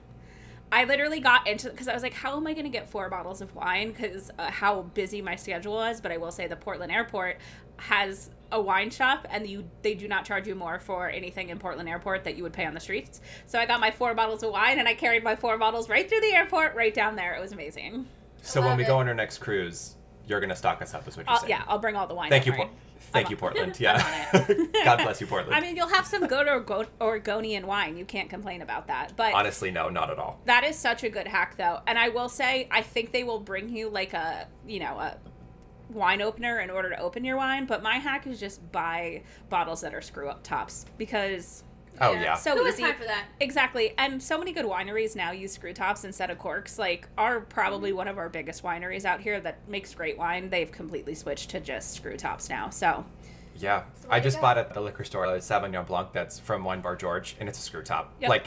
I 0.72 0.84
literally 0.84 1.20
got 1.20 1.46
into 1.48 1.70
because 1.70 1.88
I 1.88 1.94
was 1.94 2.02
like, 2.02 2.14
how 2.14 2.36
am 2.36 2.46
I 2.46 2.52
going 2.52 2.64
to 2.64 2.70
get 2.70 2.88
four 2.88 3.08
bottles 3.08 3.40
of 3.40 3.54
wine? 3.54 3.90
Because 3.90 4.30
uh, 4.38 4.50
how 4.50 4.82
busy 4.82 5.20
my 5.20 5.36
schedule 5.36 5.74
was. 5.74 6.00
But 6.00 6.12
I 6.12 6.16
will 6.16 6.30
say 6.30 6.46
the 6.46 6.56
Portland 6.56 6.92
Airport 6.92 7.38
has 7.76 8.30
a 8.52 8.60
wine 8.60 8.90
shop, 8.90 9.26
and 9.30 9.46
you 9.46 9.68
they 9.82 9.94
do 9.94 10.06
not 10.06 10.24
charge 10.24 10.46
you 10.46 10.54
more 10.54 10.78
for 10.78 11.08
anything 11.08 11.50
in 11.50 11.58
Portland 11.58 11.88
Airport 11.88 12.24
that 12.24 12.36
you 12.36 12.42
would 12.42 12.52
pay 12.52 12.66
on 12.66 12.74
the 12.74 12.80
streets. 12.80 13.20
So 13.46 13.58
I 13.58 13.66
got 13.66 13.80
my 13.80 13.90
four 13.90 14.14
bottles 14.14 14.42
of 14.42 14.52
wine, 14.52 14.78
and 14.78 14.86
I 14.86 14.94
carried 14.94 15.24
my 15.24 15.36
four 15.36 15.58
bottles 15.58 15.88
right 15.88 16.08
through 16.08 16.20
the 16.20 16.34
airport, 16.34 16.74
right 16.74 16.94
down 16.94 17.16
there. 17.16 17.34
It 17.34 17.40
was 17.40 17.52
amazing. 17.52 18.06
So 18.42 18.60
when 18.62 18.76
we 18.76 18.84
it. 18.84 18.86
go 18.86 18.98
on 18.98 19.08
our 19.08 19.14
next 19.14 19.38
cruise, 19.38 19.96
you're 20.26 20.40
gonna 20.40 20.56
stock 20.56 20.82
us 20.82 20.94
up, 20.94 21.06
is 21.08 21.16
what 21.16 21.26
you're 21.26 21.32
I'll, 21.32 21.40
saying. 21.40 21.50
yeah, 21.50 21.62
I'll 21.66 21.78
bring 21.78 21.96
all 21.96 22.06
the 22.06 22.14
wine. 22.14 22.30
Thank 22.30 22.44
don't 22.44 22.54
you, 22.54 22.60
worry. 22.64 22.70
Thank 23.00 23.26
I'm 23.26 23.30
you, 23.32 23.36
Portland. 23.36 23.76
Yeah. 23.80 23.98
God 24.84 24.98
bless 24.98 25.20
you, 25.20 25.26
Portland. 25.26 25.54
I 25.54 25.60
mean, 25.60 25.76
you'll 25.76 25.88
have 25.88 26.06
some 26.06 26.26
good 26.26 26.46
Orgo- 26.46 26.86
Oregonian 27.00 27.66
wine. 27.66 27.96
You 27.96 28.04
can't 28.04 28.28
complain 28.30 28.62
about 28.62 28.86
that. 28.88 29.14
But 29.16 29.34
Honestly, 29.34 29.70
no, 29.70 29.88
not 29.88 30.10
at 30.10 30.18
all. 30.18 30.38
that 30.44 30.64
is 30.64 30.76
such 30.76 31.02
a 31.02 31.08
good 31.08 31.26
hack, 31.26 31.56
though. 31.56 31.80
And 31.86 31.98
I 31.98 32.10
will 32.10 32.28
say, 32.28 32.68
I 32.70 32.82
think 32.82 33.12
they 33.12 33.24
will 33.24 33.40
bring 33.40 33.68
you 33.74 33.88
like 33.88 34.12
a, 34.14 34.46
you 34.66 34.80
know, 34.80 34.98
a 34.98 35.16
wine 35.90 36.22
opener 36.22 36.60
in 36.60 36.70
order 36.70 36.90
to 36.90 36.98
open 37.00 37.24
your 37.24 37.36
wine. 37.36 37.66
But 37.66 37.82
my 37.82 37.96
hack 37.98 38.26
is 38.26 38.38
just 38.38 38.70
buy 38.70 39.22
bottles 39.48 39.80
that 39.80 39.92
are 39.94 40.02
screw 40.02 40.28
up 40.28 40.42
tops 40.44 40.86
because 40.98 41.64
Oh 42.00 42.12
yeah. 42.12 42.34
so 42.34 42.56
Who 42.56 42.64
has 42.64 42.74
easy. 42.74 42.82
time 42.84 42.94
for 42.96 43.04
that? 43.04 43.26
Exactly. 43.40 43.92
And 43.98 44.22
so 44.22 44.38
many 44.38 44.52
good 44.52 44.64
wineries 44.64 45.16
now 45.16 45.32
use 45.32 45.52
screw 45.52 45.72
tops 45.74 46.04
instead 46.04 46.30
of 46.30 46.38
corks. 46.38 46.78
Like, 46.78 47.08
are 47.18 47.40
probably 47.40 47.90
mm-hmm. 47.90 47.98
one 47.98 48.08
of 48.08 48.18
our 48.18 48.28
biggest 48.28 48.62
wineries 48.62 49.04
out 49.04 49.20
here 49.20 49.40
that 49.40 49.68
makes 49.68 49.94
great 49.94 50.16
wine. 50.16 50.48
They've 50.50 50.70
completely 50.70 51.14
switched 51.14 51.50
to 51.50 51.60
just 51.60 51.92
screw 51.94 52.16
tops 52.16 52.48
now. 52.48 52.70
So, 52.70 53.04
Yeah, 53.56 53.84
the 54.02 54.08
way 54.08 54.16
I 54.16 54.20
just 54.20 54.36
go. 54.38 54.42
bought 54.42 54.58
at 54.58 54.72
the 54.72 54.80
liquor 54.80 55.04
store 55.04 55.26
a 55.26 55.38
Sauvignon 55.38 55.86
Blanc 55.86 56.12
that's 56.12 56.38
from 56.38 56.64
Wine 56.64 56.80
Bar 56.80 56.96
George, 56.96 57.36
and 57.38 57.48
it's 57.48 57.58
a 57.58 57.62
screw 57.62 57.82
top. 57.82 58.14
Yep. 58.20 58.30
Like, 58.30 58.46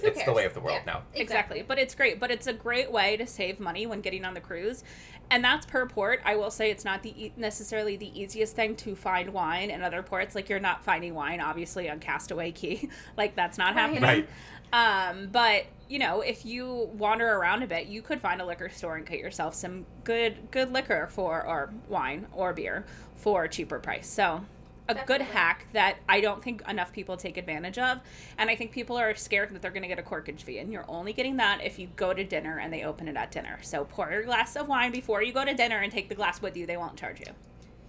Who 0.00 0.06
it's 0.06 0.24
the 0.24 0.32
way 0.32 0.44
of 0.46 0.54
the 0.54 0.60
world 0.60 0.80
Yeah. 0.86 0.92
now. 0.94 1.02
exactly. 1.14 1.62
But 1.66 1.78
it's 1.78 1.94
great. 1.94 2.18
But 2.18 2.30
it's 2.30 2.46
a 2.46 2.52
great 2.52 2.90
way 2.90 3.16
to 3.18 3.26
save 3.26 3.60
money 3.60 3.86
when 3.86 4.00
getting 4.00 4.24
on 4.24 4.32
the 4.34 4.40
cruise. 4.40 4.84
And 5.30 5.42
that's 5.42 5.66
per 5.66 5.86
port. 5.86 6.20
I 6.24 6.36
will 6.36 6.50
say 6.50 6.70
it's 6.70 6.84
not 6.84 7.02
the 7.02 7.24
e- 7.24 7.32
necessarily 7.36 7.96
the 7.96 8.18
easiest 8.18 8.54
thing 8.54 8.76
to 8.76 8.94
find 8.94 9.32
wine 9.32 9.70
in 9.70 9.82
other 9.82 10.02
ports. 10.02 10.34
Like, 10.34 10.48
you're 10.48 10.60
not 10.60 10.84
finding 10.84 11.14
wine, 11.14 11.40
obviously, 11.40 11.90
on 11.90 11.98
Castaway 11.98 12.52
Cay. 12.52 12.88
like, 13.16 13.34
that's 13.34 13.58
not 13.58 13.74
happening. 13.74 14.02
Right. 14.02 14.28
Um, 14.72 15.28
but 15.30 15.66
you 15.88 15.98
know, 15.98 16.20
if 16.20 16.44
you 16.44 16.90
wander 16.94 17.26
around 17.26 17.62
a 17.62 17.66
bit, 17.66 17.86
you 17.86 18.02
could 18.02 18.20
find 18.20 18.40
a 18.40 18.44
liquor 18.44 18.68
store 18.68 18.96
and 18.96 19.06
get 19.06 19.20
yourself 19.20 19.54
some 19.54 19.86
good 20.04 20.50
good 20.50 20.72
liquor 20.72 21.08
for 21.10 21.46
or 21.46 21.72
wine 21.88 22.26
or 22.32 22.52
beer 22.52 22.84
for 23.14 23.44
a 23.44 23.48
cheaper 23.48 23.78
price. 23.78 24.08
So 24.08 24.44
a 24.88 24.94
good 25.06 25.20
hack 25.20 25.66
that 25.72 25.96
I 26.08 26.20
don't 26.20 26.42
think 26.42 26.62
enough 26.68 26.92
people 26.92 27.16
take 27.16 27.36
advantage 27.36 27.78
of. 27.78 28.00
And 28.38 28.48
I 28.48 28.56
think 28.56 28.72
people 28.72 28.96
are 28.96 29.14
scared 29.14 29.52
that 29.54 29.62
they're 29.62 29.70
going 29.70 29.82
to 29.82 29.88
get 29.88 29.98
a 29.98 30.02
corkage 30.02 30.42
fee. 30.42 30.58
And 30.58 30.72
you're 30.72 30.84
only 30.88 31.12
getting 31.12 31.36
that 31.38 31.62
if 31.62 31.78
you 31.78 31.88
go 31.96 32.12
to 32.14 32.24
dinner 32.24 32.58
and 32.58 32.72
they 32.72 32.84
open 32.84 33.08
it 33.08 33.16
at 33.16 33.30
dinner. 33.30 33.58
So 33.62 33.84
pour 33.84 34.10
your 34.10 34.24
glass 34.24 34.56
of 34.56 34.68
wine 34.68 34.92
before 34.92 35.22
you 35.22 35.32
go 35.32 35.44
to 35.44 35.54
dinner 35.54 35.78
and 35.78 35.92
take 35.92 36.08
the 36.08 36.14
glass 36.14 36.40
with 36.40 36.56
you. 36.56 36.66
They 36.66 36.76
won't 36.76 36.96
charge 36.96 37.20
you. 37.20 37.32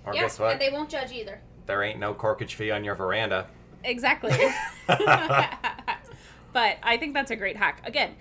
Or 0.06 0.14
yeah, 0.14 0.22
guess 0.22 0.40
what? 0.40 0.54
and 0.54 0.62
they 0.62 0.70
won't 0.70 0.90
judge 0.90 1.12
either. 1.12 1.42
There 1.66 1.84
ain't 1.84 2.00
no 2.00 2.14
corkage 2.14 2.54
fee 2.54 2.72
on 2.72 2.84
your 2.84 2.96
veranda. 2.96 3.48
Exactly. 3.84 4.32
but 4.88 6.78
I 6.82 6.98
think 6.98 7.14
that's 7.14 7.32
a 7.32 7.36
great 7.36 7.58
hack. 7.58 7.82
Again, 7.86 8.16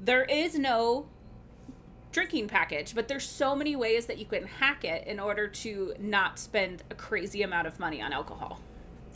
there 0.00 0.24
is 0.24 0.58
no 0.58 1.06
drinking 2.12 2.48
package, 2.48 2.94
but 2.94 3.08
there's 3.08 3.26
so 3.26 3.56
many 3.56 3.74
ways 3.74 4.06
that 4.06 4.18
you 4.18 4.26
can 4.26 4.46
hack 4.46 4.84
it 4.84 5.06
in 5.06 5.18
order 5.18 5.48
to 5.48 5.94
not 5.98 6.38
spend 6.38 6.82
a 6.90 6.94
crazy 6.94 7.42
amount 7.42 7.66
of 7.66 7.80
money 7.80 8.00
on 8.00 8.12
alcohol. 8.12 8.60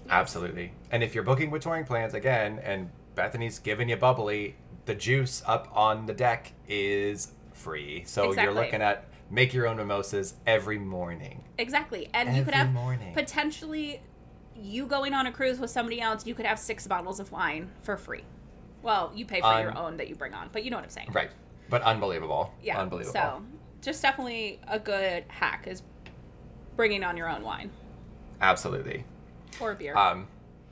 Absolutely. 0.08 0.72
And 0.90 1.02
if 1.02 1.14
you're 1.14 1.24
booking 1.24 1.50
with 1.50 1.62
touring 1.62 1.84
plans 1.84 2.14
again, 2.14 2.58
and 2.62 2.90
Bethany's 3.14 3.58
giving 3.58 3.88
you 3.88 3.96
bubbly, 3.96 4.56
the 4.86 4.94
juice 4.94 5.42
up 5.46 5.68
on 5.72 6.06
the 6.06 6.12
deck 6.14 6.52
is 6.68 7.32
free. 7.52 8.04
So 8.06 8.28
Exactly. 8.28 8.44
you're 8.44 8.62
looking 8.64 8.82
at 8.82 9.04
make 9.30 9.52
your 9.52 9.66
own 9.66 9.76
mimosas 9.76 10.34
every 10.46 10.78
morning. 10.78 11.42
Exactly. 11.58 12.08
And 12.14 12.36
you 12.36 12.44
could 12.44 12.54
have 12.54 12.72
morning. 12.72 13.12
potentially 13.12 14.00
you 14.54 14.86
going 14.86 15.12
on 15.12 15.26
a 15.26 15.32
cruise 15.32 15.58
with 15.58 15.70
somebody 15.70 16.00
else, 16.00 16.24
you 16.26 16.34
could 16.34 16.46
have 16.46 16.58
six 16.58 16.86
bottles 16.86 17.20
of 17.20 17.30
wine 17.32 17.70
for 17.82 17.96
free. 17.96 18.24
Well, 18.82 19.12
you 19.14 19.26
pay 19.26 19.40
for 19.40 19.46
Un- 19.48 19.62
your 19.62 19.76
own 19.76 19.96
that 19.96 20.08
you 20.08 20.14
bring 20.14 20.32
on, 20.32 20.48
but 20.52 20.64
you 20.64 20.70
know 20.70 20.76
what 20.76 20.84
I'm 20.84 20.90
saying. 20.90 21.08
Right. 21.12 21.30
But 21.68 21.82
unbelievable. 21.82 22.52
Yeah. 22.62 22.78
Unbelievable. 22.80 23.12
So, 23.12 23.42
just 23.82 24.02
definitely 24.02 24.60
a 24.68 24.78
good 24.78 25.24
hack 25.28 25.66
is 25.66 25.82
bringing 26.76 27.02
on 27.04 27.16
your 27.16 27.28
own 27.28 27.42
wine 27.42 27.70
Absolutely. 28.40 29.04
or 29.60 29.74
beer. 29.74 29.96
Um, 29.96 30.26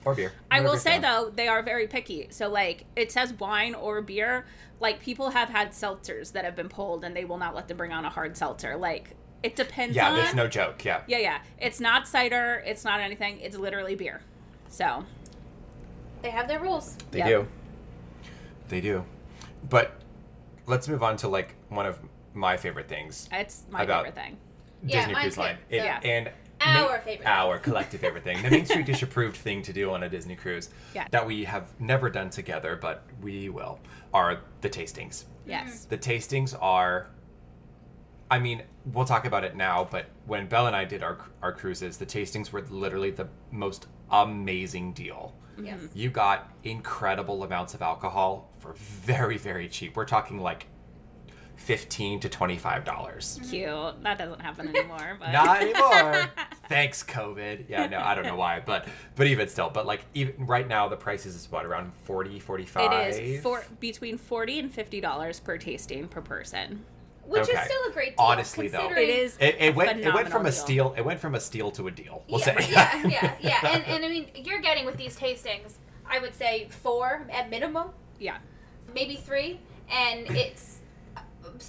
or 0.04 0.14
beer. 0.14 0.32
I 0.50 0.60
will 0.60 0.76
say 0.76 1.00
down. 1.00 1.02
though, 1.24 1.30
they 1.30 1.48
are 1.48 1.62
very 1.62 1.86
picky. 1.86 2.26
So 2.30 2.48
like 2.48 2.84
it 2.94 3.10
says 3.10 3.32
wine 3.34 3.74
or 3.74 4.02
beer. 4.02 4.46
Like 4.80 5.00
people 5.00 5.30
have 5.30 5.48
had 5.48 5.70
seltzers 5.70 6.32
that 6.32 6.44
have 6.44 6.54
been 6.56 6.68
pulled 6.68 7.04
and 7.04 7.16
they 7.16 7.24
will 7.24 7.38
not 7.38 7.54
let 7.54 7.68
them 7.68 7.76
bring 7.78 7.92
on 7.92 8.04
a 8.04 8.10
hard 8.10 8.36
seltzer. 8.36 8.76
Like 8.76 9.10
it 9.42 9.56
depends 9.56 9.96
Yeah, 9.96 10.10
on 10.10 10.16
that's 10.16 10.34
no 10.34 10.46
joke. 10.46 10.84
Yeah. 10.84 11.02
Yeah, 11.06 11.18
yeah. 11.18 11.38
It's 11.58 11.80
not 11.80 12.06
cider, 12.06 12.62
it's 12.66 12.84
not 12.84 13.00
anything. 13.00 13.40
It's 13.40 13.56
literally 13.56 13.94
beer. 13.94 14.20
So, 14.68 15.04
They 16.22 16.30
have 16.30 16.48
their 16.48 16.58
rules. 16.60 16.96
They 17.10 17.18
Yep. 17.20 17.28
do. 17.28 17.46
They 18.68 18.80
do. 18.80 19.04
But 19.68 19.92
let's 20.66 20.88
move 20.88 21.02
on 21.02 21.16
to 21.18 21.28
like 21.28 21.54
one 21.68 21.86
of 21.86 21.98
my 22.32 22.56
favorite 22.56 22.88
things. 22.88 23.28
it's 23.32 23.64
my 23.70 23.82
About- 23.82 24.04
favorite 24.06 24.22
thing. 24.22 24.36
Disney 24.84 25.12
mine 25.14 25.22
Cruise 25.22 25.34
too, 25.36 25.40
Line. 25.40 25.56
so- 25.70 25.76
Yeah. 25.76 26.00
And 26.04 26.30
Our 26.60 26.98
favorite 27.00 27.26
Our 27.26 27.54
things. 27.54 27.64
collective 27.64 28.00
favorite 28.00 28.24
thing. 28.24 28.42
The 28.42 28.50
Main 28.50 28.66
Street 28.66 28.86
Dish 28.86 29.02
approved 29.02 29.36
thing 29.36 29.62
to 29.62 29.72
do 29.72 29.92
on 29.92 30.02
a 30.02 30.08
Disney 30.08 30.36
cruise 30.36 30.70
Yeah. 30.94 31.06
that 31.10 31.26
we 31.26 31.44
have 31.44 31.78
never 31.80 32.08
done 32.10 32.30
together, 32.30 32.76
but 32.76 33.02
we 33.22 33.48
will, 33.48 33.80
are 34.12 34.40
the 34.60 34.68
tastings. 34.70 35.24
Yes. 35.46 35.68
Mm-hmm. 35.86 35.88
The 35.90 35.98
tastings 35.98 36.54
are 36.60 37.08
I 38.30 38.38
mean, 38.38 38.62
we'll 38.86 39.04
talk 39.04 39.26
about 39.26 39.44
it 39.44 39.54
now, 39.54 39.86
but 39.88 40.06
when 40.26 40.46
Belle 40.48 40.66
and 40.66 40.74
I 40.74 40.84
did 40.84 41.02
our 41.02 41.18
our 41.42 41.52
cruises, 41.52 41.98
the 41.98 42.06
tastings 42.06 42.52
were 42.52 42.62
literally 42.62 43.10
the 43.10 43.28
most 43.50 43.86
amazing 44.10 44.92
deal. 44.92 45.34
Yes. 45.62 45.80
Mm-hmm. 45.80 45.98
You 45.98 46.10
got 46.10 46.52
incredible 46.62 47.42
amounts 47.44 47.74
of 47.74 47.82
alcohol 47.82 48.50
for 48.58 48.74
very, 48.74 49.38
very 49.38 49.68
cheap. 49.68 49.96
We're 49.96 50.04
talking 50.04 50.38
like 50.40 50.66
fifteen 51.56 52.20
to 52.20 52.28
twenty-five 52.28 52.84
dollars. 52.84 53.38
Mm-hmm. 53.40 53.50
Cute. 53.50 54.02
That 54.02 54.18
doesn't 54.18 54.40
happen 54.40 54.68
anymore, 54.76 55.16
but 55.18 55.32
Not 55.32 55.62
anymore. 55.62 56.30
Thanks, 56.68 57.02
COVID. 57.04 57.66
Yeah, 57.68 57.86
no, 57.86 57.98
I 57.98 58.14
don't 58.14 58.24
know 58.24 58.36
why, 58.36 58.60
but 58.64 58.88
but 59.16 59.26
even 59.26 59.48
still, 59.48 59.70
but 59.70 59.86
like 59.86 60.04
even 60.14 60.46
right 60.46 60.66
now, 60.66 60.88
the 60.88 60.96
price 60.96 61.26
is 61.26 61.46
what 61.50 61.64
around 61.64 61.92
40 62.04 62.38
45 62.40 62.92
it 62.92 63.22
is 63.22 63.42
for 63.42 63.64
between 63.80 64.18
40 64.18 64.58
and 64.60 64.72
50 64.72 65.00
dollars 65.00 65.40
per 65.40 65.58
tasting 65.58 66.08
per 66.08 66.20
person. 66.20 66.84
Which 67.26 67.42
Okay. 67.48 67.52
is 67.58 67.64
still 67.64 67.84
a 67.88 67.92
great 67.92 68.16
deal. 68.16 68.26
Honestly, 68.26 68.68
though. 68.68 68.90
It 68.90 69.08
is 69.08 69.36
It, 69.40 69.56
it 69.58 69.74
went. 69.74 70.00
It 70.00 70.04
went 70.12 70.28
from 70.28 70.42
phenomenal 70.44 70.46
a 70.46 70.50
deal. 70.50 70.52
steal. 70.52 70.94
It 70.98 71.02
went 71.02 71.20
from 71.20 71.34
a 71.34 71.40
steal 71.40 71.70
to 71.72 71.86
a 71.88 71.90
deal. 71.90 72.22
We'll 72.28 72.40
yeah, 72.40 72.44
say. 72.60 72.70
yeah, 72.70 73.06
yeah, 73.08 73.34
yeah. 73.40 73.66
And, 73.72 73.84
and 73.84 74.04
I 74.04 74.08
mean, 74.08 74.28
you're 74.34 74.60
getting 74.60 74.84
with 74.84 74.96
these 74.96 75.16
tastings, 75.18 75.74
I 76.06 76.18
would 76.18 76.34
say 76.34 76.68
four 76.70 77.26
at 77.30 77.48
minimum, 77.50 77.88
Yeah. 78.18 78.36
maybe 78.94 79.16
three. 79.16 79.60
And 79.90 80.26
it's, 80.30 80.78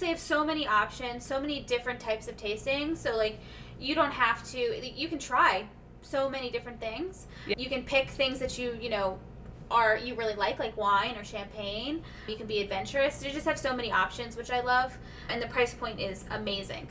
they 0.00 0.06
have 0.06 0.18
so 0.18 0.44
many 0.44 0.66
options, 0.66 1.24
so 1.24 1.40
many 1.40 1.60
different 1.60 2.00
types 2.00 2.28
of 2.28 2.36
tastings. 2.36 2.98
So, 2.98 3.16
like, 3.16 3.38
you 3.78 3.94
don't 3.94 4.10
have 4.12 4.42
to, 4.52 4.58
you 4.86 5.08
can 5.08 5.18
try 5.18 5.66
so 6.02 6.28
many 6.30 6.50
different 6.50 6.80
things. 6.80 7.26
Yeah. 7.46 7.56
You 7.58 7.68
can 7.68 7.82
pick 7.82 8.08
things 8.10 8.38
that 8.38 8.58
you, 8.58 8.76
you 8.80 8.90
know, 8.90 9.18
are 9.70 9.96
you 9.96 10.14
really 10.14 10.34
like 10.34 10.58
like 10.58 10.76
wine 10.76 11.16
or 11.16 11.24
champagne 11.24 12.02
you 12.28 12.36
can 12.36 12.46
be 12.46 12.60
adventurous 12.60 13.24
you 13.24 13.30
just 13.30 13.46
have 13.46 13.58
so 13.58 13.74
many 13.74 13.90
options 13.90 14.36
which 14.36 14.50
i 14.50 14.60
love 14.60 14.96
and 15.28 15.40
the 15.42 15.46
price 15.48 15.74
point 15.74 15.98
is 16.00 16.24
amazing 16.30 16.88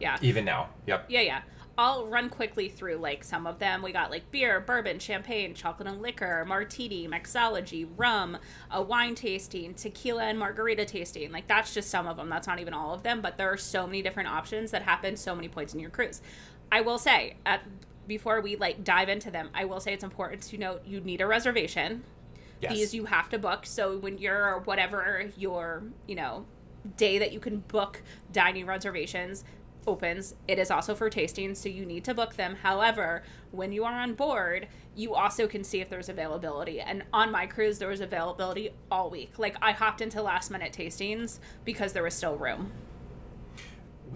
Yeah. 0.00 0.18
Even 0.20 0.44
now. 0.44 0.70
Yep. 0.86 1.06
Yeah, 1.08 1.20
yeah. 1.20 1.42
I'll 1.78 2.06
run 2.08 2.28
quickly 2.28 2.68
through 2.68 2.96
like 2.96 3.22
some 3.22 3.46
of 3.46 3.58
them. 3.60 3.82
We 3.82 3.92
got 3.92 4.10
like 4.10 4.30
beer, 4.32 4.58
bourbon, 4.60 4.98
champagne, 4.98 5.54
chocolate 5.54 5.86
and 5.88 6.02
liquor, 6.02 6.44
martini, 6.44 7.06
mixology, 7.06 7.86
rum, 7.96 8.36
a 8.70 8.82
wine 8.82 9.14
tasting, 9.14 9.74
tequila 9.74 10.24
and 10.24 10.38
margarita 10.38 10.84
tasting. 10.86 11.30
Like 11.30 11.46
that's 11.46 11.72
just 11.72 11.88
some 11.88 12.08
of 12.08 12.16
them. 12.16 12.28
That's 12.28 12.48
not 12.48 12.58
even 12.58 12.74
all 12.74 12.92
of 12.92 13.04
them, 13.04 13.20
but 13.20 13.38
there 13.38 13.50
are 13.52 13.56
so 13.56 13.86
many 13.86 14.02
different 14.02 14.28
options 14.28 14.72
that 14.72 14.82
happen 14.82 15.16
so 15.16 15.34
many 15.36 15.48
points 15.48 15.72
in 15.72 15.78
your 15.80 15.90
cruise. 15.90 16.20
I 16.72 16.80
will 16.80 16.98
say 16.98 17.36
at 17.46 17.62
before 18.06 18.40
we 18.40 18.56
like 18.56 18.84
dive 18.84 19.08
into 19.08 19.30
them, 19.30 19.50
I 19.54 19.64
will 19.64 19.80
say 19.80 19.92
it's 19.92 20.04
important 20.04 20.42
to 20.42 20.58
note 20.58 20.82
you 20.86 21.00
need 21.00 21.20
a 21.20 21.26
reservation. 21.26 22.04
Yes. 22.60 22.72
These 22.72 22.94
you 22.94 23.06
have 23.06 23.28
to 23.30 23.38
book. 23.38 23.66
So 23.66 23.98
when 23.98 24.18
you're 24.18 24.60
whatever 24.60 25.30
your, 25.36 25.82
you 26.06 26.14
know, 26.14 26.46
day 26.96 27.18
that 27.18 27.32
you 27.32 27.40
can 27.40 27.58
book 27.58 28.02
dining 28.32 28.66
reservations 28.66 29.44
opens, 29.86 30.34
it 30.46 30.60
is 30.60 30.70
also 30.70 30.94
for 30.94 31.10
tasting, 31.10 31.56
so 31.56 31.68
you 31.68 31.84
need 31.84 32.04
to 32.04 32.14
book 32.14 32.36
them. 32.36 32.56
However, 32.62 33.24
when 33.50 33.72
you 33.72 33.84
are 33.84 34.00
on 34.00 34.14
board, 34.14 34.68
you 34.94 35.14
also 35.14 35.48
can 35.48 35.64
see 35.64 35.80
if 35.80 35.88
there's 35.88 36.08
availability. 36.08 36.80
And 36.80 37.02
on 37.12 37.32
my 37.32 37.46
cruise, 37.46 37.78
there 37.78 37.88
was 37.88 38.00
availability 38.00 38.70
all 38.90 39.10
week. 39.10 39.38
Like 39.38 39.56
I 39.60 39.72
hopped 39.72 40.00
into 40.00 40.22
last 40.22 40.50
minute 40.50 40.72
tastings 40.72 41.40
because 41.64 41.92
there 41.92 42.04
was 42.04 42.14
still 42.14 42.36
room. 42.36 42.72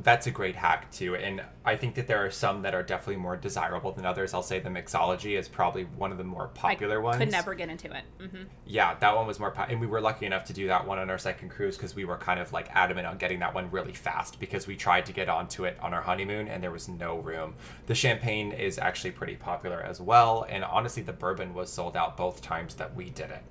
That's 0.02 0.26
a 0.26 0.30
great 0.30 0.54
hack 0.56 0.90
too, 0.92 1.16
and 1.16 1.42
I 1.64 1.74
think 1.76 1.94
that 1.94 2.06
there 2.06 2.24
are 2.24 2.30
some 2.30 2.62
that 2.62 2.74
are 2.74 2.82
definitely 2.82 3.16
more 3.16 3.36
desirable 3.36 3.92
than 3.92 4.04
others. 4.04 4.34
I'll 4.34 4.42
say 4.42 4.60
the 4.60 4.68
mixology 4.68 5.38
is 5.38 5.48
probably 5.48 5.84
one 5.84 6.12
of 6.12 6.18
the 6.18 6.24
more 6.24 6.48
popular 6.48 7.00
I 7.00 7.02
ones. 7.04 7.18
Could 7.18 7.32
never 7.32 7.54
get 7.54 7.68
into 7.70 7.90
it. 7.96 8.04
hmm 8.20 8.42
Yeah, 8.66 8.94
that 9.00 9.16
one 9.16 9.26
was 9.26 9.40
more, 9.40 9.50
po- 9.50 9.62
and 9.68 9.80
we 9.80 9.86
were 9.86 10.00
lucky 10.00 10.26
enough 10.26 10.44
to 10.46 10.52
do 10.52 10.66
that 10.68 10.86
one 10.86 10.98
on 10.98 11.08
our 11.10 11.18
second 11.18 11.48
cruise 11.48 11.76
because 11.76 11.94
we 11.94 12.04
were 12.04 12.18
kind 12.18 12.38
of 12.40 12.52
like 12.52 12.68
adamant 12.74 13.06
on 13.06 13.16
getting 13.16 13.38
that 13.40 13.54
one 13.54 13.70
really 13.70 13.94
fast 13.94 14.38
because 14.38 14.66
we 14.66 14.76
tried 14.76 15.06
to 15.06 15.12
get 15.12 15.28
onto 15.28 15.64
it 15.64 15.78
on 15.80 15.94
our 15.94 16.02
honeymoon 16.02 16.46
and 16.48 16.62
there 16.62 16.70
was 16.70 16.88
no 16.88 17.18
room. 17.18 17.54
The 17.86 17.94
champagne 17.94 18.52
is 18.52 18.78
actually 18.78 19.12
pretty 19.12 19.36
popular 19.36 19.80
as 19.80 20.00
well, 20.00 20.46
and 20.48 20.62
honestly, 20.62 21.02
the 21.02 21.12
bourbon 21.14 21.54
was 21.54 21.72
sold 21.72 21.96
out 21.96 22.16
both 22.16 22.42
times 22.42 22.74
that 22.76 22.94
we 22.94 23.10
did 23.10 23.30
it. 23.30 23.42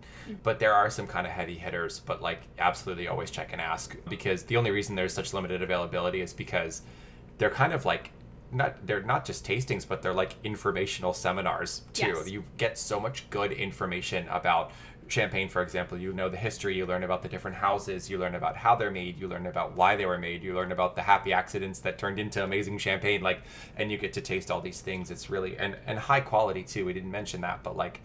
But 0.44 0.60
there 0.60 0.74
are 0.74 0.90
some 0.90 1.08
kind 1.08 1.26
of 1.26 1.34
heavy 1.34 1.56
hitters, 1.56 2.00
but 2.00 2.22
like 2.22 2.42
absolutely 2.60 3.08
always 3.08 3.32
check 3.32 3.50
and 3.52 3.62
ask 3.62 3.96
because 4.10 4.44
the 4.44 4.58
only 4.58 4.72
reason 4.72 4.96
there's 4.96 5.14
such 5.14 5.34
limited 5.34 5.62
availability 5.62 6.22
is 6.22 6.34
because 6.34 6.82
they're 7.38 7.50
kind 7.50 7.74
of 7.74 7.86
like 7.86 8.12
not 8.52 8.86
they're 8.86 9.04
not 9.04 9.26
just 9.26 9.46
tastings, 9.46 9.88
but 9.88 10.02
they're 10.02 10.14
like 10.14 10.36
informational 10.44 11.14
seminars 11.14 11.82
too. 11.94 12.08
Yes. 12.08 12.30
You 12.30 12.44
get 12.58 12.78
so 12.78 13.00
much 13.00 13.30
good 13.30 13.52
information 13.52 14.28
about 14.30 14.72
champagne, 15.08 15.50
for 15.50 15.62
example. 15.62 15.98
You 15.98 16.14
know 16.14 16.30
the 16.30 16.38
history, 16.38 16.76
you 16.76 16.86
learn 16.86 17.04
about 17.04 17.22
the 17.22 17.30
different 17.30 17.58
houses, 17.58 18.10
you 18.10 18.18
learn 18.18 18.36
about 18.36 18.56
how 18.58 18.76
they're 18.76 18.92
made, 18.92 19.20
you 19.20 19.28
learn 19.28 19.46
about 19.46 19.76
why 19.76 19.96
they 19.96 20.06
were 20.06 20.18
made, 20.18 20.44
you 20.44 20.54
learn 20.56 20.72
about 20.72 20.96
the 20.96 21.02
happy 21.02 21.34
accidents 21.34 21.80
that 21.80 21.98
turned 21.98 22.20
into 22.20 22.44
amazing 22.44 22.78
champagne. 22.78 23.22
Like, 23.22 23.42
and 23.78 23.92
you 23.92 23.98
get 23.98 24.14
to 24.14 24.22
taste 24.22 24.50
all 24.50 24.62
these 24.62 24.82
things. 24.82 25.12
It's 25.12 25.30
really 25.30 25.58
and 25.58 25.76
and 25.86 26.00
high 26.00 26.22
quality 26.22 26.64
too. 26.64 26.86
We 26.86 26.94
didn't 26.94 27.12
mention 27.12 27.42
that, 27.42 27.64
but 27.64 27.76
like 27.76 28.02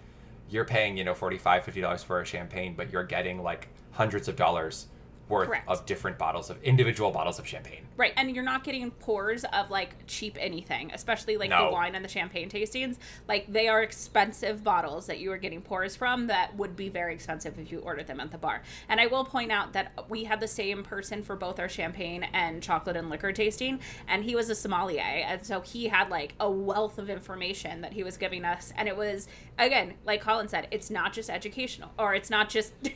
you're 0.50 0.64
paying 0.64 0.96
you 0.96 1.04
know 1.04 1.14
45 1.14 1.64
50 1.64 1.80
dollars 1.80 2.02
for 2.02 2.20
a 2.20 2.26
champagne 2.26 2.74
but 2.76 2.92
you're 2.92 3.04
getting 3.04 3.42
like 3.42 3.68
hundreds 3.92 4.28
of 4.28 4.36
dollars 4.36 4.86
worth 5.30 5.48
Correct. 5.48 5.68
of 5.68 5.86
different 5.86 6.18
bottles 6.18 6.50
of 6.50 6.62
individual 6.62 7.10
bottles 7.10 7.38
of 7.38 7.46
champagne 7.46 7.84
Right, 8.00 8.14
and 8.16 8.34
you're 8.34 8.42
not 8.42 8.64
getting 8.64 8.90
pours 8.92 9.44
of 9.44 9.70
like 9.70 10.06
cheap 10.06 10.38
anything, 10.40 10.90
especially 10.94 11.36
like 11.36 11.50
the 11.50 11.68
wine 11.70 11.94
and 11.94 12.02
the 12.02 12.08
champagne 12.08 12.48
tastings. 12.48 12.96
Like 13.28 13.52
they 13.52 13.68
are 13.68 13.82
expensive 13.82 14.64
bottles 14.64 15.06
that 15.06 15.18
you 15.18 15.30
are 15.32 15.36
getting 15.36 15.60
pours 15.60 15.96
from 15.96 16.28
that 16.28 16.56
would 16.56 16.76
be 16.76 16.88
very 16.88 17.12
expensive 17.12 17.58
if 17.58 17.70
you 17.70 17.80
ordered 17.80 18.06
them 18.06 18.18
at 18.18 18.30
the 18.30 18.38
bar. 18.38 18.62
And 18.88 19.00
I 19.00 19.06
will 19.06 19.24
point 19.26 19.52
out 19.52 19.74
that 19.74 19.92
we 20.08 20.24
had 20.24 20.40
the 20.40 20.48
same 20.48 20.82
person 20.82 21.22
for 21.22 21.36
both 21.36 21.60
our 21.60 21.68
champagne 21.68 22.22
and 22.32 22.62
chocolate 22.62 22.96
and 22.96 23.10
liquor 23.10 23.32
tasting, 23.32 23.80
and 24.08 24.24
he 24.24 24.34
was 24.34 24.48
a 24.48 24.54
sommelier, 24.54 25.02
and 25.02 25.44
so 25.44 25.60
he 25.60 25.88
had 25.88 26.08
like 26.08 26.34
a 26.40 26.50
wealth 26.50 26.98
of 26.98 27.10
information 27.10 27.82
that 27.82 27.92
he 27.92 28.02
was 28.02 28.16
giving 28.16 28.46
us, 28.46 28.72
and 28.76 28.88
it 28.88 28.96
was 28.96 29.28
again, 29.58 29.92
like 30.06 30.22
Colin 30.22 30.48
said, 30.48 30.68
it's 30.70 30.88
not 30.88 31.12
just 31.12 31.28
educational, 31.28 31.90
or 31.98 32.14
it's 32.14 32.30
not 32.30 32.48
just. 32.48 32.72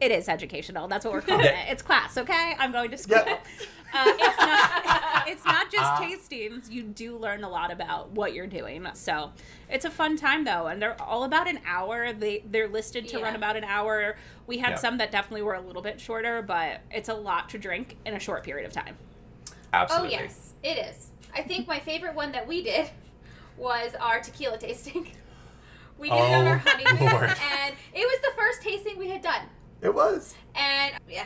It 0.00 0.10
is 0.12 0.28
educational. 0.28 0.88
That's 0.88 1.04
what 1.06 1.14
we're 1.14 1.22
calling 1.22 1.46
Yeah. 1.46 1.62
it. 1.66 1.72
It's 1.72 1.82
class, 1.82 2.18
okay? 2.18 2.54
I'm 2.58 2.70
going 2.70 2.90
to 2.90 2.98
school. 2.98 3.22
Yeah. 3.26 3.38
Uh, 3.94 4.12
it's 4.18 4.38
not. 4.38 4.82
It's 5.28 5.44
not 5.44 5.72
just 5.72 5.92
tastings. 6.00 6.70
You 6.70 6.84
do 6.84 7.16
learn 7.16 7.42
a 7.42 7.48
lot 7.48 7.72
about 7.72 8.12
what 8.12 8.32
you're 8.32 8.46
doing. 8.46 8.86
So 8.94 9.32
it's 9.68 9.84
a 9.84 9.90
fun 9.90 10.16
time 10.16 10.44
though, 10.44 10.68
and 10.68 10.80
they're 10.80 11.00
all 11.02 11.24
about 11.24 11.48
an 11.48 11.58
hour. 11.66 12.12
They 12.12 12.44
they're 12.48 12.68
listed 12.68 13.08
to 13.08 13.18
Yeah. 13.18 13.24
run 13.24 13.34
about 13.34 13.56
an 13.56 13.64
hour. 13.64 14.16
We 14.46 14.58
had 14.58 14.70
Yeah. 14.70 14.76
some 14.76 14.98
that 14.98 15.10
definitely 15.10 15.42
were 15.42 15.54
a 15.54 15.60
little 15.60 15.82
bit 15.82 16.00
shorter, 16.00 16.42
but 16.42 16.80
it's 16.92 17.08
a 17.08 17.14
lot 17.14 17.48
to 17.50 17.58
drink 17.58 17.96
in 18.06 18.14
a 18.14 18.20
short 18.20 18.44
period 18.44 18.66
of 18.66 18.72
time. 18.72 18.96
absolutely 19.72 20.16
Oh 20.16 20.20
yes, 20.20 20.52
it 20.62 20.78
is. 20.78 21.08
I 21.34 21.42
think 21.42 21.66
my 21.66 21.80
favorite 21.80 22.14
one 22.14 22.30
that 22.32 22.46
we 22.46 22.62
did 22.62 22.88
was 23.56 23.96
our 24.00 24.20
tequila 24.20 24.58
tasting. 24.58 25.10
We 25.98 26.10
did 26.10 26.16
it 26.18 26.20
on 26.34 26.46
Oh, 26.46 26.50
our 26.50 26.58
honeymoon, 26.58 27.10
Lord. 27.10 27.24
and 27.30 27.74
it 27.94 28.04
was 28.06 28.20
the 28.20 28.30
first 28.36 28.60
tasting 28.60 28.98
we 28.98 29.08
had 29.08 29.22
done. 29.22 29.40
It 29.86 29.94
was 29.94 30.34
And 30.54 30.94
yeah, 31.08 31.24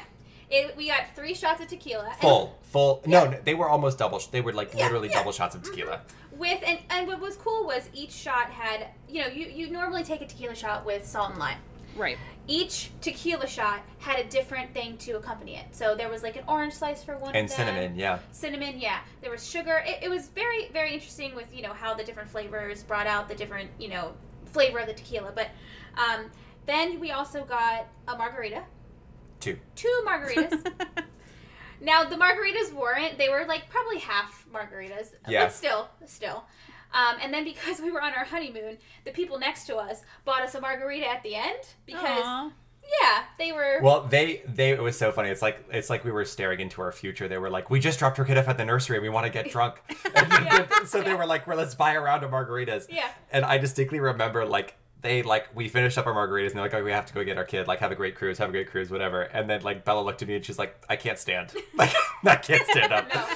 it, 0.51 0.77
we 0.77 0.89
got 0.89 1.15
three 1.17 1.35
shots 1.35 1.61
of 1.61 1.69
tequila. 1.69 2.07
and 2.09 2.17
full 2.21 2.59
full 2.63 3.03
no, 3.07 3.27
no 3.27 3.39
they 3.45 3.55
were 3.55 3.69
almost 3.69 3.99
double 3.99 4.21
they 4.31 4.41
were 4.41 4.53
like 4.53 4.73
Yeah, 4.75 4.85
literally 4.85 5.09
yeah. 5.09 5.15
Mm-hmm. 5.15 5.21
double 5.21 5.33
shots 5.33 5.55
of 5.57 5.63
tequila 5.63 6.01
With 6.33 6.63
and 6.67 6.79
and 6.91 7.07
what 7.09 7.21
was 7.21 7.37
cool 7.37 7.67
was 7.67 7.89
each 7.93 8.13
shot 8.13 8.51
had 8.51 8.89
you 9.09 9.21
know 9.23 9.29
you 9.29 9.47
you 9.47 9.71
normally 9.71 10.05
take 10.05 10.21
a 10.23 10.27
tequila 10.27 10.55
shot 10.55 10.85
with 10.87 11.07
salt 11.07 11.31
and 11.31 11.39
lime. 11.39 11.59
Right. 11.97 12.19
Each 12.47 12.91
tequila 13.01 13.47
shot 13.47 13.81
had 13.99 14.19
a 14.19 14.25
different 14.29 14.73
thing 14.75 14.97
to 14.99 15.13
accompany 15.13 15.57
it. 15.57 15.67
So 15.73 15.95
there 15.97 16.09
was 16.09 16.23
like 16.23 16.37
an 16.37 16.45
orange 16.49 16.75
slice 16.75 17.03
for 17.03 17.17
one 17.17 17.35
and 17.35 17.49
of 17.51 17.57
them. 17.57 17.67
cinnamon 17.67 17.97
yeah 17.99 18.19
cinnamon 18.33 18.75
yeah 18.79 19.01
there 19.23 19.31
was 19.31 19.49
sugar 19.49 19.83
it, 19.87 19.99
it 20.05 20.09
was 20.09 20.29
very 20.29 20.69
very 20.73 20.93
interesting 20.95 21.35
with 21.35 21.49
you 21.55 21.63
know 21.63 21.73
how 21.73 21.95
the 21.95 22.05
different 22.05 22.29
flavors 22.29 22.83
brought 22.83 23.07
out 23.07 23.29
the 23.29 23.35
different 23.35 23.71
you 23.79 23.89
know 23.89 24.13
flavor 24.47 24.79
of 24.81 24.87
the 24.87 24.93
tequila 24.95 25.31
but 25.35 25.49
um, 25.97 26.27
then 26.71 27.01
we 27.01 27.11
also 27.11 27.45
got 27.45 27.87
a 28.09 28.17
margarita. 28.17 28.63
Two. 29.41 29.59
Two 29.75 30.05
margaritas. 30.07 30.65
Now 31.83 32.05
the 32.05 32.17
margaritas 32.17 32.73
weren't 32.75 33.17
they 33.17 33.31
were 33.31 33.47
like 33.49 33.71
probably 33.71 33.99
half 34.01 34.47
margaritas 34.53 35.15
Yeah. 35.27 35.45
but 35.45 35.53
still 35.55 35.89
still. 36.05 36.45
Um, 36.93 37.17
and 37.23 37.33
then 37.33 37.45
because 37.45 37.81
we 37.81 37.91
were 37.91 38.03
on 38.03 38.13
our 38.13 38.25
honeymoon 38.25 38.77
the 39.07 39.13
people 39.13 39.39
next 39.39 39.65
to 39.69 39.77
us 39.77 40.03
bought 40.27 40.43
us 40.43 40.55
a 40.55 40.61
margarita 40.61 41.07
at 41.09 41.23
the 41.23 41.37
end 41.37 41.57
because 41.87 42.23
Aw. 42.23 42.51
yeah 43.01 43.23
they 43.39 43.53
were 43.53 43.79
well 43.83 44.03
they 44.03 44.43
they 44.47 44.73
it 44.73 44.83
was 44.83 44.99
so 44.99 45.11
funny. 45.11 45.31
It's 45.31 45.41
like 45.41 45.65
it's 45.73 45.89
like 45.89 46.05
we 46.05 46.11
were 46.11 46.27
staring 46.27 46.61
into 46.61 46.83
our 46.83 46.93
future. 46.93 47.29
They 47.29 47.39
were 47.39 47.49
like 47.49 47.71
we 47.71 47.81
just 47.81 47.99
dropped 47.99 48.19
our 48.19 48.27
kid 48.27 48.37
off 48.37 48.49
at 48.49 48.59
the 48.59 48.65
nursery. 48.67 48.97
And 48.99 49.03
we 49.03 49.09
want 49.09 49.25
to 49.25 49.33
get 49.33 49.51
drunk. 49.51 49.77
And 50.15 50.87
so 50.87 51.01
they 51.03 51.15
were 51.15 51.25
like 51.27 51.47
well 51.47 51.57
let's 51.57 51.75
buy 51.75 51.93
a 51.95 52.01
round 52.01 52.25
of 52.25 52.31
margaritas. 52.31 52.87
Yeah. 52.91 53.09
and 53.33 53.45
i 53.45 53.57
distinctly 53.57 54.01
remember 54.01 54.45
like 54.45 54.77
they 55.03 55.23
like 55.23 55.49
we 55.55 55.69
finished 55.69 55.99
up 55.99 56.07
our 56.07 56.15
margaritas 56.15 56.49
and 56.49 56.57
they're 56.57 56.63
like 56.63 56.75
oh 56.75 56.85
we 56.85 56.91
have 56.91 57.07
to 57.07 57.15
go 57.15 57.25
get 57.25 57.39
our 57.39 57.45
kid 57.45 57.67
like 57.67 57.79
have 57.79 57.93
a 57.93 57.95
great 57.95 58.15
cruise 58.15 58.39
have 58.39 58.49
a 58.49 58.53
great 58.53 58.71
cruise 58.71 58.91
whatever 58.91 59.23
and 59.23 59.49
then 59.49 59.63
like 59.63 59.85
bella 59.85 60.03
looked 60.03 60.23
at 60.23 60.29
me 60.29 60.35
and 60.35 60.45
she's 60.45 60.59
like 60.59 60.83
i 60.89 60.97
can't 60.97 61.19
stand 61.19 61.53
like 61.75 61.93
i 62.25 62.37
can't 62.37 62.67
stand 62.69 62.93
up 62.93 63.09
no 63.15 63.27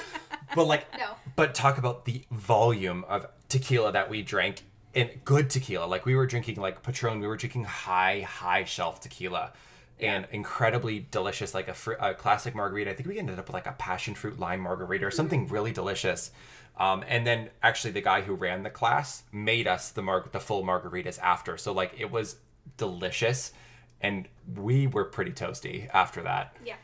but 0.55 0.65
like 0.65 0.85
no 0.97 1.11
but 1.35 1.53
talk 1.53 1.77
about 1.77 2.05
the 2.05 2.23
volume 2.31 3.03
of 3.07 3.27
tequila 3.49 3.91
that 3.91 4.09
we 4.09 4.21
drank 4.21 4.63
in 4.95 5.09
good 5.25 5.49
tequila. 5.49 5.85
Like 5.85 6.05
we 6.05 6.15
were 6.15 6.25
drinking 6.25 6.55
like 6.55 6.81
Patron, 6.81 7.19
we 7.19 7.27
were 7.27 7.37
drinking 7.37 7.65
high, 7.65 8.21
high 8.21 8.63
shelf 8.63 9.01
tequila. 9.01 9.51
And 9.97 10.27
incredibly 10.31 11.07
delicious, 11.09 11.53
like 11.53 11.69
a, 11.69 11.73
fr- 11.73 11.93
a 11.93 12.13
classic 12.13 12.53
margarita. 12.53 12.91
I 12.91 12.95
think 12.95 13.07
we 13.07 13.17
ended 13.17 13.39
up 13.39 13.47
with 13.47 13.53
like 13.53 13.67
a 13.67 13.71
passion 13.73 14.13
fruit 14.13 14.37
lime 14.37 14.59
margarita 14.59 15.05
or 15.05 15.07
mm-hmm. 15.07 15.15
something 15.15 15.47
really 15.47 15.71
delicious. 15.71 16.31
Um, 16.77 17.03
and 17.07 17.25
then 17.25 17.49
actually, 17.63 17.91
the 17.91 18.01
guy 18.01 18.21
who 18.21 18.33
ran 18.33 18.63
the 18.63 18.69
class 18.69 19.23
made 19.31 19.67
us 19.67 19.91
the 19.91 20.01
mar- 20.01 20.27
the 20.31 20.39
full 20.39 20.63
margaritas 20.63 21.19
after. 21.19 21.57
So 21.57 21.71
like 21.71 21.93
it 21.97 22.11
was 22.11 22.37
delicious, 22.77 23.53
and 24.01 24.27
we 24.55 24.87
were 24.87 25.05
pretty 25.05 25.31
toasty 25.31 25.89
after 25.93 26.21
that. 26.23 26.55
yeah 26.65 26.75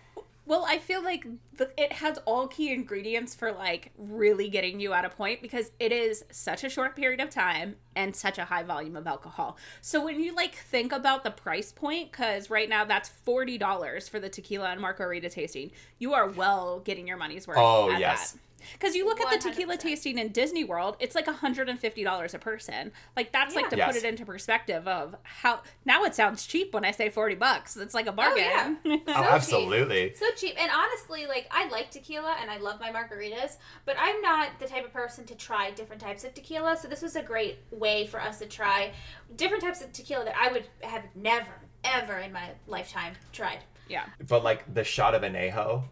Well, 0.45 0.65
I 0.67 0.79
feel 0.79 1.03
like 1.03 1.25
the, 1.57 1.69
it 1.77 1.93
has 1.93 2.17
all 2.25 2.47
key 2.47 2.73
ingredients 2.73 3.35
for 3.35 3.51
like 3.51 3.91
really 3.97 4.49
getting 4.49 4.79
you 4.79 4.91
at 4.93 5.05
a 5.05 5.09
point 5.09 5.41
because 5.41 5.71
it 5.79 5.91
is 5.91 6.25
such 6.31 6.63
a 6.63 6.69
short 6.69 6.95
period 6.95 7.19
of 7.21 7.29
time 7.29 7.75
and 7.95 8.15
such 8.15 8.37
a 8.37 8.45
high 8.45 8.63
volume 8.63 8.95
of 8.95 9.05
alcohol. 9.07 9.57
So 9.81 10.03
when 10.03 10.19
you 10.19 10.33
like 10.35 10.55
think 10.55 10.91
about 10.91 11.23
the 11.23 11.31
price 11.31 11.71
point, 11.71 12.11
because 12.11 12.49
right 12.49 12.69
now 12.69 12.85
that's 12.85 13.09
forty 13.09 13.57
dollars 13.57 14.09
for 14.09 14.19
the 14.19 14.29
tequila 14.29 14.71
and 14.71 14.81
margarita 14.81 15.29
tasting, 15.29 15.71
you 15.99 16.13
are 16.13 16.27
well 16.27 16.79
getting 16.79 17.07
your 17.07 17.17
money's 17.17 17.47
worth. 17.47 17.57
Oh, 17.59 17.91
at 17.91 17.99
yes. 17.99 18.31
that. 18.31 18.39
Because 18.73 18.95
you 18.95 19.05
look 19.05 19.19
at 19.21 19.29
the 19.41 19.49
tequila 19.49 19.77
tasting 19.77 20.17
in 20.17 20.29
Disney 20.29 20.63
World, 20.63 20.97
it's 20.99 21.15
like 21.15 21.25
$150 21.25 22.33
a 22.33 22.39
person. 22.39 22.91
Like 23.15 23.31
that's 23.31 23.55
like 23.55 23.69
to 23.69 23.77
Yeah. 23.77 23.87
put 23.87 23.95
it 23.95 24.03
into 24.03 24.25
perspective 24.25 24.87
of 24.87 25.15
how 25.23 25.61
now 25.85 26.03
it 26.03 26.15
sounds 26.15 26.45
cheap 26.45 26.73
when 26.73 26.85
I 26.85 26.91
say 26.91 27.09
40 27.09 27.35
bucks. 27.35 27.77
It's 27.77 27.93
like 27.93 28.07
a 28.07 28.11
oh, 28.11 28.13
bargain. 28.13 28.43
yeah. 28.43 28.75
Oh, 29.07 29.13
So 29.13 29.13
absolutely. 29.13 30.09
cheap. 30.09 30.17
So 30.17 30.25
cheap. 30.35 30.55
And 30.61 30.71
honestly, 30.71 31.25
like 31.27 31.47
I 31.51 31.67
like 31.69 31.91
tequila 31.91 32.35
and 32.41 32.49
I 32.49 32.57
love 32.57 32.79
my 32.79 32.91
margaritas, 32.91 33.57
but 33.85 33.95
I'm 33.99 34.21
not 34.21 34.49
the 34.59 34.67
type 34.67 34.85
of 34.85 34.93
person 34.93 35.25
to 35.25 35.35
try 35.35 35.71
different 35.71 36.01
types 36.01 36.23
of 36.23 36.33
tequila. 36.33 36.77
So 36.77 36.87
this 36.87 37.01
was 37.01 37.15
a 37.15 37.23
great 37.23 37.59
way 37.71 38.07
for 38.07 38.21
us 38.21 38.39
to 38.39 38.45
try 38.45 38.91
different 39.35 39.63
types 39.63 39.81
of 39.81 39.91
tequila 39.93 40.25
that 40.25 40.35
I 40.39 40.51
would 40.51 40.65
have 40.81 41.03
never, 41.15 41.51
ever 41.83 42.17
in 42.17 42.31
my 42.33 42.49
lifetime 42.67 43.13
tried. 43.31 43.59
yeah. 43.87 44.05
But 44.27 44.43
like 44.43 44.73
the 44.73 44.83
shot 44.83 45.15
of 45.15 45.21
anejo 45.23 45.83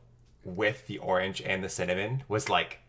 with 0.44 0.88
the 0.88 0.98
orange 1.00 1.42
and 1.42 1.64
the 1.64 1.70
cinnamon 1.70 2.24
was 2.28 2.50
like, 2.50 2.80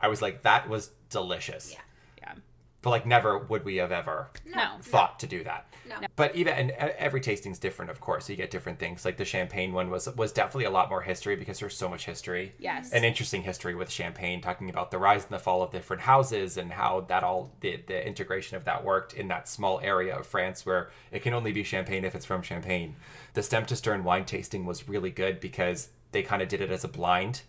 I 0.00 0.08
was 0.08 0.20
like, 0.22 0.42
that 0.42 0.68
was 0.68 0.90
delicious. 1.10 1.72
Yeah. 1.72 1.78
Yeah. 2.18 2.34
But 2.82 2.90
like, 2.90 3.06
never 3.06 3.38
would 3.38 3.64
we 3.64 3.76
have 3.76 3.92
ever 3.92 4.30
No. 4.46 4.76
thought 4.82 5.18
to 5.20 5.26
do 5.26 5.44
that. 5.44 5.66
No. 5.88 5.96
But 6.16 6.36
even 6.36 6.54
and 6.54 6.70
e- 6.70 6.74
every 6.98 7.20
tasting's 7.20 7.58
different, 7.58 7.90
of 7.90 8.00
course. 8.00 8.26
So 8.26 8.32
you 8.32 8.36
get 8.36 8.50
different 8.50 8.78
things. 8.78 9.04
Like 9.04 9.16
the 9.16 9.24
champagne 9.24 9.72
one 9.72 9.90
was 9.90 10.08
was 10.14 10.32
definitely 10.32 10.66
a 10.66 10.70
lot 10.70 10.88
more 10.88 11.02
history 11.02 11.34
because 11.36 11.58
there's 11.58 11.76
so 11.76 11.88
much 11.88 12.06
history. 12.06 12.54
Yes. 12.58 12.92
An 12.92 13.02
interesting 13.04 13.42
history 13.42 13.74
with 13.74 13.90
champagne, 13.90 14.40
talking 14.40 14.70
about 14.70 14.90
the 14.92 14.98
rise 14.98 15.24
and 15.24 15.32
the 15.32 15.38
fall 15.40 15.62
of 15.62 15.72
different 15.72 16.02
houses 16.02 16.56
and 16.56 16.70
how 16.72 17.00
that 17.08 17.24
all 17.24 17.50
the 17.60 17.82
the 17.88 18.06
integration 18.06 18.56
of 18.56 18.64
that 18.66 18.84
worked 18.84 19.12
in 19.14 19.26
that 19.28 19.48
small 19.48 19.80
area 19.80 20.16
of 20.16 20.26
France 20.26 20.64
where 20.64 20.90
it 21.10 21.22
can 21.22 21.34
only 21.34 21.50
be 21.52 21.64
champagne 21.64 22.04
if 22.04 22.14
it's 22.14 22.26
from 22.26 22.40
Champagne. 22.42 22.94
The 23.34 23.42
stem 23.42 23.66
to 23.66 23.74
stern 23.76 24.04
wine 24.04 24.24
tasting 24.26 24.64
was 24.64 24.88
really 24.88 25.10
good 25.10 25.40
because 25.40 25.88
they 26.12 26.22
kind 26.22 26.42
of 26.42 26.48
did 26.48 26.60
it 26.60 26.70
as 26.70 26.84
a 26.84 26.88
blind. 26.88 27.42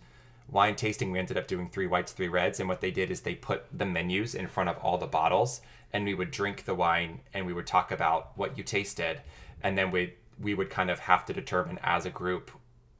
Wine 0.48 0.76
tasting 0.76 1.10
we 1.10 1.18
ended 1.18 1.38
up 1.38 1.46
doing 1.46 1.68
three 1.68 1.86
whites 1.86 2.12
three 2.12 2.28
reds 2.28 2.60
and 2.60 2.68
what 2.68 2.80
they 2.80 2.90
did 2.90 3.10
is 3.10 3.20
they 3.20 3.34
put 3.34 3.64
the 3.72 3.86
menus 3.86 4.34
in 4.34 4.46
front 4.48 4.68
of 4.68 4.76
all 4.78 4.98
the 4.98 5.06
bottles 5.06 5.62
and 5.92 6.04
we 6.04 6.14
would 6.14 6.30
drink 6.30 6.64
the 6.64 6.74
wine 6.74 7.20
and 7.32 7.46
we 7.46 7.52
would 7.52 7.66
talk 7.66 7.90
about 7.90 8.36
what 8.36 8.56
you 8.56 8.64
tasted 8.64 9.20
and 9.62 9.78
then 9.78 9.90
we 9.90 10.14
we 10.40 10.54
would 10.54 10.70
kind 10.70 10.90
of 10.90 10.98
have 10.98 11.24
to 11.26 11.32
determine 11.32 11.78
as 11.82 12.04
a 12.04 12.10
group 12.10 12.50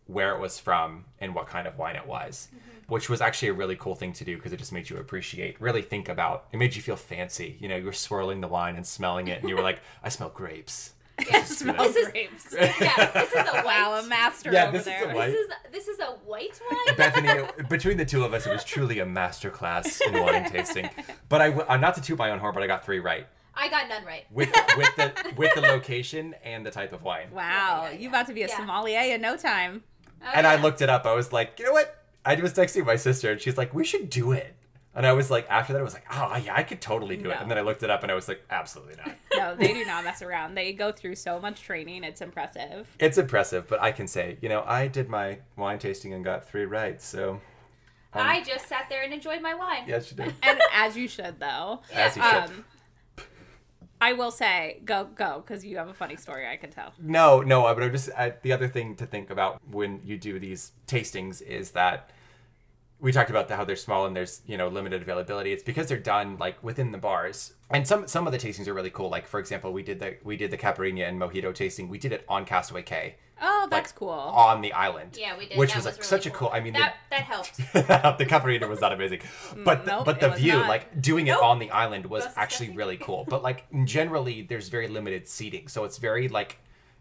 where 0.06 0.34
it 0.34 0.40
was 0.40 0.58
from 0.58 1.04
and 1.20 1.34
what 1.34 1.46
kind 1.46 1.66
of 1.66 1.78
wine 1.78 1.96
it 1.96 2.06
was 2.06 2.48
mm-hmm. 2.48 2.92
which 2.92 3.08
was 3.08 3.20
actually 3.20 3.48
a 3.48 3.52
really 3.52 3.76
cool 3.76 3.94
thing 3.94 4.12
to 4.12 4.24
do 4.24 4.36
because 4.36 4.52
it 4.52 4.58
just 4.58 4.72
made 4.72 4.88
you 4.88 4.96
appreciate 4.96 5.60
really 5.60 5.82
think 5.82 6.08
about 6.08 6.46
it 6.52 6.56
made 6.56 6.74
you 6.74 6.82
feel 6.82 6.96
fancy 6.96 7.56
you 7.60 7.68
know 7.68 7.76
you 7.76 7.84
were 7.84 7.92
swirling 7.92 8.40
the 8.40 8.48
wine 8.48 8.76
and 8.76 8.86
smelling 8.86 9.28
it 9.28 9.40
and 9.40 9.48
you 9.48 9.56
were 9.56 9.62
like 9.62 9.80
i 10.02 10.08
smell 10.08 10.28
grapes 10.28 10.92
Yeah, 11.28 11.44
Smell 11.44 11.74
This 11.92 11.96
is- 11.96 12.12
yeah, 12.54 13.10
this 13.12 13.32
is 13.32 13.34
a. 13.34 13.62
Wow, 13.64 14.00
a 14.02 14.06
master 14.08 14.50
Yeah, 14.52 14.64
over 14.68 14.72
this 14.72 14.80
is 14.82 14.86
there. 14.86 15.10
a 15.10 15.14
white- 15.14 15.26
This 15.30 15.38
is 15.38 15.50
this 15.70 15.88
is 15.88 16.00
a 16.00 16.06
white 16.26 16.60
wine. 16.70 16.96
Bethany, 16.96 17.42
between 17.68 17.96
the 17.96 18.04
two 18.04 18.24
of 18.24 18.34
us, 18.34 18.46
it 18.46 18.52
was 18.52 18.64
truly 18.64 18.98
a 18.98 19.06
masterclass 19.06 20.00
in 20.06 20.20
wine 20.22 20.50
tasting. 20.50 20.88
But 21.28 21.40
I'm 21.68 21.80
not 21.80 21.94
to 21.96 22.00
toot 22.02 22.18
my 22.18 22.30
own 22.30 22.38
horn, 22.38 22.54
but 22.54 22.62
I 22.62 22.66
got 22.66 22.84
three 22.84 22.98
right 23.00 23.26
I 23.54 23.68
got 23.68 23.88
none 23.88 24.04
right. 24.04 24.24
with 24.30 24.48
with 24.76 24.96
the 24.96 25.12
with 25.36 25.54
the 25.54 25.60
location 25.60 26.34
and 26.42 26.64
the 26.64 26.70
type 26.70 26.92
of 26.92 27.02
wine. 27.02 27.28
Wow, 27.32 27.40
Yeah, 27.42 27.82
yeah, 27.90 27.92
you 27.92 27.98
yeah. 28.04 28.08
about 28.08 28.26
to 28.28 28.32
be 28.32 28.42
a 28.42 28.48
Yeah. 28.48 28.56
sommelier 28.56 29.14
in 29.14 29.20
no 29.20 29.36
time. 29.36 29.82
Oh, 30.22 30.26
And 30.34 30.46
I 30.46 30.56
oh, 30.56 30.60
looked 30.62 30.80
it 30.82 30.88
up. 30.88 31.04
I 31.06 31.14
was 31.14 31.32
like, 31.32 31.58
you 31.58 31.66
know 31.66 31.72
what? 31.72 32.02
I 32.24 32.34
was 32.36 32.52
texting 32.54 32.86
my 32.86 32.96
sister 32.96 33.32
and 33.32 33.40
she's 33.40 33.58
like, 33.58 33.74
we 33.74 33.84
should 33.84 34.08
do 34.08 34.32
it. 34.32 34.54
And 34.94 35.06
I 35.06 35.12
was 35.12 35.30
like, 35.30 35.46
after 35.48 35.72
that, 35.72 35.78
I 35.78 35.82
was 35.82 35.94
like, 35.94 36.04
oh, 36.12 36.36
yeah, 36.44 36.54
I 36.54 36.62
could 36.62 36.82
totally 36.82 37.16
do 37.16 37.30
it. 37.30 37.38
And 37.40 37.50
then 37.50 37.56
I 37.56 37.62
looked 37.62 37.82
it 37.82 37.88
up 37.88 38.02
and 38.02 38.12
I 38.12 38.14
was 38.14 38.28
like, 38.28 38.44
absolutely 38.50 38.94
not. 38.96 39.14
No, 39.34 39.56
they 39.56 39.72
do 39.72 39.84
not 39.86 40.04
mess 40.04 40.20
around. 40.22 40.54
They 40.54 40.72
go 40.72 40.92
through 40.92 41.16
so 41.16 41.40
much 41.40 41.62
training. 41.62 42.04
It's 42.04 42.20
impressive. 42.20 42.86
it's 43.00 43.16
impressive, 43.18 43.66
but 43.66 43.80
I 43.82 43.90
can 43.90 44.06
say, 44.06 44.36
you 44.40 44.48
know, 44.48 44.62
I 44.66 44.86
did 44.86 45.08
my 45.08 45.38
wine 45.56 45.78
tasting 45.78 46.12
and 46.12 46.22
got 46.22 46.48
three 46.48 46.66
right. 46.66 47.00
So, 47.00 47.40
I 48.12 48.42
just 48.42 48.68
sat 48.68 48.86
there 48.90 49.02
and 49.02 49.12
enjoyed 49.12 49.40
my 49.40 49.54
wine. 49.54 49.84
yes, 49.88 50.10
you 50.10 50.18
did. 50.18 50.34
And 50.42 50.60
as 50.72 50.96
you 50.96 51.08
should, 51.08 51.40
though. 51.40 51.80
As 51.92 52.16
you 52.16 52.22
should. 52.22 52.34
Um, 52.44 52.64
I 54.02 54.12
will 54.12 54.32
say, 54.32 54.80
go, 54.84 55.08
go, 55.14 55.42
because 55.46 55.64
you 55.64 55.76
have 55.76 55.88
a 55.88 55.94
funny 55.94 56.16
story 56.16 56.46
I 56.46 56.56
can 56.56 56.70
tell. 56.70 56.92
No, 57.00 57.40
no, 57.40 57.62
but 57.74 57.82
I'm 57.82 57.92
just 57.92 58.10
I, 58.18 58.34
the 58.42 58.52
other 58.52 58.66
thing 58.66 58.96
to 58.96 59.06
think 59.06 59.30
about 59.30 59.60
when 59.70 60.00
you 60.04 60.18
do 60.18 60.38
these 60.40 60.72
tastings 60.88 61.40
is 61.40 61.70
that 61.70 62.10
we 63.02 63.12
talked 63.12 63.28
about 63.28 63.48
the, 63.48 63.56
how 63.56 63.64
they're 63.64 63.76
small 63.76 64.06
and 64.06 64.16
there's 64.16 64.40
you 64.46 64.56
know 64.56 64.68
limited 64.68 65.02
availability. 65.02 65.52
It's 65.52 65.62
because 65.62 65.88
they're 65.88 65.98
done 65.98 66.38
like 66.38 66.62
within 66.64 66.92
the 66.92 66.98
bars, 66.98 67.52
and 67.70 67.86
some 67.86 68.06
some 68.08 68.26
of 68.26 68.32
the 68.32 68.38
tastings 68.38 68.66
are 68.68 68.74
really 68.74 68.90
cool. 68.90 69.10
Like 69.10 69.26
for 69.26 69.40
example, 69.40 69.72
we 69.72 69.82
did 69.82 69.98
the 69.98 70.16
we 70.22 70.36
did 70.38 70.50
the 70.50 70.56
Caipirinha 70.58 71.06
and 71.08 71.20
Mojito 71.20 71.54
tasting. 71.54 71.88
We 71.88 71.98
did 71.98 72.12
it 72.12 72.24
on 72.28 72.46
Castaway 72.46 72.82
Cay 72.82 73.16
Oh, 73.44 73.66
that's 73.68 73.90
Like, 73.90 73.96
cool. 73.96 74.10
on 74.10 74.60
the 74.60 74.72
island. 74.72 75.16
Yeah, 75.18 75.36
we 75.36 75.48
did. 75.48 75.58
Which 75.58 75.70
That 75.70 75.78
was, 75.78 75.84
like 75.86 75.94
really 75.96 76.04
such 76.06 76.26
a 76.26 76.30
cool. 76.30 76.50
I 76.52 76.60
mean, 76.60 76.74
that 76.74 76.94
that 77.10 77.22
helped. 77.22 77.56
the, 77.72 78.14
the 78.18 78.24
Caipirinha 78.24 78.68
was 78.68 78.80
not 78.80 78.92
amazing, 78.92 79.18
mm, 79.18 79.64
but 79.64 79.84
the, 79.84 79.90
Nope, 79.90 80.04
but 80.04 80.20
the 80.20 80.30
view, 80.30 80.52
not. 80.52 80.68
like 80.68 81.02
doing 81.02 81.26
it 81.26 81.36
on 81.36 81.58
the 81.58 81.68
island, 81.72 82.06
was 82.06 82.22
That's 82.24 82.38
actually 82.38 82.66
disgusting. 82.66 82.76
really 82.76 82.96
cool. 82.98 83.24
But 83.28 83.42
like 83.42 83.66
generally, 83.84 84.42
there's 84.42 84.68
very 84.68 84.86
limited 84.86 85.26
seating, 85.26 85.66
so 85.66 85.82
it's 85.84 85.98
very 85.98 86.28
like 86.28 86.58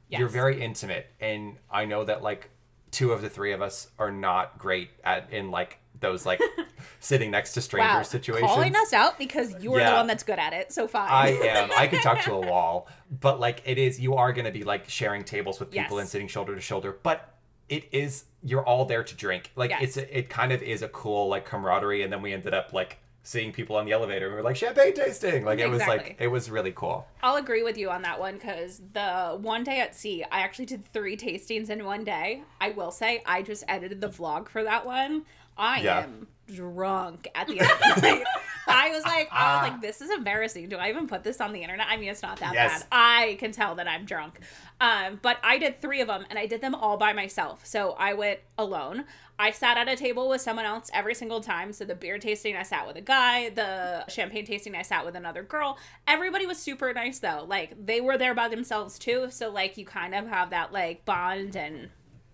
you're 0.10 0.28
very 0.30 0.62
intimate, 0.62 1.08
and 1.20 1.58
I 1.70 1.86
know 1.86 2.04
that 2.06 2.24
like 2.24 2.50
two 2.92 3.12
of 3.12 3.22
the 3.22 3.30
three 3.30 3.54
of 3.54 3.62
us 3.62 3.90
are 3.98 4.12
not 4.12 4.58
great 4.58 4.90
at 5.04 5.32
in 5.32 5.50
like 5.52 5.78
those 6.00 6.26
like 6.26 6.42
sitting 7.00 7.30
next 7.32 7.54
to 7.54 7.62
stranger 7.62 7.88
wow, 7.98 8.02
situations. 8.02 8.52
calling 8.52 8.76
us 8.76 8.92
out 8.92 9.18
because 9.20 9.54
you 9.64 9.74
are 9.76 9.80
Yeah. 9.80 9.92
the 9.92 9.96
one 9.98 10.08
that's 10.08 10.24
good 10.24 10.40
at 10.40 10.52
it. 10.54 10.72
So 10.72 10.88
fine. 10.88 11.08
I 11.10 11.30
am. 11.48 11.70
I 11.78 11.88
could 11.88 12.02
talk 12.02 12.22
to 12.22 12.34
a 12.34 12.40
wall, 12.48 12.88
but 13.20 13.40
like 13.40 13.62
it 13.66 13.78
is, 13.78 14.00
you 14.00 14.16
are 14.16 14.34
going 14.34 14.46
to 14.46 14.52
be 14.52 14.64
like 14.64 14.90
sharing 14.90 15.24
tables 15.24 15.60
with 15.60 15.70
people 15.72 15.98
Yes. 15.98 16.02
and 16.02 16.10
sitting 16.10 16.28
shoulder 16.28 16.56
to 16.56 16.62
shoulder. 16.62 16.98
But 17.04 17.36
it 17.70 17.88
is, 17.92 18.26
you're 18.44 18.66
all 18.66 18.86
there 18.86 19.04
to 19.04 19.16
drink. 19.16 19.52
Like 19.56 19.70
Yes. 19.70 19.82
it's, 19.84 19.98
a, 19.98 20.18
it 20.18 20.30
kind 20.30 20.52
of 20.52 20.62
is 20.64 20.82
a 20.82 20.90
cool 20.90 21.28
like 21.30 21.46
camaraderie. 21.46 22.02
And 22.04 22.12
then 22.12 22.22
we 22.24 22.34
ended 22.34 22.54
up 22.54 22.74
like 22.74 22.98
seeing 23.24 23.52
people 23.52 23.76
on 23.76 23.86
the 23.86 23.92
elevator. 23.92 24.26
and 24.26 24.34
We 24.36 24.38
were 24.42 24.44
like 24.44 24.56
champagne 24.56 24.94
tasting. 24.94 25.46
Like 25.46 25.60
it 25.60 25.68
was 25.68 25.82
like 25.82 26.16
it 26.20 26.28
was 26.28 26.50
really 26.50 26.72
cool. 26.72 27.08
I'll 27.22 27.36
agree 27.38 27.64
with 27.64 27.78
you 27.78 27.90
on 27.90 28.02
that 28.04 28.20
one 28.20 28.36
because 28.36 28.82
the 28.94 29.38
one 29.40 29.64
day 29.64 29.80
at 29.80 29.96
sea, 29.96 30.24
I 30.32 30.42
actually 30.42 30.66
did 30.66 30.92
three 30.92 31.16
tastings 31.18 31.70
in 31.70 31.86
one 31.86 32.04
day. 32.04 32.44
I 32.60 32.72
will 32.72 32.92
say, 32.92 33.22
I 33.26 33.42
just 33.42 33.64
edited 33.68 34.02
the 34.02 34.10
vlog 34.10 34.50
for 34.50 34.64
that 34.64 34.86
one. 34.86 35.24
I 35.58 35.82
Yeah. 35.82 36.04
am 36.04 36.28
drunk 36.52 37.28
at 37.36 37.48
the 37.48 37.60
end 37.60 37.70
of 37.72 37.96
the 37.96 38.02
night. 38.02 38.24
I 38.68 38.90
was 38.90 39.04
like, 39.04 39.28
I 39.32 39.54
was 39.62 39.70
ah. 39.70 39.70
like, 39.72 39.82
this 39.82 40.02
is 40.02 40.10
embarrassing. 40.12 40.70
Do 40.70 40.78
I 40.78 40.90
even 40.90 41.08
put 41.08 41.24
this 41.24 41.42
on 41.42 41.52
the 41.52 41.62
internet? 41.62 41.88
I 41.90 41.98
mean, 41.98 42.10
it's 42.10 42.22
not 42.22 42.40
that 42.40 42.54
Yes. 42.54 42.84
bad. 42.84 42.88
I 42.92 43.36
can 43.40 43.52
tell 43.52 43.76
that 43.76 43.88
I'm 43.88 44.06
drunk. 44.06 44.40
Um, 44.82 45.20
but 45.22 45.38
I 45.44 45.60
did 45.60 45.80
three 45.80 46.02
of 46.02 46.08
them, 46.08 46.26
and 46.32 46.40
I 46.40 46.48
did 46.48 46.60
them 46.60 46.74
all 46.74 46.98
by 46.98 47.14
myself. 47.14 47.68
So 47.68 47.92
I 47.92 48.14
went 48.16 48.40
alone. 48.58 49.06
I 49.38 49.52
sat 49.52 49.78
at 49.78 49.88
a 49.88 49.96
table 49.96 50.28
with 50.28 50.42
someone 50.42 50.66
else 50.66 50.90
every 50.92 51.14
single 51.14 51.40
time. 51.40 51.72
So 51.72 51.86
the 51.86 51.94
beer 51.94 52.18
tasting, 52.18 52.56
I 52.56 52.64
sat 52.64 52.88
with 52.88 52.96
a 52.96 53.02
guy. 53.02 53.50
The 53.50 54.06
champagne 54.08 54.44
tasting, 54.44 54.76
I 54.76 54.82
sat 54.82 55.06
with 55.06 55.16
another 55.16 55.44
girl. 55.44 55.78
Everybody 56.08 56.48
was 56.48 56.58
super 56.58 56.92
nice 56.94 57.20
though. 57.20 57.46
Like 57.48 57.74
they 57.86 58.02
were 58.02 58.18
there 58.18 58.34
by 58.34 58.48
themselves 58.48 58.98
too. 58.98 59.28
So 59.30 59.52
like 59.52 59.78
you 59.78 59.86
kind 59.86 60.16
of 60.16 60.28
have 60.28 60.50
that 60.50 60.74
like 60.74 61.06
bond 61.06 61.56
and 61.56 61.90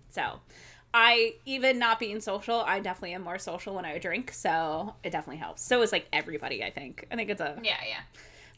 so. 0.10 0.40
I 0.94 1.36
even 1.46 1.80
not 1.80 2.00
being 2.00 2.22
social, 2.22 2.62
I 2.62 2.80
definitely 2.80 3.14
am 3.14 3.22
more 3.22 3.38
social 3.38 3.76
when 3.76 3.86
I 3.86 3.98
drink, 4.00 4.32
so 4.32 4.96
it 5.04 5.12
definitely 5.12 5.38
helps. 5.38 5.62
So 5.62 5.82
it's 5.82 5.92
like 5.92 6.08
everybody, 6.14 6.64
I 6.64 6.72
think. 6.72 7.06
I 7.12 7.16
think 7.18 7.30
it's 7.30 7.42
a 7.42 7.60
Yeah, 7.62 7.76
yeah. 7.88 8.02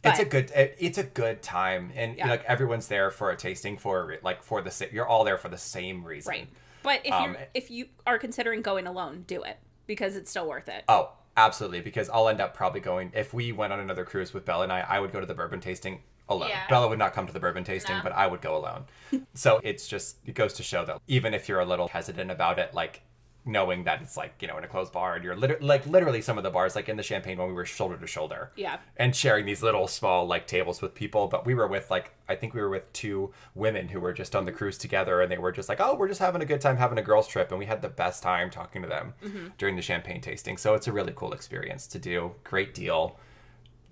It's 0.03 0.19
a 0.19 0.25
good 0.25 0.51
it- 0.51 0.75
it's 0.79 0.97
a 0.97 1.03
good 1.03 1.41
time 1.41 1.91
and 1.95 2.17
Yeah. 2.17 2.27
like 2.29 2.43
everyone's 2.45 2.87
there 2.87 3.11
for 3.11 3.31
a 3.31 3.35
tasting 3.37 3.77
for 3.77 4.17
like 4.23 4.43
for 4.43 4.61
the 4.61 4.89
you're 4.91 5.07
all 5.07 5.23
there 5.23 5.37
for 5.37 5.49
the 5.49 5.57
same 5.57 6.03
reason 6.05 6.31
right. 6.31 6.47
But 6.83 7.01
if 7.05 7.11
Um, 7.13 7.31
you 7.31 7.37
if 7.53 7.71
you 7.71 7.85
are 8.07 8.17
considering 8.17 8.61
going 8.61 8.87
alone, 8.87 9.23
do 9.27 9.43
it 9.43 9.57
because 9.85 10.15
it's 10.15 10.29
still 10.29 10.47
worth 10.47 10.69
it. 10.69 10.83
Oh, 10.87 11.11
absolutely. 11.35 11.81
Because 11.81 12.09
I'll 12.09 12.29
end 12.29 12.39
up 12.39 12.53
probably 12.53 12.79
going 12.79 13.11
if 13.13 13.33
we 13.33 13.51
went 13.51 13.73
on 13.73 13.79
another 13.81 14.05
cruise 14.05 14.33
with 14.33 14.45
Bella 14.45 14.63
and 14.63 14.71
I, 14.71 14.81
I 14.87 14.99
would 15.01 15.11
go 15.11 15.19
to 15.19 15.25
the 15.25 15.33
bourbon 15.33 15.59
tasting 15.59 16.03
alone. 16.29 16.49
Yeah. 16.49 16.65
Bella 16.69 16.87
would 16.87 16.99
not 16.99 17.13
come 17.13 17.27
to 17.27 17.33
the 17.33 17.39
bourbon 17.39 17.63
tasting, 17.65 17.97
No. 17.97 18.03
but 18.03 18.13
I 18.13 18.27
would 18.27 18.39
go 18.41 18.55
alone. 18.55 18.85
so 19.33 19.59
it's 19.63 19.87
just 19.87 20.19
it 20.25 20.35
goes 20.35 20.53
to 20.53 20.63
show 20.63 20.85
that 20.85 21.01
even 21.07 21.33
if 21.33 21.49
you're 21.49 21.59
a 21.59 21.65
little 21.65 21.89
hesitant 21.89 22.31
about 22.31 22.59
it, 22.59 22.73
like 22.73 23.01
knowing 23.45 23.85
that 23.85 24.01
it's 24.01 24.17
like 24.17 24.33
you 24.41 24.47
know 24.47 24.57
in 24.57 24.63
a 24.63 24.67
closed 24.67 24.91
bar 24.91 25.15
and 25.15 25.23
you're 25.23 25.35
liter- 25.35 25.57
like 25.61 25.85
literally 25.85 26.21
some 26.21 26.37
of 26.37 26.43
the 26.43 26.49
bars 26.49 26.75
like 26.75 26.89
in 26.89 26.97
the 26.97 27.03
champagne 27.03 27.37
when 27.37 27.47
we 27.47 27.53
were 27.53 27.65
shoulder 27.65 27.97
to 27.97 28.07
shoulder. 28.07 28.51
Yeah. 28.55 28.77
and 28.97 29.15
sharing 29.15 29.45
these 29.45 29.63
little 29.63 29.87
small 29.87 30.27
like 30.27 30.45
tables 30.45 30.81
with 30.81 30.93
people 30.93 31.27
but 31.27 31.45
we 31.45 31.55
were 31.55 31.67
with 31.67 31.89
like 31.89 32.13
i 32.27 32.35
think 32.35 32.53
we 32.53 32.61
were 32.61 32.69
with 32.69 32.91
two 32.93 33.31
women 33.55 33.87
who 33.87 33.99
were 33.99 34.13
just 34.13 34.35
on 34.35 34.45
the 34.45 34.51
mm-hmm. 34.51 34.57
cruise 34.57 34.77
together 34.77 35.21
and 35.21 35.31
they 35.31 35.37
were 35.37 35.51
just 35.51 35.69
like 35.69 35.79
oh 35.79 35.95
we're 35.95 36.07
just 36.07 36.19
having 36.19 36.41
a 36.41 36.45
good 36.45 36.61
time 36.61 36.77
having 36.77 36.97
a 36.97 37.01
girls 37.01 37.27
trip 37.27 37.49
and 37.51 37.59
we 37.59 37.65
had 37.65 37.81
the 37.81 37.89
best 37.89 38.21
time 38.21 38.49
talking 38.49 38.81
to 38.81 38.87
them 38.87 39.13
mm-hmm. 39.23 39.47
during 39.57 39.75
the 39.75 39.81
champagne 39.81 40.21
tasting. 40.21 40.57
So 40.57 40.73
it's 40.73 40.87
a 40.87 40.91
really 40.91 41.13
cool 41.15 41.33
experience 41.33 41.87
to 41.87 41.99
do. 41.99 42.31
Great 42.43 42.73
deal. 42.73 43.17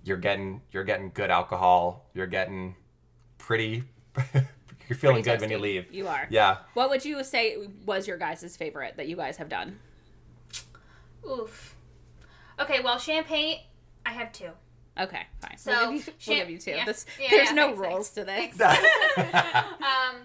You're 0.04 0.16
getting 0.16 0.62
you're 0.72 0.84
getting 0.84 1.10
good 1.14 1.30
alcohol. 1.30 2.06
You're 2.14 2.26
getting 2.26 2.76
pretty 3.38 3.84
you're 4.88 4.96
feeling 4.98 5.22
Pretty 5.22 5.36
good 5.36 5.40
when 5.40 5.50
you 5.50 5.58
leave 5.58 5.92
You 5.92 6.08
are. 6.08 6.26
yeah 6.30 6.58
What 6.74 6.90
would 6.90 7.04
you 7.04 7.22
say 7.24 7.56
was 7.86 8.06
your 8.08 8.16
guys' 8.18 8.56
favorite 8.56 8.96
that 8.96 9.06
you 9.08 9.16
guys 9.16 9.36
have 9.36 9.48
done? 9.48 9.78
Oof. 11.28 11.74
Okay, 12.60 12.80
well, 12.80 12.98
champagne. 12.98 13.60
I 14.06 14.10
have 14.12 14.32
two. 14.32 14.50
Okay, 14.98 15.22
fine. 15.40 15.58
So, 15.58 15.70
we'll 15.72 15.92
give 15.92 16.06
you, 16.06 16.12
we'll 16.12 16.18
champ- 16.18 16.38
give 16.40 16.50
you 16.50 16.58
two. 16.58 16.70
yeah. 16.72 16.84
This, 16.84 17.06
Yeah, 17.20 17.28
there's 17.30 17.48
yeah, 17.50 17.54
no 17.54 17.66
thanks, 17.66 17.80
rules 17.80 18.10
to 18.10 18.24
this. 18.24 18.60
um, 18.60 20.16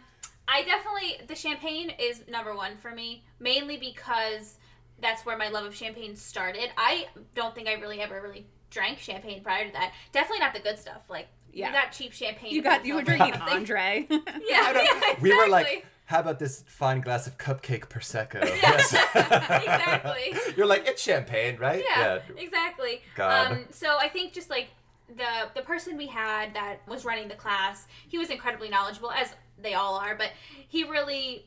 I 0.48 0.64
definitely 0.66 1.26
the 1.28 1.36
champagne 1.36 1.92
is 2.00 2.24
number 2.28 2.56
one 2.56 2.78
for 2.78 2.92
me, 2.92 3.24
mainly 3.40 3.78
because 3.78 4.58
that's 5.00 5.26
where 5.26 5.38
my 5.38 5.50
love 5.50 5.66
of 5.66 5.76
champagne 5.76 6.16
started. 6.16 6.70
I 6.78 7.08
don't 7.36 7.54
think 7.54 7.68
I 7.68 7.74
really 7.74 8.02
ever 8.02 8.22
really 8.22 8.48
drank 8.72 8.98
champagne 9.00 9.44
prior 9.44 9.68
to 9.68 9.74
that. 9.74 9.94
Definitely 10.12 10.40
not 10.40 10.54
the 10.54 10.60
good 10.62 10.80
stuff. 10.80 11.02
Like 11.10 11.28
Yeah. 11.54 11.68
you 11.68 11.74
got 11.74 11.92
cheap 11.92 12.14
champagne. 12.14 12.52
You 12.52 12.62
got 12.62 12.86
you 12.86 12.96
were 12.96 13.04
drinking 13.04 13.34
something. 13.34 13.54
Andre. 13.58 14.08
Yeah, 14.10 14.22
yeah, 14.50 14.70
exactly. 14.82 15.32
we 15.32 15.38
were 15.38 15.48
like 15.48 15.86
how 16.06 16.20
about 16.20 16.38
this 16.40 16.64
fine 16.68 17.00
glass 17.02 17.28
of 17.28 17.38
cupcake 17.38 17.88
prosecco 17.88 18.44
yes 18.62 18.94
exactly. 18.94 20.34
you're 20.58 20.66
like 20.66 20.86
it's 20.86 21.02
champagne 21.02 21.58
right 21.58 21.84
yeah, 21.88 22.20
exactly. 22.38 23.02
God. 23.16 23.52
Um, 23.52 23.66
so 23.72 23.98
I 23.98 24.10
think 24.10 24.34
just 24.34 24.50
like 24.50 24.70
the 25.16 25.50
the 25.56 25.62
person 25.62 25.98
we 25.98 26.08
had 26.08 26.54
that 26.54 26.80
was 26.88 27.06
running 27.06 27.28
the 27.28 27.36
class, 27.36 27.88
he 28.08 28.18
was 28.18 28.30
incredibly 28.30 28.70
knowledgeable, 28.70 29.12
as 29.12 29.34
they 29.62 29.74
all 29.74 29.96
are, 29.96 30.16
but 30.16 30.32
he 30.68 30.84
really 30.84 31.46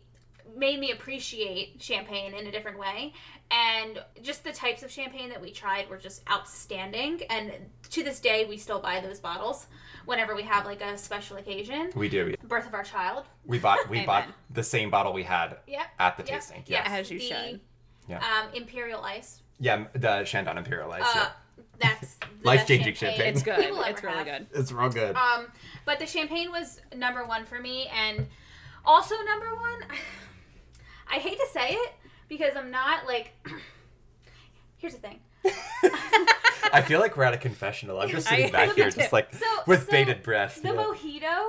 made 0.57 0.79
me 0.79 0.93
appreciate 0.93 1.83
champagne 1.83 2.33
in 2.35 2.47
a 2.47 2.53
different 2.53 2.79
way. 2.79 3.13
And 3.51 4.03
just 4.23 4.43
the 4.43 4.53
types 4.53 4.83
of 4.83 4.91
champagne 4.91 5.29
that 5.29 5.41
we 5.41 5.53
tried 5.53 5.89
were 5.89 5.99
just 5.99 6.23
outstanding. 6.29 7.23
And 7.31 7.53
to 7.91 8.03
this 8.03 8.19
day, 8.19 8.45
we 8.45 8.57
still 8.57 8.81
buy 8.81 9.01
those 9.01 9.21
bottles 9.21 9.67
whenever 10.05 10.35
we 10.35 10.43
have 10.43 10.65
like 10.67 10.81
a 10.83 10.99
special 10.99 11.37
occasion. 11.37 11.91
we 11.95 12.09
do 12.09 12.35
Birth 12.45 12.67
of 12.67 12.75
our 12.75 12.83
child. 12.83 13.25
We 13.45 13.59
bought 13.59 13.89
we 13.89 14.05
bought 14.05 14.27
the 14.51 14.63
same 14.63 14.91
bottle 14.91 15.13
we 15.13 15.23
had 15.23 15.59
Yep. 15.67 15.87
at 15.99 16.17
the 16.17 16.25
Yep. 16.25 16.33
tasting. 16.33 16.65
Yes. 16.67 16.87
Yeah. 16.87 16.97
As 16.97 17.11
you 17.11 17.19
the, 17.19 17.25
should. 17.25 17.61
Yeah. 18.09 18.19
Um, 18.19 18.53
Imperial 18.55 19.03
Ice. 19.03 19.43
Yeah, 19.59 19.85
the 19.95 20.25
Chandon 20.25 20.59
Imperial 20.59 20.93
Ice. 20.93 21.03
Uh, 21.03 21.13
yeah. 21.15 21.63
that's 21.81 22.17
Life-changing 22.43 22.95
champagne. 22.95 23.29
It's 23.35 23.43
good. 23.43 23.59
It's 23.59 24.03
really 24.03 24.15
have. 24.17 24.25
good. 24.27 24.47
It's 24.55 24.71
real 24.71 24.91
good. 24.91 25.17
Um, 25.17 25.47
but 25.85 25.99
the 25.99 26.07
champagne 26.07 26.51
was 26.51 26.81
number 26.95 27.25
one 27.25 27.45
for 27.45 27.59
me, 27.59 27.89
and 27.89 28.27
also 28.85 29.15
number 29.25 29.55
one. 29.55 29.83
I 31.09 31.19
hate 31.19 31.39
to 31.39 31.47
say 31.53 31.71
it 31.71 31.93
because 32.29 32.57
I'm 32.57 32.71
not 32.71 33.07
like. 33.07 33.33
Here's 34.79 34.95
the 34.95 35.01
thing. 35.01 35.21
I 36.73 36.83
feel 36.83 37.01
like 37.01 37.17
we're 37.17 37.25
at 37.25 37.35
a 37.35 37.39
confessional. 37.39 38.01
I'm 38.01 38.09
just 38.09 38.29
sitting 38.29 38.47
I- 38.49 38.51
back 38.51 38.75
here, 38.75 38.91
just 38.91 39.13
like 39.13 39.35
So 39.35 39.47
with 39.67 39.87
so 39.87 39.91
bated 39.91 40.23
breath. 40.23 40.61
The 40.63 40.69
you 40.69 40.75
mojito 40.75 41.49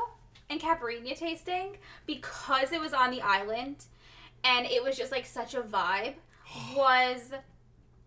and 0.49 0.61
caipirinha 0.61 1.17
tasting 1.17 1.78
because 2.05 2.71
it 2.71 2.80
was 2.80 2.93
on 2.93 3.11
the 3.11 3.21
island, 3.21 3.86
and 4.43 4.65
it 4.65 4.84
was 4.84 4.97
just 4.97 5.11
like 5.11 5.25
such 5.25 5.53
a 5.55 5.61
vibe. 5.61 6.15
Was 6.75 7.32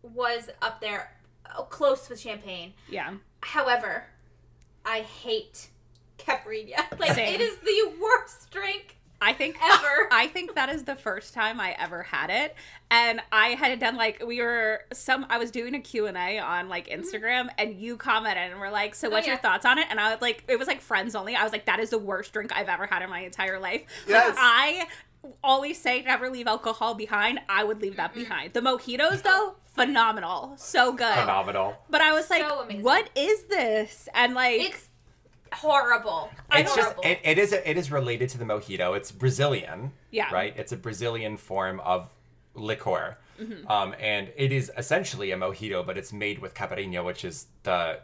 was 0.03 0.49
up 0.63 0.81
there, 0.81 1.15
uh, 1.45 1.61
close 1.65 2.09
with 2.09 2.19
champagne. 2.19 2.73
Yeah. 2.89 3.13
However, 3.43 4.05
I 4.87 5.01
hate 5.01 5.69
caipirinha. 6.19 6.77
Like 6.99 7.13
Same. 7.13 7.35
it 7.35 7.41
is 7.43 7.59
the 7.59 7.93
worst 8.01 8.51
drink 8.51 8.97
I 9.21 9.33
think 9.33 9.57
ever. 9.63 10.09
I 10.13 10.27
think 10.29 10.55
that 10.55 10.69
is 10.69 10.85
the 10.85 10.97
first 10.97 11.35
time 11.35 11.61
I 11.61 11.75
ever 11.79 12.03
had 12.03 12.31
it, 12.31 12.55
and 12.91 13.21
I 13.31 13.49
had 13.49 13.71
it 13.73 13.81
done 13.81 13.97
like 13.97 14.23
we 14.27 14.41
were 14.41 14.83
some. 14.93 15.27
I 15.29 15.39
was 15.39 15.51
doing 15.51 15.75
a 15.75 15.81
Q 15.81 16.07
and 16.07 16.17
A 16.17 16.39
on 16.39 16.69
like 16.69 16.89
Instagram, 16.89 17.49
and 17.59 17.75
you 17.81 17.97
commented 17.97 18.51
and 18.51 18.61
were 18.61 18.71
like, 18.71 18.95
"So, 18.95 19.11
what's 19.11 19.27
your 19.27 19.37
Mm-hmm. 19.37 19.47
Oh, 19.47 19.49
yeah. 19.49 19.53
thoughts 19.53 19.65
on 19.67 19.79
it?" 19.79 19.87
And 19.91 20.01
I 20.01 20.13
was 20.13 20.21
like, 20.23 20.45
"It 20.49 20.59
was 20.59 20.69
like 20.69 20.81
friends 20.81 21.15
only." 21.15 21.37
I 21.37 21.43
was 21.45 21.53
like, 21.53 21.67
"That 21.67 21.81
is 21.81 21.91
the 21.91 21.99
worst 21.99 22.33
drink 22.33 22.51
I've 22.55 22.69
ever 22.69 22.87
had 22.87 23.03
in 23.03 23.11
my 23.11 23.21
entire 23.21 23.59
life." 23.61 23.83
Yes. 24.07 24.29
Like, 24.29 24.37
I 24.39 24.87
always 25.45 25.79
say 25.81 26.03
never 26.03 26.31
leave 26.31 26.47
alcohol 26.47 26.95
behind. 26.95 27.41
I 27.49 27.63
would 27.65 27.83
leave 27.83 27.97
that 27.97 28.15
behind. 28.15 28.55
The 28.55 28.61
mojitos, 28.61 29.23
though, 29.25 29.57
phenomenal, 29.75 30.55
so 30.57 30.93
good. 30.93 31.15
Phenomenal. 31.15 31.77
But 31.91 32.01
I 32.01 32.13
was 32.13 32.31
like, 32.31 32.41
So 32.49 32.67
what 32.81 33.11
is 33.15 33.43
this? 33.45 34.09
And 34.15 34.35
like, 34.35 34.61
It's 34.63 34.89
horrible. 35.53 36.31
It's 36.53 36.75
just 36.75 36.95
it, 37.05 37.21
it 37.25 37.39
is 37.39 37.53
it 37.53 37.77
is 37.77 37.91
related 37.91 38.29
to 38.31 38.39
the 38.39 38.45
mojito. 38.45 38.97
It's 38.97 39.11
Brazilian. 39.13 39.93
Yeah. 40.11 40.33
Right. 40.33 40.55
It's 40.57 40.73
a 40.73 40.77
Brazilian 40.77 41.37
form 41.37 41.81
of 41.81 42.11
liqueur, 42.55 43.17
Mm-hmm. 43.41 43.67
um, 43.71 43.95
and 43.99 44.31
it 44.37 44.53
is 44.53 44.71
essentially 44.77 45.31
a 45.31 45.37
mojito, 45.37 45.87
but 45.87 45.97
it's 45.97 46.13
made 46.13 46.41
with 46.41 46.53
caipirinha, 46.55 47.03
which 47.05 47.25
is 47.25 47.47
the 47.63 48.01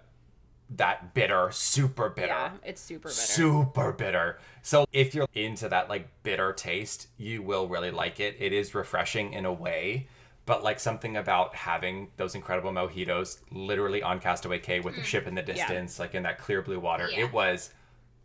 that 0.70 1.12
bitter, 1.14 1.50
super 1.52 2.08
bitter. 2.08 2.28
yeah, 2.28 2.50
it's 2.64 2.80
super 2.80 3.08
bitter. 3.08 3.20
Super 3.20 3.92
bitter. 3.92 4.38
So 4.62 4.86
if 4.92 5.14
you're 5.14 5.28
into 5.34 5.68
that 5.68 5.88
like 5.88 6.08
bitter 6.22 6.52
taste, 6.52 7.08
you 7.18 7.42
will 7.42 7.68
really 7.68 7.90
like 7.90 8.18
it. 8.18 8.36
It 8.40 8.52
is 8.52 8.74
refreshing 8.74 9.32
in 9.32 9.44
a 9.44 9.52
way, 9.52 10.08
but 10.46 10.62
like 10.62 10.80
something 10.80 11.16
about 11.16 11.54
having 11.54 12.08
those 12.16 12.34
incredible 12.34 12.72
mojitos 12.72 13.38
literally 13.50 14.02
on 14.02 14.20
Castaway 14.20 14.60
Cay 14.60 14.80
with 14.80 14.94
the 14.94 15.02
mm. 15.02 15.04
ship 15.04 15.26
in 15.26 15.34
the 15.34 15.42
distance, 15.42 15.98
like 15.98 16.14
in 16.14 16.22
that 16.22 16.38
clear 16.38 16.62
blue 16.62 16.78
water. 16.78 17.08
Yeah. 17.10 17.24
It 17.24 17.32
was 17.32 17.70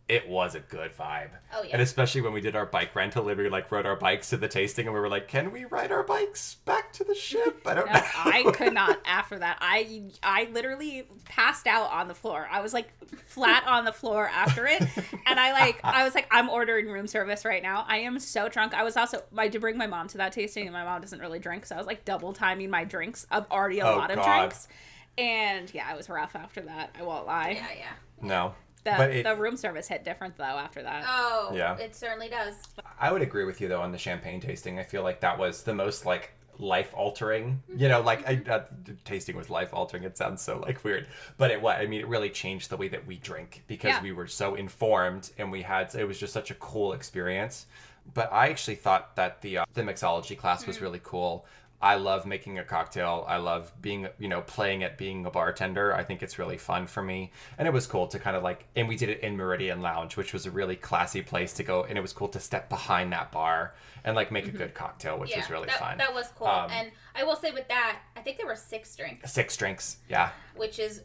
it 0.08 0.28
was 0.28 0.54
a 0.54 0.60
good 0.60 0.92
vibe. 0.96 1.30
Oh, 1.54 1.62
yeah. 1.62 1.70
And 1.72 1.80
especially 1.80 2.20
when 2.20 2.32
we 2.32 2.40
did 2.40 2.54
our 2.56 2.66
bike 2.66 2.94
rental, 2.94 3.28
and 3.28 3.38
we 3.38 3.48
like 3.48 3.70
rode 3.70 3.86
our 3.86 3.96
bikes 3.96 4.30
to 4.30 4.36
the 4.36 4.48
tasting 4.48 4.86
and 4.86 4.94
we 4.94 5.00
were 5.00 5.08
like, 5.08 5.28
Can 5.28 5.52
we 5.52 5.64
ride 5.64 5.90
our 5.92 6.02
bikes 6.02 6.56
back 6.66 6.92
to 6.94 7.04
the 7.04 7.14
ship? 7.14 7.62
I 7.64 7.74
don't 7.74 7.86
No, 7.86 7.92
know. 7.94 8.00
I 8.16 8.42
could 8.54 8.74
not 8.74 9.00
after 9.04 9.38
that. 9.38 9.58
I 9.60 10.02
I 10.22 10.48
literally 10.52 11.06
passed 11.24 11.66
out 11.66 11.90
on 11.92 12.08
the 12.08 12.14
floor. 12.14 12.46
I 12.50 12.60
was 12.60 12.74
like 12.74 12.88
flat 13.26 13.64
on 13.66 13.84
the 13.84 13.92
floor 13.92 14.28
after 14.28 14.66
it. 14.66 14.82
And 15.26 15.38
I 15.40 15.52
like 15.52 15.80
I 15.84 16.04
was 16.04 16.14
like, 16.14 16.26
I'm 16.30 16.50
ordering 16.50 16.88
room 16.88 17.06
service 17.06 17.44
right 17.44 17.62
now. 17.62 17.84
I 17.88 17.98
am 17.98 18.18
so 18.18 18.48
drunk. 18.48 18.74
I 18.74 18.82
was 18.82 18.96
also 18.96 19.22
I 19.38 19.48
did 19.48 19.60
bring 19.60 19.78
my 19.78 19.86
mom 19.86 20.08
to 20.08 20.18
that 20.18 20.32
tasting 20.32 20.64
and 20.66 20.72
my 20.72 20.84
mom 20.84 21.00
doesn't 21.00 21.20
really 21.20 21.38
drink, 21.38 21.64
so 21.64 21.76
I 21.76 21.78
was 21.78 21.86
like 21.86 22.04
double 22.04 22.32
timing 22.32 22.68
my 22.70 22.84
drinks 22.84 23.26
of 23.30 23.46
already 23.50 23.78
a 23.78 23.86
Oh, 23.86 23.96
lot 23.96 24.10
of 24.10 24.22
drinks. 24.22 24.68
And 25.16 25.72
yeah, 25.72 25.92
it 25.92 25.96
was 25.96 26.08
rough 26.08 26.34
after 26.34 26.60
that. 26.62 26.94
I 26.98 27.02
won't 27.02 27.26
lie. 27.26 27.50
yeah, 27.50 27.66
yeah. 27.78 27.92
no. 28.20 28.54
The, 28.84 28.94
but 28.96 29.10
it, 29.10 29.22
the 29.24 29.36
room 29.36 29.56
service 29.56 29.86
hit 29.88 30.04
different 30.04 30.36
though 30.36 30.44
after 30.44 30.82
that. 30.82 31.04
Oh, 31.06 31.52
Yeah. 31.54 31.76
it 31.78 31.94
certainly 31.94 32.28
does. 32.28 32.54
I 33.00 33.12
would 33.12 33.22
agree 33.22 33.44
with 33.44 33.60
you 33.60 33.68
though 33.68 33.80
on 33.82 33.92
the 33.92 33.98
champagne 33.98 34.40
tasting. 34.40 34.78
I 34.78 34.82
feel 34.82 35.02
like 35.02 35.20
that 35.20 35.38
was 35.38 35.62
the 35.62 35.74
most 35.74 36.04
like 36.04 36.32
life 36.58 36.92
altering. 36.94 37.62
You 37.76 37.88
know, 37.88 38.00
like 38.00 38.28
I, 38.28 38.42
uh, 38.50 38.64
tasting 39.04 39.36
was 39.36 39.48
life 39.50 39.72
altering. 39.72 40.02
It 40.04 40.16
sounds 40.18 40.42
so 40.42 40.58
like 40.58 40.82
weird, 40.84 41.06
but 41.38 41.50
it 41.50 41.62
was. 41.62 41.76
I 41.80 41.86
mean, 41.86 42.00
it 42.00 42.08
really 42.08 42.30
changed 42.30 42.70
the 42.70 42.76
way 42.76 42.88
that 42.88 43.06
we 43.06 43.16
drink 43.18 43.62
because 43.68 43.90
Yeah. 43.92 44.02
we 44.02 44.12
were 44.12 44.26
so 44.26 44.54
informed 44.56 45.30
and 45.38 45.52
we 45.52 45.62
had. 45.62 45.94
It 45.94 46.04
was 46.06 46.18
just 46.18 46.32
such 46.32 46.50
a 46.50 46.54
cool 46.54 46.92
experience. 46.92 47.66
But 48.14 48.32
I 48.32 48.48
actually 48.48 48.74
thought 48.74 49.14
that 49.14 49.42
the 49.42 49.58
uh, 49.58 49.64
the 49.74 49.82
mixology 49.82 50.36
class 50.36 50.66
was 50.66 50.80
really 50.80 51.00
cool. 51.04 51.46
I 51.82 51.96
love 51.96 52.26
making 52.26 52.60
a 52.60 52.64
cocktail. 52.64 53.24
I 53.26 53.38
love 53.38 53.72
being, 53.82 54.06
you 54.20 54.28
know, 54.28 54.40
playing 54.40 54.84
at 54.84 54.96
being 54.96 55.26
a 55.26 55.30
bartender. 55.30 55.92
I 55.92 56.04
think 56.04 56.22
it's 56.22 56.38
really 56.38 56.56
fun 56.56 56.86
for 56.86 57.02
me. 57.02 57.32
And 57.58 57.66
it 57.66 57.72
was 57.72 57.88
cool 57.88 58.06
to 58.06 58.20
kind 58.20 58.36
of 58.36 58.44
like, 58.44 58.66
and 58.76 58.86
we 58.86 58.94
did 58.94 59.08
it 59.08 59.20
in 59.20 59.36
Meridian 59.36 59.82
Lounge, 59.82 60.16
which 60.16 60.32
was 60.32 60.46
a 60.46 60.50
really 60.52 60.76
classy 60.76 61.22
place 61.22 61.52
to 61.54 61.64
go. 61.64 61.82
And 61.82 61.98
it 61.98 62.00
was 62.00 62.12
cool 62.12 62.28
to 62.28 62.40
step 62.40 62.68
behind 62.68 63.12
that 63.12 63.32
bar 63.32 63.74
and 64.04 64.14
like 64.14 64.30
make 64.30 64.46
a 64.46 64.52
good 64.52 64.74
cocktail, 64.74 65.18
which 65.18 65.30
yeah, 65.30 65.38
was 65.38 65.50
really 65.50 65.66
that, 65.66 65.80
fun. 65.80 65.98
That 65.98 66.14
was 66.14 66.28
cool. 66.38 66.46
Um, 66.46 66.70
and 66.70 66.92
I 67.16 67.24
will 67.24 67.36
say 67.36 67.50
with 67.50 67.66
that, 67.66 67.98
I 68.16 68.20
think 68.20 68.36
there 68.38 68.46
were 68.46 68.54
six 68.54 68.94
drinks, 68.94 69.32
Six 69.32 69.56
drinks. 69.56 69.96
Yeah. 70.08 70.30
which 70.54 70.78
is 70.78 71.02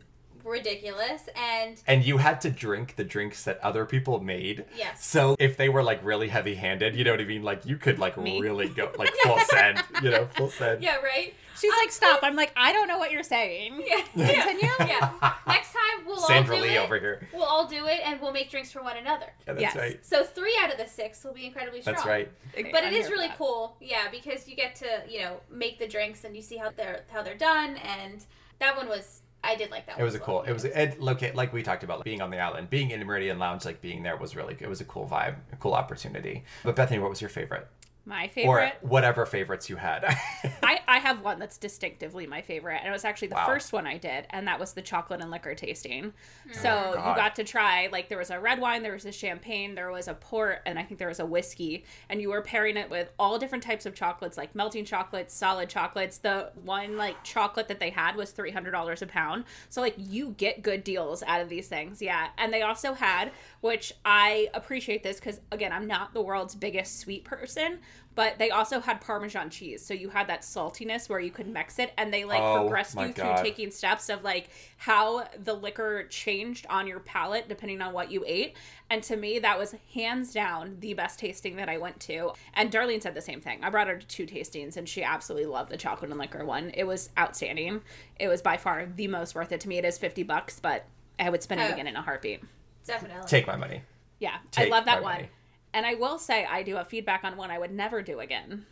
ridiculous. 0.47 1.29
And 1.35 1.81
And 1.87 2.03
you 2.05 2.17
had 2.17 2.41
to 2.41 2.49
drink 2.49 2.95
the 2.95 3.03
drinks 3.03 3.43
that 3.43 3.59
other 3.61 3.85
people 3.85 4.19
made. 4.19 4.65
Yes. 4.75 5.05
So 5.05 5.35
if 5.39 5.57
they 5.57 5.69
were 5.69 5.83
like 5.83 6.03
really 6.03 6.27
heavy 6.29 6.55
handed, 6.55 6.95
you 6.95 7.03
know 7.03 7.11
what 7.11 7.21
I 7.21 7.25
mean? 7.25 7.43
Like 7.43 7.65
you 7.65 7.77
could 7.77 7.99
like 7.99 8.17
Me. 8.17 8.39
really 8.39 8.69
go 8.69 8.91
like 8.97 9.13
full 9.23 9.39
send, 9.49 9.83
you 10.01 10.09
know, 10.11 10.27
full 10.35 10.49
send. 10.49 10.81
yeah, 10.83 10.97
right. 10.97 11.33
She's 11.59 11.71
like, 11.71 11.87
um, 11.87 11.91
stop. 11.91 12.19
I'm 12.21 12.35
like, 12.35 12.51
I 12.55 12.71
don't 12.71 12.87
know 12.87 12.99
what 12.99 13.11
you're 13.11 13.23
saying. 13.23 13.83
Yeah, 13.85 14.03
yeah, 14.15 14.43
Continue? 14.45 14.69
yeah. 14.91 15.33
Next 15.47 15.73
time 15.73 16.05
we'll 16.05 16.17
Sandra 16.17 16.55
all 16.55 16.61
do 16.61 16.67
Lee 16.67 16.75
it. 16.75 16.79
over 16.79 16.99
here. 16.99 17.27
We'll 17.33 17.45
all 17.45 17.65
do 17.67 17.87
it, 17.87 17.99
and 18.05 18.21
we'll 18.21 18.31
make 18.31 18.51
drinks 18.51 18.71
for 18.71 18.83
one 18.83 18.95
another. 18.97 19.25
Yeah, 19.47 19.53
that's 19.53 19.61
Yes. 19.61 19.75
right. 19.75 20.05
So 20.05 20.23
three 20.23 20.55
out 20.61 20.71
of 20.71 20.77
the 20.77 20.85
six 20.87 21.23
will 21.23 21.33
be 21.33 21.47
incredibly 21.47 21.81
strong. 21.81 21.95
That's 21.95 22.05
right. 22.05 22.31
But 22.53 22.83
it 22.83 22.87
I'm 22.89 22.93
is 22.93 23.09
really 23.09 23.27
that. 23.29 23.39
cool, 23.39 23.75
yeah, 23.81 24.03
because 24.11 24.47
you 24.47 24.55
get 24.55 24.75
to 24.75 25.01
you 25.09 25.21
know 25.21 25.37
make 25.51 25.79
the 25.79 25.87
drinks 25.87 26.23
and 26.25 26.35
you 26.35 26.43
see 26.43 26.57
how 26.57 26.69
they're 26.69 27.05
how 27.11 27.23
they're 27.23 27.33
done, 27.35 27.77
and 27.77 28.23
that 28.59 28.77
one 28.77 28.87
was 28.87 29.21
I 29.47 29.55
did 29.55 29.71
like 29.71 29.85
that. 29.85 29.97
It 29.97 30.03
was 30.03 30.13
a 30.13 30.19
cool. 30.19 30.41
It 30.41 30.51
was 30.51 30.65
it 30.65 30.99
locate 30.99 31.33
like 31.33 31.53
we 31.53 31.63
talked 31.63 31.83
about 31.83 32.03
being 32.03 32.21
on 32.21 32.29
the 32.29 32.39
island, 32.39 32.69
being 32.69 32.91
in 32.91 32.99
Meridian 33.05 33.39
Lounge, 33.39 33.63
like 33.63 33.81
being 33.81 34.03
there 34.03 34.17
was 34.17 34.35
really 34.35 34.57
it 34.59 34.67
was 34.67 34.81
a 34.81 34.85
cool 34.85 35.07
vibe, 35.07 35.35
a 35.53 35.55
cool 35.55 35.73
opportunity. 35.73 36.43
But 36.63 36.75
Bethany, 36.75 36.99
what 36.99 37.09
was 37.09 37.21
your 37.21 37.29
favorite, 37.29 37.65
My 38.07 38.29
favorite. 38.29 38.73
or 38.81 38.87
whatever 38.87 39.25
favorites 39.25 39.69
you 39.69 39.75
had? 39.75 40.05
I, 40.63 40.79
I 40.87 40.99
have 40.99 41.21
one 41.21 41.39
that's 41.39 41.57
distinctively 41.57 42.25
my 42.25 42.41
favorite, 42.41 42.77
and 42.77 42.87
it 42.87 42.91
was 42.91 43.03
actually 43.03 43.27
the 43.27 43.35
Wow. 43.35 43.45
first 43.45 43.73
one 43.73 43.85
I 43.85 43.97
did, 43.97 44.25
and 44.29 44.47
that 44.47 44.59
was 44.61 44.71
the 44.71 44.81
chocolate 44.81 45.19
and 45.21 45.29
liquor 45.29 45.53
tasting. 45.55 46.13
Hmm. 46.47 46.53
So 46.53 46.93
Oh, 46.95 47.09
you 47.09 47.15
got 47.15 47.35
to 47.35 47.43
try 47.43 47.89
like 47.91 48.07
there 48.07 48.17
was 48.17 48.29
a 48.31 48.39
red 48.39 48.61
wine, 48.61 48.81
there 48.81 48.93
was 48.93 49.05
a 49.05 49.11
champagne, 49.11 49.75
there 49.75 49.91
was 49.91 50.07
a 50.07 50.13
port, 50.13 50.61
and 50.65 50.79
I 50.79 50.83
think 50.83 50.99
there 50.99 51.09
was 51.09 51.19
a 51.19 51.25
whiskey, 51.25 51.83
and 52.09 52.21
you 52.21 52.29
were 52.29 52.41
pairing 52.41 52.77
it 52.77 52.89
with 52.89 53.11
all 53.19 53.37
different 53.37 53.63
types 53.63 53.85
of 53.85 53.93
chocolates, 53.93 54.37
like 54.37 54.55
melting 54.55 54.85
chocolates, 54.85 55.33
solid 55.33 55.67
chocolates. 55.67 56.19
The 56.19 56.51
one 56.63 56.95
like 56.95 57.21
chocolate 57.25 57.67
that 57.67 57.81
they 57.81 57.89
had 57.89 58.15
was 58.15 58.31
three 58.31 58.51
hundred 58.51 58.71
dollars 58.71 59.01
a 59.01 59.05
pound, 59.07 59.43
so 59.67 59.81
like 59.81 59.95
you 59.97 60.33
get 60.37 60.61
good 60.61 60.85
deals 60.85 61.23
out 61.23 61.41
of 61.41 61.49
these 61.49 61.67
things, 61.67 62.01
yeah. 62.01 62.27
And 62.37 62.53
they 62.53 62.61
also 62.61 62.93
had, 62.93 63.31
which 63.59 63.91
I 64.05 64.47
appreciate 64.53 65.03
this 65.03 65.17
because 65.19 65.41
again, 65.51 65.73
I'm 65.73 65.87
not 65.87 66.13
the 66.13 66.21
world's 66.21 66.55
biggest 66.55 66.99
sweet 66.99 67.25
person, 67.25 67.79
but 68.15 68.39
they 68.39 68.49
also 68.49 68.79
had 68.79 68.99
Parmesan 68.99 69.49
cheese. 69.51 69.85
So 69.85 69.93
you 69.93 70.09
had 70.09 70.27
that 70.27 70.41
saltiness 70.41 71.07
where 71.07 71.19
you 71.19 71.29
could 71.29 71.47
mix 71.47 71.77
it 71.77 71.93
and 71.97 72.11
they 72.11 72.23
like 72.25 72.41
Oh, 72.41 72.61
progressed 72.61 72.95
you 72.97 73.09
God. 73.09 73.15
through 73.39 73.43
taking 73.45 73.69
steps 73.69 74.09
of 74.09 74.23
like 74.23 74.49
how 74.77 75.27
the 75.43 75.53
liquor 75.53 76.05
changed 76.09 76.65
on 76.67 76.87
your 76.87 76.99
palate 76.99 77.47
depending 77.47 77.81
on 77.81 77.93
what 77.93 78.09
you 78.11 78.23
ate. 78.25 78.55
And 78.89 79.03
to 79.03 79.15
me, 79.17 79.37
that 79.39 79.59
was 79.59 79.75
hands 79.93 80.33
down 80.33 80.77
the 80.79 80.93
best 80.95 81.19
tasting 81.19 81.57
that 81.57 81.69
I 81.69 81.77
went 81.77 81.99
to. 82.01 82.31
And 82.55 82.71
Darlene 82.71 83.03
said 83.03 83.13
the 83.13 83.21
same 83.21 83.39
thing. 83.41 83.63
I 83.63 83.69
brought 83.69 83.87
her 83.87 83.97
to 83.97 84.07
two 84.07 84.25
tastings 84.25 84.77
and 84.77 84.89
she 84.89 85.03
absolutely 85.03 85.45
loved 85.47 85.69
the 85.71 85.77
chocolate 85.77 86.09
and 86.09 86.19
liquor 86.19 86.43
one. 86.43 86.71
It 86.73 86.85
was 86.85 87.09
outstanding. 87.19 87.81
It 88.19 88.27
was 88.29 88.41
by 88.41 88.57
far 88.57 88.87
the 88.87 89.07
most 89.07 89.35
worth 89.35 89.51
it 89.51 89.59
to 89.61 89.69
me. 89.69 89.77
It 89.77 89.85
is 89.85 89.97
50 89.99 90.23
bucks, 90.23 90.59
but 90.59 90.85
I 91.19 91.29
would 91.29 91.43
spend 91.43 91.61
it 91.61 91.69
Oh. 91.69 91.73
again 91.73 91.85
in 91.87 91.95
a 91.95 92.01
heartbeat. 92.01 92.41
definitely. 92.85 93.27
Take 93.27 93.45
my 93.45 93.55
money. 93.57 93.81
Yeah, 94.19 94.37
Take 94.49 94.67
I 94.67 94.75
love 94.75 94.85
that 94.85 95.03
one. 95.03 95.13
money. 95.15 95.29
And 95.78 95.86
I 95.86 95.93
will 95.93 96.17
say, 96.17 96.43
I 96.43 96.63
do 96.63 96.73
have 96.73 96.88
feedback 96.88 97.23
on 97.23 97.38
one 97.38 97.51
I 97.51 97.59
would 97.59 97.71
never 97.71 98.01
do 98.01 98.19
again. 98.19 98.65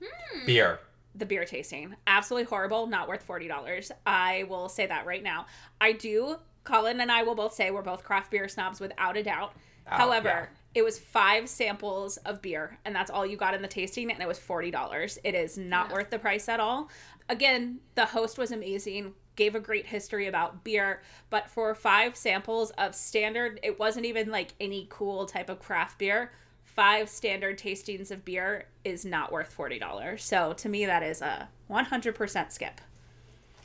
Hmm. 0.00 0.46
Beer. 0.46 0.78
The 1.12 1.26
beer 1.26 1.44
tasting. 1.44 1.96
Absolutely 2.06 2.44
horrible, 2.44 2.86
not 2.86 3.08
worth 3.08 3.26
$40. 3.26 3.90
I 4.06 4.44
will 4.48 4.68
say 4.68 4.86
that 4.86 5.04
right 5.04 5.24
now. 5.24 5.46
I 5.80 5.90
do, 5.90 6.36
Colin 6.62 7.00
and 7.00 7.10
I 7.10 7.24
will 7.24 7.34
both 7.34 7.54
say 7.54 7.72
we're 7.72 7.82
both 7.82 8.04
craft 8.04 8.30
beer 8.30 8.46
snobs 8.46 8.78
without 8.78 9.16
a 9.16 9.24
doubt. 9.24 9.56
Oh, 9.90 9.96
However, 9.96 10.28
yeah. 10.28 10.46
it 10.76 10.84
was 10.84 10.96
five 10.96 11.48
samples 11.48 12.18
of 12.18 12.40
beer, 12.40 12.78
and 12.84 12.94
that's 12.94 13.10
all 13.10 13.26
you 13.26 13.36
got 13.36 13.54
in 13.54 13.60
the 13.60 13.66
tasting, 13.66 14.12
and 14.12 14.22
it 14.22 14.28
was 14.28 14.38
$40. 14.38 15.18
It 15.24 15.34
is 15.34 15.58
not 15.58 15.92
worth 15.92 16.10
the 16.10 16.20
price 16.20 16.48
at 16.48 16.60
all. 16.60 16.88
Again, 17.28 17.80
the 17.96 18.06
host 18.06 18.38
was 18.38 18.52
amazing, 18.52 19.14
gave 19.34 19.56
a 19.56 19.60
great 19.60 19.86
history 19.86 20.28
about 20.28 20.62
beer, 20.62 21.02
but 21.30 21.50
for 21.50 21.74
five 21.74 22.16
samples 22.16 22.70
of 22.78 22.94
standard, 22.94 23.58
it 23.64 23.80
wasn't 23.80 24.06
even 24.06 24.30
like 24.30 24.54
any 24.60 24.86
cool 24.88 25.26
type 25.26 25.50
of 25.50 25.58
craft 25.58 25.98
beer. 25.98 26.30
Five 26.74 27.08
standard 27.08 27.58
tastings 27.58 28.10
of 28.10 28.24
beer 28.24 28.66
is 28.84 29.04
not 29.04 29.30
worth 29.30 29.56
$40. 29.56 30.20
So 30.20 30.52
to 30.54 30.68
me, 30.68 30.86
that 30.86 31.02
is 31.02 31.22
a 31.22 31.48
100% 31.70 32.52
skip. 32.52 32.80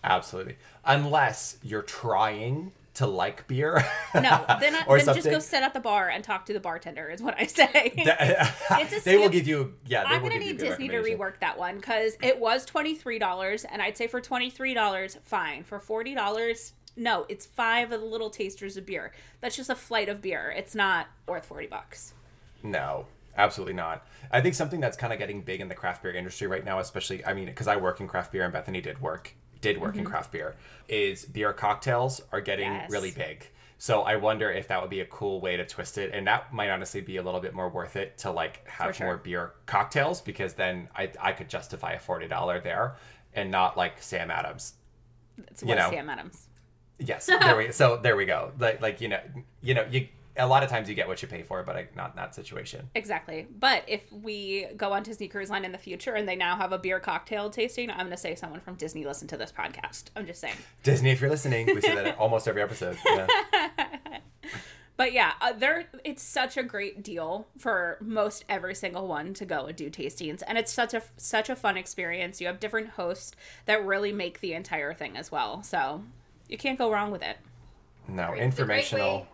Absolutely. 0.03 0.57
Unless 0.85 1.57
you're 1.63 1.81
trying 1.81 2.71
to 2.99 3.07
like 3.07 3.47
beer. 3.47 3.85
No, 4.13 4.21
then, 4.59 4.75
I, 4.75 4.83
then 4.85 5.15
just 5.15 5.29
go 5.29 5.39
sit 5.39 5.63
at 5.63 5.73
the 5.73 5.79
bar 5.79 6.09
and 6.09 6.21
talk 6.21 6.45
to 6.47 6.53
the 6.53 6.59
bartender, 6.59 7.09
is 7.09 7.21
what 7.21 7.35
I 7.39 7.45
say. 7.45 7.93
they 9.05 9.15
a 9.15 9.19
will 9.19 9.29
give 9.29 9.47
you 9.47 9.73
yeah. 9.85 10.03
They 10.03 10.15
I'm 10.15 10.21
gonna 10.21 10.37
need 10.37 10.57
Disney 10.57 10.89
to 10.89 10.97
rework 10.97 11.39
that 11.39 11.57
one 11.57 11.77
because 11.77 12.17
it 12.21 12.37
was 12.37 12.65
twenty 12.65 12.95
three 12.95 13.17
dollars, 13.17 13.63
and 13.63 13.81
I'd 13.81 13.95
say 13.95 14.07
for 14.07 14.19
twenty 14.19 14.49
three 14.49 14.73
dollars, 14.73 15.17
fine. 15.23 15.63
For 15.63 15.79
forty 15.79 16.13
dollars, 16.13 16.73
no, 16.97 17.25
it's 17.29 17.45
five 17.45 17.93
of 17.93 18.01
the 18.01 18.05
little 18.05 18.29
tasters 18.29 18.75
of 18.75 18.85
beer. 18.85 19.13
That's 19.39 19.55
just 19.55 19.69
a 19.69 19.75
flight 19.75 20.09
of 20.09 20.21
beer. 20.21 20.53
It's 20.55 20.75
not 20.75 21.07
worth 21.25 21.45
forty 21.45 21.67
bucks. 21.67 22.13
No, 22.63 23.05
absolutely 23.37 23.73
not. 23.73 24.05
I 24.31 24.41
think 24.41 24.55
something 24.55 24.79
that's 24.79 24.97
kind 24.97 25.13
of 25.13 25.19
getting 25.19 25.41
big 25.41 25.61
in 25.61 25.67
the 25.67 25.75
craft 25.75 26.03
beer 26.03 26.13
industry 26.13 26.47
right 26.47 26.63
now, 26.63 26.79
especially 26.79 27.25
I 27.25 27.33
mean, 27.33 27.45
because 27.45 27.67
I 27.67 27.77
work 27.77 27.99
in 27.99 28.07
craft 28.07 28.31
beer 28.31 28.43
and 28.43 28.53
Bethany 28.53 28.81
did 28.81 29.01
work 29.01 29.33
did 29.61 29.79
work 29.79 29.95
in 29.95 30.03
mm-hmm. 30.03 30.11
craft 30.11 30.31
beer, 30.31 30.55
is 30.87 31.25
beer 31.25 31.51
cocktails 31.53 32.21
are 32.31 32.41
getting 32.41 32.71
Yes. 32.71 32.89
really 32.89 33.11
big. 33.11 33.45
So 33.77 34.01
I 34.01 34.17
wonder 34.17 34.51
if 34.51 34.67
that 34.67 34.81
would 34.81 34.89
be 34.89 34.99
a 34.99 35.05
cool 35.05 35.39
way 35.39 35.55
to 35.55 35.65
twist 35.65 35.97
it, 35.97 36.11
and 36.13 36.27
that 36.27 36.53
might 36.53 36.69
honestly 36.69 36.99
be 36.99 37.17
a 37.17 37.23
little 37.23 37.39
bit 37.39 37.53
more 37.53 37.69
worth 37.69 37.95
it 37.95 38.17
to 38.19 38.31
like 38.31 38.67
have 38.67 38.95
sure. 38.95 39.07
more 39.07 39.17
beer 39.17 39.53
cocktails 39.65 40.19
because 40.21 40.53
then 40.53 40.89
I 40.95 41.11
I 41.19 41.31
could 41.31 41.49
justify 41.49 41.93
a 41.93 41.99
forty 41.99 42.27
dollar 42.27 42.59
there 42.59 42.95
and 43.33 43.49
not 43.51 43.77
like 43.77 44.01
Sam 44.01 44.31
Adams. 44.31 44.73
It's 45.47 45.61
You 45.61 45.69
what 45.69 45.77
know. 45.77 45.89
Sam 45.89 46.09
Adams. 46.09 46.47
Yes, 46.99 47.25
there 47.27 47.55
we 47.55 47.71
so 47.71 47.97
there 47.97 48.17
we 48.17 48.25
go. 48.25 48.51
Like 48.59 48.81
like 48.81 48.99
you 48.99 49.07
know 49.07 49.21
you 49.61 49.73
know 49.73 49.85
you 49.89 50.09
a 50.39 50.47
lot 50.47 50.63
of 50.63 50.69
times 50.69 50.89
you 50.89 50.95
get 50.95 51.07
what 51.07 51.21
you 51.21 51.27
pay 51.27 51.43
for, 51.43 51.63
but 51.63 51.95
not 51.95 52.11
in 52.11 52.15
that 52.15 52.33
situation. 52.33 52.89
Exactly. 52.95 53.47
But 53.59 53.83
if 53.87 54.01
we 54.11 54.67
go 54.77 54.93
on 54.93 55.03
Disney 55.03 55.27
Cruise 55.27 55.49
Line 55.49 55.65
in 55.65 55.71
the 55.71 55.77
future 55.77 56.13
and 56.13 56.27
they 56.27 56.35
now 56.35 56.55
have 56.55 56.71
a 56.71 56.77
beer 56.77 56.99
cocktail 56.99 57.49
tasting, 57.49 57.89
I'm 57.89 57.97
going 57.97 58.11
to 58.11 58.17
say 58.17 58.35
someone 58.35 58.59
from 58.59 58.75
Disney 58.75 59.05
listened 59.05 59.29
to 59.29 59.37
this 59.37 59.51
podcast. 59.51 60.05
I'm 60.15 60.25
just 60.25 60.41
saying. 60.41 60.55
Disney, 60.83 61.11
if 61.11 61.21
you're 61.21 61.29
listening, 61.29 61.67
we 61.67 61.81
say 61.81 61.95
that 61.95 62.17
almost 62.19 62.47
every 62.47 62.61
episode. 62.61 62.97
Yeah. 63.05 63.27
But 64.99 65.13
yeah, 65.13 65.31
uh, 65.39 65.53
there 65.53 65.85
it's 66.03 66.21
such 66.21 66.57
a 66.57 66.63
great 66.63 67.01
deal 67.03 67.47
for 67.57 67.97
most 68.01 68.43
every 68.49 68.75
single 68.75 69.07
one 69.07 69.33
to 69.35 69.45
go 69.45 69.67
and 69.67 69.73
do 69.73 69.89
tastings, 69.89 70.43
and 70.45 70.57
it's 70.57 70.73
such 70.73 70.93
a 70.93 71.01
such 71.15 71.49
a 71.49 71.55
fun 71.55 71.77
experience. 71.77 72.41
You 72.41 72.47
have 72.47 72.59
different 72.59 72.89
hosts 72.89 73.31
that 73.65 73.85
really 73.85 74.11
make 74.11 74.41
the 74.41 74.53
entire 74.53 74.93
thing 74.93 75.15
as 75.15 75.31
well, 75.31 75.63
so 75.63 76.03
you 76.49 76.57
can't 76.57 76.77
go 76.77 76.91
wrong 76.91 77.11
with 77.11 77.21
it. 77.21 77.37
No, 78.09 78.31
Great. 78.31 78.41
Informational, 78.41 79.25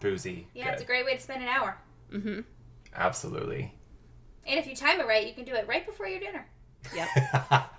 boozy. 0.00 0.48
Yeah, 0.54 0.64
good. 0.64 0.72
it's 0.74 0.82
a 0.82 0.86
great 0.86 1.04
way 1.04 1.14
to 1.16 1.20
spend 1.20 1.42
an 1.42 1.48
hour. 1.48 1.76
Mm-hmm. 2.12 2.40
Absolutely. 2.94 3.74
And 4.46 4.58
if 4.58 4.66
you 4.66 4.76
time 4.76 5.00
it 5.00 5.06
right, 5.06 5.26
you 5.26 5.34
can 5.34 5.44
do 5.44 5.54
it 5.54 5.66
right 5.66 5.84
before 5.86 6.06
your 6.06 6.20
dinner. 6.20 6.46
Yep. 6.94 7.08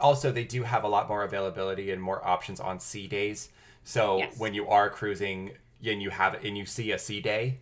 also 0.00 0.32
they 0.32 0.44
do 0.44 0.64
have 0.64 0.84
a 0.84 0.88
lot 0.88 1.08
more 1.08 1.22
availability 1.22 1.90
and 1.92 2.02
more 2.02 2.26
options 2.26 2.60
on 2.60 2.78
sea 2.80 3.06
days 3.06 3.50
so 3.84 4.18
Yes. 4.18 4.38
when 4.38 4.52
you 4.52 4.68
are 4.68 4.90
cruising 4.90 5.52
and 5.84 6.02
you 6.02 6.10
have 6.10 6.34
and 6.44 6.58
you 6.58 6.66
see 6.66 6.90
a 6.92 6.98
sea 6.98 7.20
day 7.20 7.60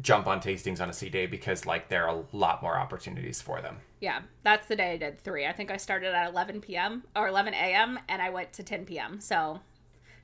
jump 0.00 0.26
on 0.26 0.40
tastings 0.40 0.80
on 0.80 0.88
a 0.88 0.92
sea 0.92 1.10
day 1.10 1.26
because 1.26 1.66
like 1.66 1.88
there 1.88 2.08
are 2.08 2.16
a 2.16 2.24
lot 2.36 2.62
more 2.62 2.76
opportunities 2.78 3.40
for 3.42 3.60
them 3.60 3.76
yeah, 4.00 4.20
that's 4.44 4.68
the 4.68 4.76
day 4.76 4.92
I 4.92 4.96
did 4.96 5.20
three. 5.20 5.44
I 5.46 5.52
think 5.52 5.70
I 5.70 5.76
started 5.76 6.14
at 6.14 6.30
11 6.30 6.60
p.m. 6.60 7.02
or 7.16 7.26
11 7.28 7.52
a.m. 7.54 7.98
and 8.08 8.22
I 8.22 8.30
went 8.30 8.52
to 8.54 8.62
10 8.62 8.84
p.m. 8.84 9.20
So 9.20 9.60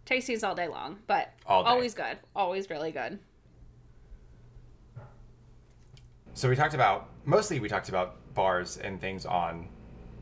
tastings 0.06 0.46
all 0.46 0.54
day 0.54 0.68
long, 0.68 0.98
but 1.06 1.32
day. 1.38 1.42
always 1.46 1.94
good, 1.94 2.18
always 2.34 2.70
really 2.70 2.92
good. 2.92 3.18
so 6.34 6.48
we 6.48 6.56
talked 6.56 6.74
about 6.74 7.08
mostly 7.24 7.60
we 7.60 7.68
talked 7.68 7.88
about 7.88 8.16
bars 8.34 8.76
and 8.76 9.00
things 9.00 9.24
on 9.24 9.68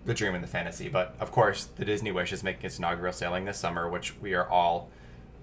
the 0.04 0.14
dream 0.14 0.34
and 0.34 0.44
the 0.44 0.48
fantasy 0.48 0.88
but 0.88 1.16
of 1.18 1.32
course 1.32 1.64
the 1.76 1.84
disney 1.84 2.12
wish 2.12 2.32
is 2.32 2.42
making 2.42 2.64
its 2.64 2.78
inaugural 2.78 3.12
sailing 3.12 3.44
this 3.44 3.58
summer 3.58 3.88
which 3.88 4.14
we 4.20 4.34
are 4.34 4.48
all 4.48 4.90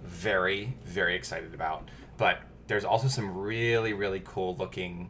very 0.03 0.77
very 0.85 1.15
excited 1.15 1.53
about 1.53 1.89
but 2.17 2.41
there's 2.67 2.85
also 2.85 3.07
some 3.07 3.35
really 3.35 3.93
really 3.93 4.21
cool 4.23 4.55
looking 4.57 5.09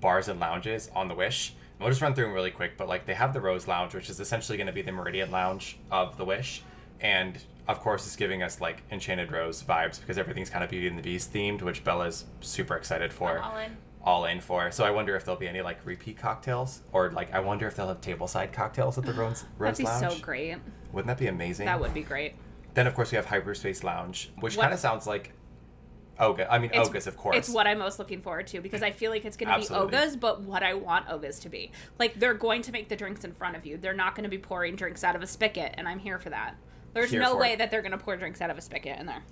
bars 0.00 0.28
and 0.28 0.40
lounges 0.40 0.90
on 0.94 1.06
the 1.06 1.14
wish 1.14 1.50
and 1.50 1.80
we'll 1.80 1.90
just 1.90 2.00
run 2.00 2.14
through 2.14 2.24
them 2.24 2.32
really 2.32 2.50
quick 2.50 2.76
but 2.78 2.88
like 2.88 3.04
they 3.04 3.14
have 3.14 3.34
the 3.34 3.40
rose 3.40 3.68
lounge 3.68 3.94
which 3.94 4.08
is 4.08 4.20
essentially 4.20 4.56
going 4.56 4.66
to 4.66 4.72
be 4.72 4.82
the 4.82 4.92
meridian 4.92 5.30
lounge 5.30 5.78
of 5.90 6.16
the 6.16 6.24
wish 6.24 6.62
and 7.00 7.42
of 7.68 7.80
course 7.80 8.06
it's 8.06 8.16
giving 8.16 8.42
us 8.42 8.60
like 8.60 8.82
enchanted 8.90 9.32
rose 9.32 9.62
vibes 9.62 9.98
because 10.00 10.18
everything's 10.18 10.50
kind 10.50 10.62
of 10.62 10.70
beauty 10.70 10.86
and 10.86 10.98
the 10.98 11.02
beast 11.02 11.32
themed 11.32 11.62
which 11.62 11.82
bella's 11.84 12.26
super 12.40 12.76
excited 12.76 13.12
for 13.12 13.38
I'm 13.38 13.44
all 13.50 13.56
in. 13.58 13.76
all 14.04 14.24
in 14.26 14.40
for. 14.40 14.70
So 14.70 14.84
I 14.84 14.90
wonder 14.90 15.16
if 15.16 15.24
there'll 15.24 15.40
be 15.40 15.48
any 15.48 15.62
like 15.62 15.78
repeat 15.86 16.18
cocktails, 16.18 16.82
or 16.92 17.10
like 17.12 17.32
I 17.32 17.40
wonder 17.40 17.66
if 17.66 17.74
they'll 17.76 17.88
have 17.88 18.00
tableside 18.02 18.52
cocktails 18.52 18.98
at 18.98 19.04
the 19.04 19.14
Rose, 19.14 19.44
Rose 19.58 19.78
That'd 19.78 20.10
be 20.10 20.14
so 20.16 20.20
great. 20.22 20.56
Wouldn't 20.92 21.06
that 21.06 21.18
be 21.18 21.28
amazing? 21.28 21.64
That 21.66 21.80
would 21.80 21.94
be 21.94 22.02
great. 22.02 22.34
Then 22.74 22.86
of 22.86 22.94
course 22.94 23.10
we 23.10 23.16
have 23.16 23.24
Hyperspace 23.26 23.82
Lounge, 23.82 24.30
which 24.40 24.58
kind 24.58 24.74
of 24.74 24.78
sounds 24.78 25.06
like 25.06 25.32
Oga. 26.20 26.46
I 26.50 26.58
mean 26.58 26.70
It's- 26.70 26.88
Oga's, 26.88 27.06
of 27.06 27.16
course. 27.16 27.36
It's 27.36 27.48
what 27.48 27.66
I'm 27.66 27.78
most 27.78 27.98
looking 27.98 28.20
forward 28.20 28.46
to 28.48 28.60
because 28.60 28.82
I 28.82 28.90
feel 28.90 29.10
like 29.10 29.24
it's 29.24 29.36
going 29.36 29.52
to 29.52 29.66
be 29.66 29.74
Ogas, 29.74 30.20
but 30.20 30.42
what 30.42 30.62
I 30.62 30.74
want 30.74 31.06
Ogas 31.08 31.40
to 31.42 31.48
be. 31.48 31.72
Like 31.98 32.18
they're 32.20 32.34
going 32.34 32.62
to 32.62 32.72
make 32.72 32.88
the 32.88 32.96
drinks 32.96 33.24
in 33.24 33.32
front 33.32 33.56
of 33.56 33.64
you. 33.64 33.78
They're 33.78 33.94
not 33.94 34.14
going 34.14 34.24
to 34.24 34.30
be 34.30 34.38
pouring 34.38 34.76
drinks 34.76 35.02
out 35.02 35.16
of 35.16 35.22
a 35.22 35.26
spigot, 35.26 35.74
and 35.78 35.88
I'm 35.88 35.98
here 35.98 36.18
for 36.18 36.30
that. 36.30 36.56
There's 36.94 37.10
Here 37.10 37.20
no 37.20 37.32
for 37.32 37.40
way 37.40 37.52
it. 37.52 37.58
that 37.58 37.70
they're 37.70 37.82
going 37.82 37.92
to 37.92 37.98
pour 37.98 38.16
drinks 38.16 38.40
out 38.40 38.50
of 38.50 38.56
a 38.56 38.60
spigot 38.60 38.98
in 38.98 39.06
there. 39.06 39.22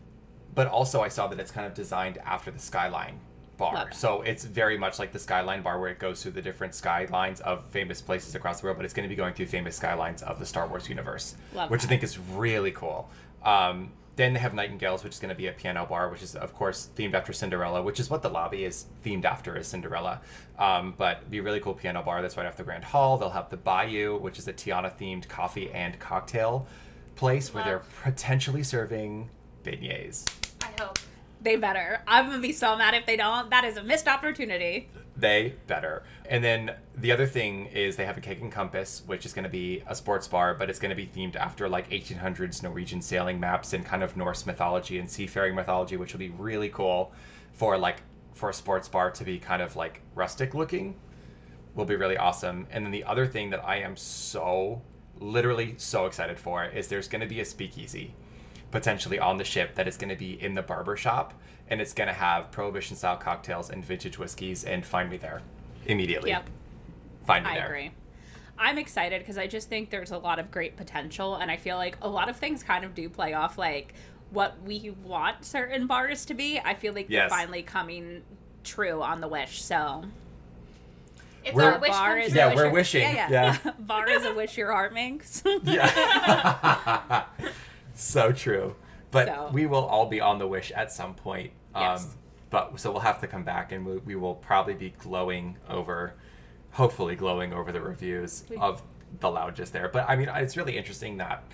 But 0.54 0.66
also 0.66 1.00
I 1.00 1.08
saw 1.08 1.28
that 1.28 1.40
it's 1.40 1.50
kind 1.50 1.66
of 1.66 1.74
designed 1.74 2.18
after 2.18 2.50
the 2.50 2.58
Skyline 2.58 3.18
bar. 3.56 3.92
So 3.92 4.22
it's 4.22 4.44
very 4.44 4.76
much 4.76 4.98
like 4.98 5.12
the 5.12 5.18
Skyline 5.18 5.62
bar 5.62 5.80
where 5.80 5.90
it 5.90 5.98
goes 5.98 6.22
through 6.22 6.32
the 6.32 6.42
different 6.42 6.74
skylines 6.74 7.40
of 7.40 7.64
famous 7.66 8.02
places 8.02 8.34
across 8.34 8.60
the 8.60 8.66
world, 8.66 8.76
but 8.76 8.84
it's 8.84 8.94
going 8.94 9.08
to 9.08 9.08
be 9.08 9.16
going 9.16 9.34
through 9.34 9.46
famous 9.46 9.76
skylines 9.76 10.22
of 10.22 10.38
the 10.38 10.46
Star 10.46 10.66
Wars 10.66 10.88
universe, 10.88 11.36
Love 11.54 11.70
which 11.70 11.84
I 11.84 11.86
think 11.86 12.02
is 12.02 12.18
really 12.18 12.72
cool. 12.72 13.08
Um, 13.44 13.92
then 14.16 14.34
they 14.34 14.40
have 14.40 14.52
Nightingales, 14.52 15.04
which 15.04 15.14
is 15.14 15.20
going 15.20 15.30
to 15.30 15.34
be 15.34 15.46
a 15.46 15.52
piano 15.52 15.86
bar, 15.86 16.10
which 16.10 16.22
is 16.22 16.36
of 16.36 16.52
course 16.54 16.90
themed 16.96 17.14
after 17.14 17.32
Cinderella, 17.32 17.82
which 17.82 17.98
is 17.98 18.10
what 18.10 18.22
the 18.22 18.28
lobby 18.28 18.64
is 18.64 18.86
themed 19.04 19.24
after 19.24 19.56
is 19.56 19.66
Cinderella. 19.68 20.20
Um, 20.58 20.94
but 20.98 21.30
be 21.30 21.38
a 21.38 21.42
really 21.42 21.60
cool 21.60 21.74
piano 21.74 22.02
bar 22.02 22.20
that's 22.20 22.36
right 22.36 22.46
off 22.46 22.56
the 22.56 22.62
Grand 22.62 22.84
Hall. 22.84 23.16
They'll 23.16 23.30
have 23.30 23.48
the 23.48 23.56
Bayou, 23.56 24.18
which 24.18 24.38
is 24.38 24.48
a 24.48 24.52
Tiana 24.52 24.92
themed 24.98 25.28
coffee 25.28 25.70
and 25.70 25.98
cocktail 25.98 26.66
place 27.14 27.52
where 27.52 27.64
they're 27.64 27.82
potentially 28.02 28.62
serving 28.62 29.30
beignets. 29.64 30.24
I 30.62 30.82
hope. 30.82 30.98
They 31.40 31.56
better. 31.56 32.02
I'm 32.06 32.26
going 32.26 32.40
to 32.40 32.46
be 32.46 32.52
so 32.52 32.76
mad 32.76 32.94
if 32.94 33.04
they 33.04 33.16
don't. 33.16 33.50
That 33.50 33.64
is 33.64 33.76
a 33.76 33.82
missed 33.82 34.06
opportunity. 34.06 34.88
They 35.16 35.54
better. 35.66 36.04
And 36.24 36.42
then 36.42 36.74
the 36.96 37.12
other 37.12 37.26
thing 37.26 37.66
is 37.66 37.96
they 37.96 38.06
have 38.06 38.16
a 38.16 38.20
Keg 38.20 38.40
and 38.40 38.50
Compass, 38.50 39.02
which 39.06 39.26
is 39.26 39.32
going 39.32 39.42
to 39.42 39.50
be 39.50 39.82
a 39.86 39.94
sports 39.94 40.28
bar, 40.28 40.54
but 40.54 40.70
it's 40.70 40.78
going 40.78 40.90
to 40.90 40.96
be 40.96 41.06
themed 41.06 41.36
after 41.36 41.68
like 41.68 41.90
1800s 41.90 42.62
Norwegian 42.62 43.02
sailing 43.02 43.40
maps 43.40 43.72
and 43.72 43.84
kind 43.84 44.02
of 44.02 44.16
Norse 44.16 44.46
mythology 44.46 44.98
and 44.98 45.10
seafaring 45.10 45.54
mythology, 45.54 45.96
which 45.96 46.12
will 46.12 46.20
be 46.20 46.30
really 46.30 46.68
cool 46.68 47.12
for 47.52 47.76
like 47.76 48.02
for 48.34 48.50
a 48.50 48.54
sports 48.54 48.88
bar 48.88 49.10
to 49.10 49.24
be 49.24 49.38
kind 49.38 49.60
of 49.60 49.76
like 49.76 50.00
rustic 50.14 50.54
looking. 50.54 50.94
Will 51.74 51.84
be 51.86 51.96
really 51.96 52.16
awesome. 52.16 52.66
And 52.70 52.84
then 52.84 52.92
the 52.92 53.04
other 53.04 53.26
thing 53.26 53.50
that 53.50 53.64
I 53.64 53.78
am 53.78 53.96
so 53.96 54.82
literally 55.22 55.74
so 55.78 56.06
excited 56.06 56.38
for 56.38 56.64
is 56.64 56.88
there's 56.88 57.08
going 57.08 57.20
to 57.20 57.26
be 57.26 57.40
a 57.40 57.44
speakeasy 57.44 58.14
potentially 58.70 59.18
on 59.18 59.36
the 59.38 59.44
ship 59.44 59.74
that 59.76 59.86
is 59.86 59.96
going 59.96 60.08
to 60.08 60.16
be 60.16 60.32
in 60.42 60.54
the 60.54 60.62
barber 60.62 60.96
shop 60.96 61.34
and 61.68 61.80
it's 61.80 61.92
going 61.92 62.08
to 62.08 62.12
have 62.14 62.50
prohibition 62.50 62.96
style 62.96 63.16
cocktails 63.16 63.70
and 63.70 63.84
vintage 63.84 64.18
whiskeys 64.18 64.64
and 64.64 64.84
find 64.84 65.08
me 65.10 65.16
there 65.16 65.42
immediately 65.86 66.30
Yep. 66.30 66.48
find 67.26 67.44
me 67.44 67.50
I 67.52 67.54
there 67.54 67.66
agree. 67.66 67.90
I'm 68.58 68.78
excited 68.78 69.20
because 69.20 69.38
I 69.38 69.46
just 69.46 69.68
think 69.68 69.90
there's 69.90 70.10
a 70.10 70.18
lot 70.18 70.38
of 70.38 70.50
great 70.50 70.76
potential, 70.76 71.36
and 71.36 71.50
I 71.50 71.56
feel 71.56 71.76
like 71.78 71.96
a 72.02 72.08
lot 72.08 72.28
of 72.28 72.36
things 72.36 72.62
kind 72.62 72.84
of 72.84 72.94
do 72.94 73.08
play 73.08 73.32
off 73.32 73.56
like 73.58 73.94
what 74.30 74.60
we 74.62 74.90
want 75.02 75.44
certain 75.44 75.86
bars 75.86 76.24
to 76.26 76.34
be. 76.34 76.60
I 76.60 76.74
feel 76.74 76.92
like 76.92 77.06
Yes. 77.08 77.30
they're 77.30 77.38
finally 77.38 77.62
coming 77.62 78.22
true 78.62 79.02
on 79.02 79.20
the 79.20 79.26
Wish. 79.26 79.62
So 79.62 80.04
It's 81.44 81.54
We're- 81.54 81.72
our 81.74 81.78
wish 81.80 81.90
bar 81.90 82.18
is. 82.18 82.34
Yeah, 82.34 82.54
we're 82.54 82.70
wishing. 82.70 83.02
Yeah, 83.02 83.28
yeah. 83.30 83.58
Yeah. 83.64 83.72
bar 83.80 84.08
is 84.08 84.24
a 84.24 84.34
wish 84.34 84.56
your 84.56 84.70
heart 84.72 84.92
makes. 84.94 85.42
yeah 85.62 87.24
so 87.94 88.32
true 88.32 88.74
but 89.10 89.26
So- 89.28 89.50
we 89.52 89.66
will 89.66 89.84
all 89.84 90.06
be 90.06 90.20
on 90.20 90.38
the 90.38 90.46
wish 90.46 90.70
at 90.72 90.90
some 90.92 91.14
point 91.14 91.52
um 91.74 91.82
Yes. 91.82 92.16
but 92.50 92.80
so 92.80 92.90
we'll 92.90 93.00
have 93.00 93.20
to 93.20 93.26
come 93.26 93.42
back 93.44 93.72
and 93.72 93.84
we, 93.84 93.96
we 93.98 94.14
will 94.16 94.34
probably 94.36 94.74
be 94.74 94.90
glowing 94.98 95.56
over 95.68 96.14
hopefully 96.70 97.14
glowing 97.16 97.52
over 97.52 97.70
the 97.72 97.80
reviews 97.80 98.44
We- 98.48 98.56
of 98.56 98.82
the 99.20 99.30
lounges 99.30 99.70
there 99.70 99.88
but 99.88 100.08
i 100.08 100.16
mean 100.16 100.30
it's 100.34 100.56
really 100.56 100.76
interesting 100.78 101.18
that 101.18 101.44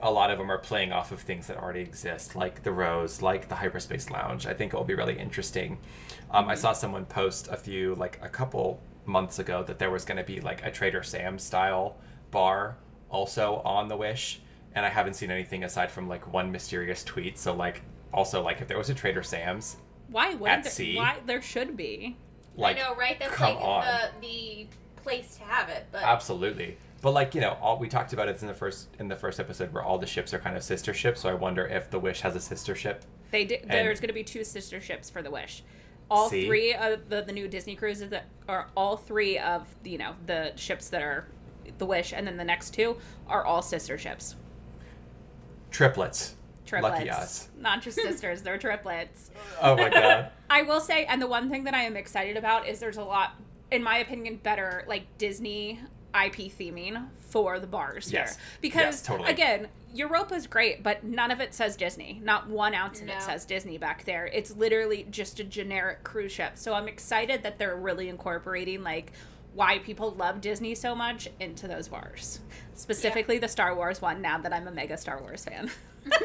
a 0.00 0.10
lot 0.10 0.30
of 0.30 0.38
them 0.38 0.50
are 0.50 0.58
playing 0.58 0.92
off 0.92 1.10
of 1.10 1.20
things 1.20 1.46
that 1.46 1.56
already 1.56 1.80
exist, 1.80 2.36
like 2.36 2.62
the 2.62 2.70
Rose, 2.70 3.22
like 3.22 3.48
the 3.48 3.54
Hyperspace 3.54 4.10
Lounge. 4.10 4.46
I 4.46 4.52
think 4.52 4.74
it 4.74 4.76
will 4.76 4.84
be 4.84 4.94
really 4.94 5.18
interesting. 5.18 5.78
Um, 6.30 6.50
I 6.50 6.54
saw 6.54 6.74
someone 6.74 7.06
post 7.06 7.48
a 7.50 7.56
few, 7.56 7.94
like 7.94 8.18
a 8.20 8.28
couple 8.28 8.78
months 9.06 9.38
ago, 9.38 9.62
that 9.64 9.78
there 9.78 9.90
was 9.90 10.04
going 10.04 10.18
to 10.18 10.24
be 10.24 10.40
like 10.40 10.64
a 10.64 10.70
Trader 10.70 11.02
Sam 11.02 11.38
style 11.38 11.96
bar 12.30 12.76
also 13.08 13.56
on 13.64 13.88
the 13.88 13.96
Wish, 13.96 14.40
and 14.74 14.84
I 14.84 14.88
haven't 14.88 15.14
seen 15.14 15.30
anything 15.30 15.64
aside 15.64 15.90
from 15.90 16.08
like 16.08 16.32
one 16.32 16.52
mysterious 16.52 17.04
tweet. 17.04 17.38
So 17.38 17.54
like, 17.54 17.82
also 18.12 18.42
like 18.42 18.60
if 18.60 18.68
there 18.68 18.78
was 18.78 18.90
a 18.90 18.94
Trader 18.94 19.22
Sam's, 19.22 19.76
why 20.08 20.34
would 20.34 20.50
At 20.50 20.62
there, 20.64 20.72
sea? 20.72 20.96
why 20.96 21.16
there 21.26 21.42
should 21.42 21.76
be? 21.76 22.16
like 22.56 22.76
I 22.76 22.80
know, 22.80 22.94
right? 22.94 23.18
That's 23.18 23.34
come 23.34 23.54
like 23.54 23.64
on. 23.64 23.84
the 24.20 24.26
the 24.26 24.66
place 25.02 25.36
to 25.36 25.44
have 25.44 25.68
it. 25.68 25.86
But 25.92 26.02
Absolutely. 26.02 26.78
But 27.02 27.12
like, 27.12 27.34
you 27.34 27.40
know, 27.40 27.56
all 27.60 27.78
we 27.78 27.88
talked 27.88 28.12
about 28.12 28.28
it 28.28 28.40
in 28.40 28.48
the 28.48 28.54
first 28.54 28.88
in 28.98 29.08
the 29.08 29.16
first 29.16 29.38
episode 29.38 29.72
where 29.72 29.82
all 29.82 29.98
the 29.98 30.06
ships 30.06 30.32
are 30.34 30.38
kind 30.38 30.56
of 30.56 30.62
sister 30.62 30.94
ships, 30.94 31.20
so 31.20 31.28
I 31.28 31.34
wonder 31.34 31.66
if 31.66 31.90
the 31.90 31.98
Wish 31.98 32.22
has 32.22 32.34
a 32.34 32.40
sister 32.40 32.74
ship. 32.74 33.04
They 33.30 33.44
did. 33.44 33.66
There's 33.68 34.00
going 34.00 34.08
to 34.08 34.14
be 34.14 34.24
two 34.24 34.44
sister 34.44 34.80
ships 34.80 35.10
for 35.10 35.22
the 35.22 35.30
Wish. 35.30 35.62
All 36.10 36.28
See? 36.30 36.46
three 36.46 36.74
of 36.74 37.08
the, 37.08 37.22
the 37.22 37.32
new 37.32 37.48
Disney 37.48 37.74
cruises 37.76 38.10
that 38.10 38.26
are 38.48 38.68
all 38.76 38.96
three 38.96 39.38
of 39.38 39.66
the, 39.82 39.90
you 39.90 39.98
know 39.98 40.14
the 40.26 40.52
ships 40.56 40.88
that 40.90 41.02
are 41.02 41.26
the 41.78 41.86
Wish, 41.86 42.12
and 42.12 42.26
then 42.26 42.36
the 42.36 42.44
next 42.44 42.70
two 42.70 42.96
are 43.28 43.44
all 43.44 43.60
sister 43.62 43.98
ships. 43.98 44.36
Triplets. 45.70 46.34
Triplets, 46.64 46.98
Lucky 46.98 47.10
us. 47.10 47.48
not 47.58 47.82
just 47.82 47.96
sisters; 48.02 48.42
they're 48.42 48.58
triplets. 48.58 49.30
Oh 49.60 49.76
my 49.76 49.88
god. 49.88 50.30
I 50.50 50.62
will 50.62 50.80
say, 50.80 51.04
and 51.06 51.20
the 51.20 51.26
one 51.26 51.50
thing 51.50 51.64
that 51.64 51.74
I 51.74 51.82
am 51.82 51.96
excited 51.96 52.36
about 52.36 52.66
is 52.68 52.78
there's 52.80 52.96
a 52.96 53.04
lot, 53.04 53.32
in 53.70 53.82
my 53.82 53.98
opinion, 53.98 54.36
better 54.42 54.84
like 54.88 55.06
Disney 55.18 55.80
IP 56.14 56.50
theming 56.52 57.08
for 57.18 57.60
the 57.60 57.66
bars 57.66 58.10
Yes. 58.12 58.36
here. 58.36 58.44
Because 58.62 58.80
Yes, 58.80 59.02
totally. 59.02 59.30
again, 59.30 59.68
Europa's 59.96 60.46
great, 60.46 60.82
but 60.82 61.02
none 61.04 61.30
of 61.30 61.40
it 61.40 61.54
says 61.54 61.76
Disney. 61.76 62.20
Not 62.22 62.48
one 62.48 62.74
ounce 62.74 63.00
of 63.00 63.06
No. 63.06 63.14
it 63.14 63.22
says 63.22 63.44
Disney 63.44 63.78
back 63.78 64.04
there. 64.04 64.26
It's 64.26 64.54
literally 64.56 65.06
just 65.10 65.40
a 65.40 65.44
generic 65.44 66.04
cruise 66.04 66.32
ship. 66.32 66.52
So 66.56 66.74
I'm 66.74 66.88
excited 66.88 67.42
that 67.42 67.58
they're 67.58 67.76
really 67.76 68.08
incorporating 68.08 68.82
like 68.82 69.12
why 69.54 69.78
people 69.78 70.10
love 70.12 70.40
Disney 70.42 70.74
so 70.74 70.94
much 70.94 71.28
into 71.40 71.66
those 71.66 71.88
bars. 71.88 72.40
Specifically 72.74 73.38
the 73.38 73.48
Star 73.48 73.74
Wars 73.74 74.02
one 74.02 74.20
now 74.20 74.38
that 74.38 74.52
I'm 74.52 74.68
a 74.68 74.70
mega 74.70 74.98
Star 74.98 75.20
Wars 75.20 75.44
fan. 75.44 75.70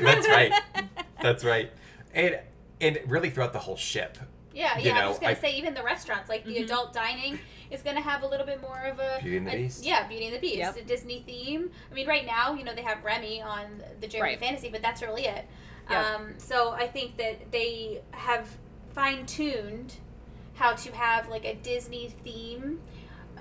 That's 0.01 0.28
right. 0.28 0.53
That's 1.22 1.43
right. 1.43 1.72
And 2.13 2.39
and 2.82 2.99
really 3.07 3.30
throughout 3.30 3.53
the 3.53 3.59
whole 3.59 3.78
ship. 3.78 4.17
Yeah, 4.54 4.78
You 4.78 4.86
yeah. 4.88 4.93
know, 4.95 5.02
I'm 5.02 5.08
just 5.10 5.22
gonna 5.22 5.32
I- 5.34 5.36
say 5.36 5.56
even 5.56 5.74
the 5.74 5.84
restaurants, 5.84 6.28
like 6.30 6.43
the 6.45 6.58
adult 6.58 6.93
dining, 6.93 7.39
is 7.70 7.82
gonna 7.82 8.02
have 8.02 8.24
a 8.24 8.28
little 8.28 8.45
bit 8.45 8.62
more 8.62 8.80
of 8.84 8.99
a 8.99 9.20
Beauty 9.22 9.38
and 9.38 9.47
the 9.47 9.54
a- 9.54 9.58
Beast. 9.58 9.86
Yeah, 9.86 10.08
Beauty 10.08 10.26
and 10.28 10.36
the 10.36 10.39
Beast, 10.39 10.58
Yep. 10.58 10.78
a 10.78 10.82
Disney 10.84 11.24
theme. 11.26 11.72
I 11.89 11.93
mean, 11.93 12.08
right 12.08 12.26
now, 12.26 12.54
you 12.54 12.64
know, 12.64 12.74
they 12.76 12.82
have 12.82 13.04
Remy 13.04 13.41
on 13.41 13.82
the 14.02 14.08
Jeremy 14.08 14.32
Right. 14.32 14.39
Fantasy, 14.39 14.70
but 14.70 14.82
that's 14.82 15.02
really 15.02 15.26
it. 15.26 15.45
Yep. 15.89 16.04
Um, 16.06 16.34
so 16.38 16.72
I 16.72 16.88
think 16.88 17.18
that 17.18 17.52
they 17.52 18.02
have 18.12 18.47
fine 18.93 19.26
tuned 19.26 19.95
how 20.56 20.74
to 20.74 20.91
have 20.91 21.30
like 21.30 21.45
a 21.45 21.56
Disney 21.56 22.14
theme 22.24 22.82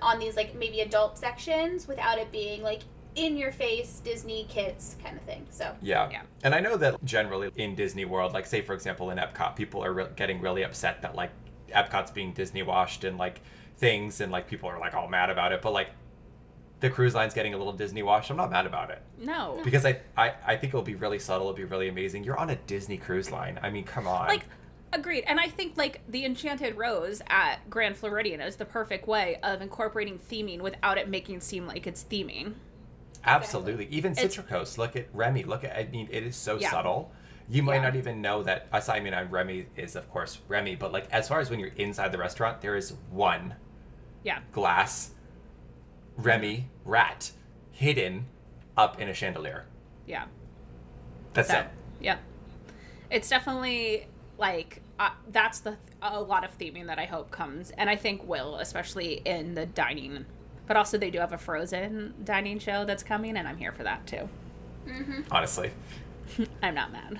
on 0.00 0.18
these 0.20 0.36
like 0.36 0.54
maybe 0.54 0.80
adult 0.80 1.18
sections 1.18 1.86
without 1.88 2.18
it 2.18 2.30
being 2.32 2.62
like 2.62 2.80
in 3.16 3.36
your 3.36 3.52
face 3.52 4.00
Disney 4.04 4.46
kids 4.48 4.96
kind 5.02 5.16
of 5.16 5.22
thing. 5.24 5.46
So 5.50 5.74
Yeah. 5.82 6.08
Yeah. 6.10 6.22
And 6.44 6.54
I 6.54 6.60
know 6.60 6.76
that 6.76 7.04
generally 7.04 7.50
in 7.56 7.74
Disney 7.74 8.04
World, 8.04 8.32
like 8.32 8.46
say 8.46 8.62
for 8.62 8.74
example 8.74 9.10
in 9.10 9.18
Epcot, 9.18 9.56
people 9.56 9.84
are 9.84 9.92
re- 9.92 10.06
getting 10.16 10.40
really 10.40 10.62
upset 10.62 11.02
that 11.02 11.14
like 11.14 11.30
Epcot's 11.70 12.10
being 12.10 12.32
Disney 12.32 12.62
washed 12.62 13.04
and 13.04 13.16
like 13.18 13.40
things, 13.76 14.20
and 14.20 14.30
like 14.30 14.46
people 14.48 14.68
are 14.68 14.78
like 14.78 14.94
all 14.94 15.08
mad 15.08 15.30
about 15.30 15.52
it. 15.52 15.62
But 15.62 15.72
like 15.72 15.90
the 16.80 16.88
cruise 16.90 17.14
line's 17.14 17.34
getting 17.34 17.52
a 17.54 17.58
little 17.58 17.72
Disney 17.74 18.02
washed. 18.02 18.30
I'm 18.30 18.36
not 18.36 18.50
mad 18.50 18.64
about 18.66 18.90
it 18.90 19.02
No. 19.18 19.60
because 19.64 19.84
I 19.84 20.00
I, 20.16 20.32
I 20.46 20.56
think 20.56 20.72
it'll 20.72 20.82
be 20.82 20.94
really 20.94 21.18
subtle. 21.18 21.48
It'll 21.48 21.56
be 21.56 21.64
really 21.64 21.88
amazing. 21.88 22.24
You're 22.24 22.38
on 22.38 22.50
a 22.50 22.56
Disney 22.56 22.96
cruise 22.96 23.30
line. 23.30 23.58
I 23.62 23.70
mean, 23.70 23.84
come 23.84 24.06
on. 24.06 24.28
like 24.28 24.44
agreed 24.92 25.22
and 25.28 25.38
i 25.38 25.46
think 25.46 25.76
like 25.76 26.00
the 26.08 26.24
enchanted 26.24 26.76
rose 26.76 27.22
at 27.28 27.58
grand 27.70 27.96
floridian 27.96 28.40
is 28.40 28.56
the 28.56 28.64
perfect 28.64 29.06
way 29.06 29.38
of 29.44 29.62
incorporating 29.62 30.18
theming 30.18 30.60
without 30.60 30.98
it 30.98 31.08
making 31.08 31.36
it 31.36 31.42
seem 31.44 31.64
like 31.64 31.86
it's 31.86 32.02
theming 32.10 32.54
Absolutely. 33.24 33.86
Even 33.86 34.12
It's- 34.12 34.36
Citricos. 34.36 34.78
Look 34.78 34.96
at 34.96 35.06
Remy. 35.14 35.44
Look 35.44 35.64
at. 35.64 35.76
I 35.76 35.84
mean, 35.84 36.08
it 36.10 36.22
is 36.22 36.36
so 36.36 36.56
Yeah. 36.58 36.70
subtle. 36.70 37.12
You 37.48 37.62
might 37.62 37.76
Yeah. 37.76 37.82
not 37.82 37.96
even 37.96 38.20
know 38.22 38.42
that. 38.44 38.68
I 38.72 38.80
I 38.88 39.00
mean, 39.00 39.12
I'm 39.12 39.30
Remy 39.30 39.66
is 39.76 39.96
of 39.96 40.08
course 40.10 40.38
Remy, 40.48 40.76
but 40.76 40.92
like 40.92 41.10
as 41.10 41.28
far 41.28 41.40
as 41.40 41.50
when 41.50 41.58
you're 41.60 41.72
inside 41.76 42.12
the 42.12 42.18
restaurant, 42.18 42.60
there 42.60 42.76
is 42.76 42.92
one 43.10 43.56
yeah 44.22 44.40
glass 44.52 45.10
Remy 46.16 46.68
rat 46.84 47.32
hidden 47.72 48.26
up 48.76 49.00
in 49.00 49.08
a 49.08 49.14
chandelier. 49.14 49.66
yeah 50.06 50.24
That's 51.32 51.48
So, 51.48 51.58
it. 51.60 51.66
yeah 52.00 52.18
it's 53.10 53.28
definitely 53.28 54.06
like 54.38 54.82
uh, 54.98 55.10
that's 55.28 55.60
the 55.60 55.76
a 56.02 56.20
lot 56.20 56.44
of 56.44 56.56
theming 56.58 56.86
that 56.86 56.98
i 56.98 57.04
hope 57.06 57.30
comes 57.30 57.70
and 57.72 57.88
i 57.90 57.96
think 57.96 58.26
will 58.26 58.56
especially 58.56 59.14
in 59.24 59.54
the 59.54 59.66
dining 59.66 60.24
but 60.70 60.76
also 60.76 60.96
they 60.96 61.10
do 61.10 61.18
have 61.18 61.32
a 61.32 61.38
frozen 61.38 62.14
dining 62.22 62.56
show 62.56 62.84
that's 62.84 63.02
coming 63.02 63.36
and 63.36 63.48
i'm 63.48 63.56
here 63.56 63.72
for 63.72 63.82
that 63.82 64.06
too 64.06 64.28
Honestly, 65.28 65.72
i'm 66.62 66.76
not 66.76 66.92
mad 66.92 67.18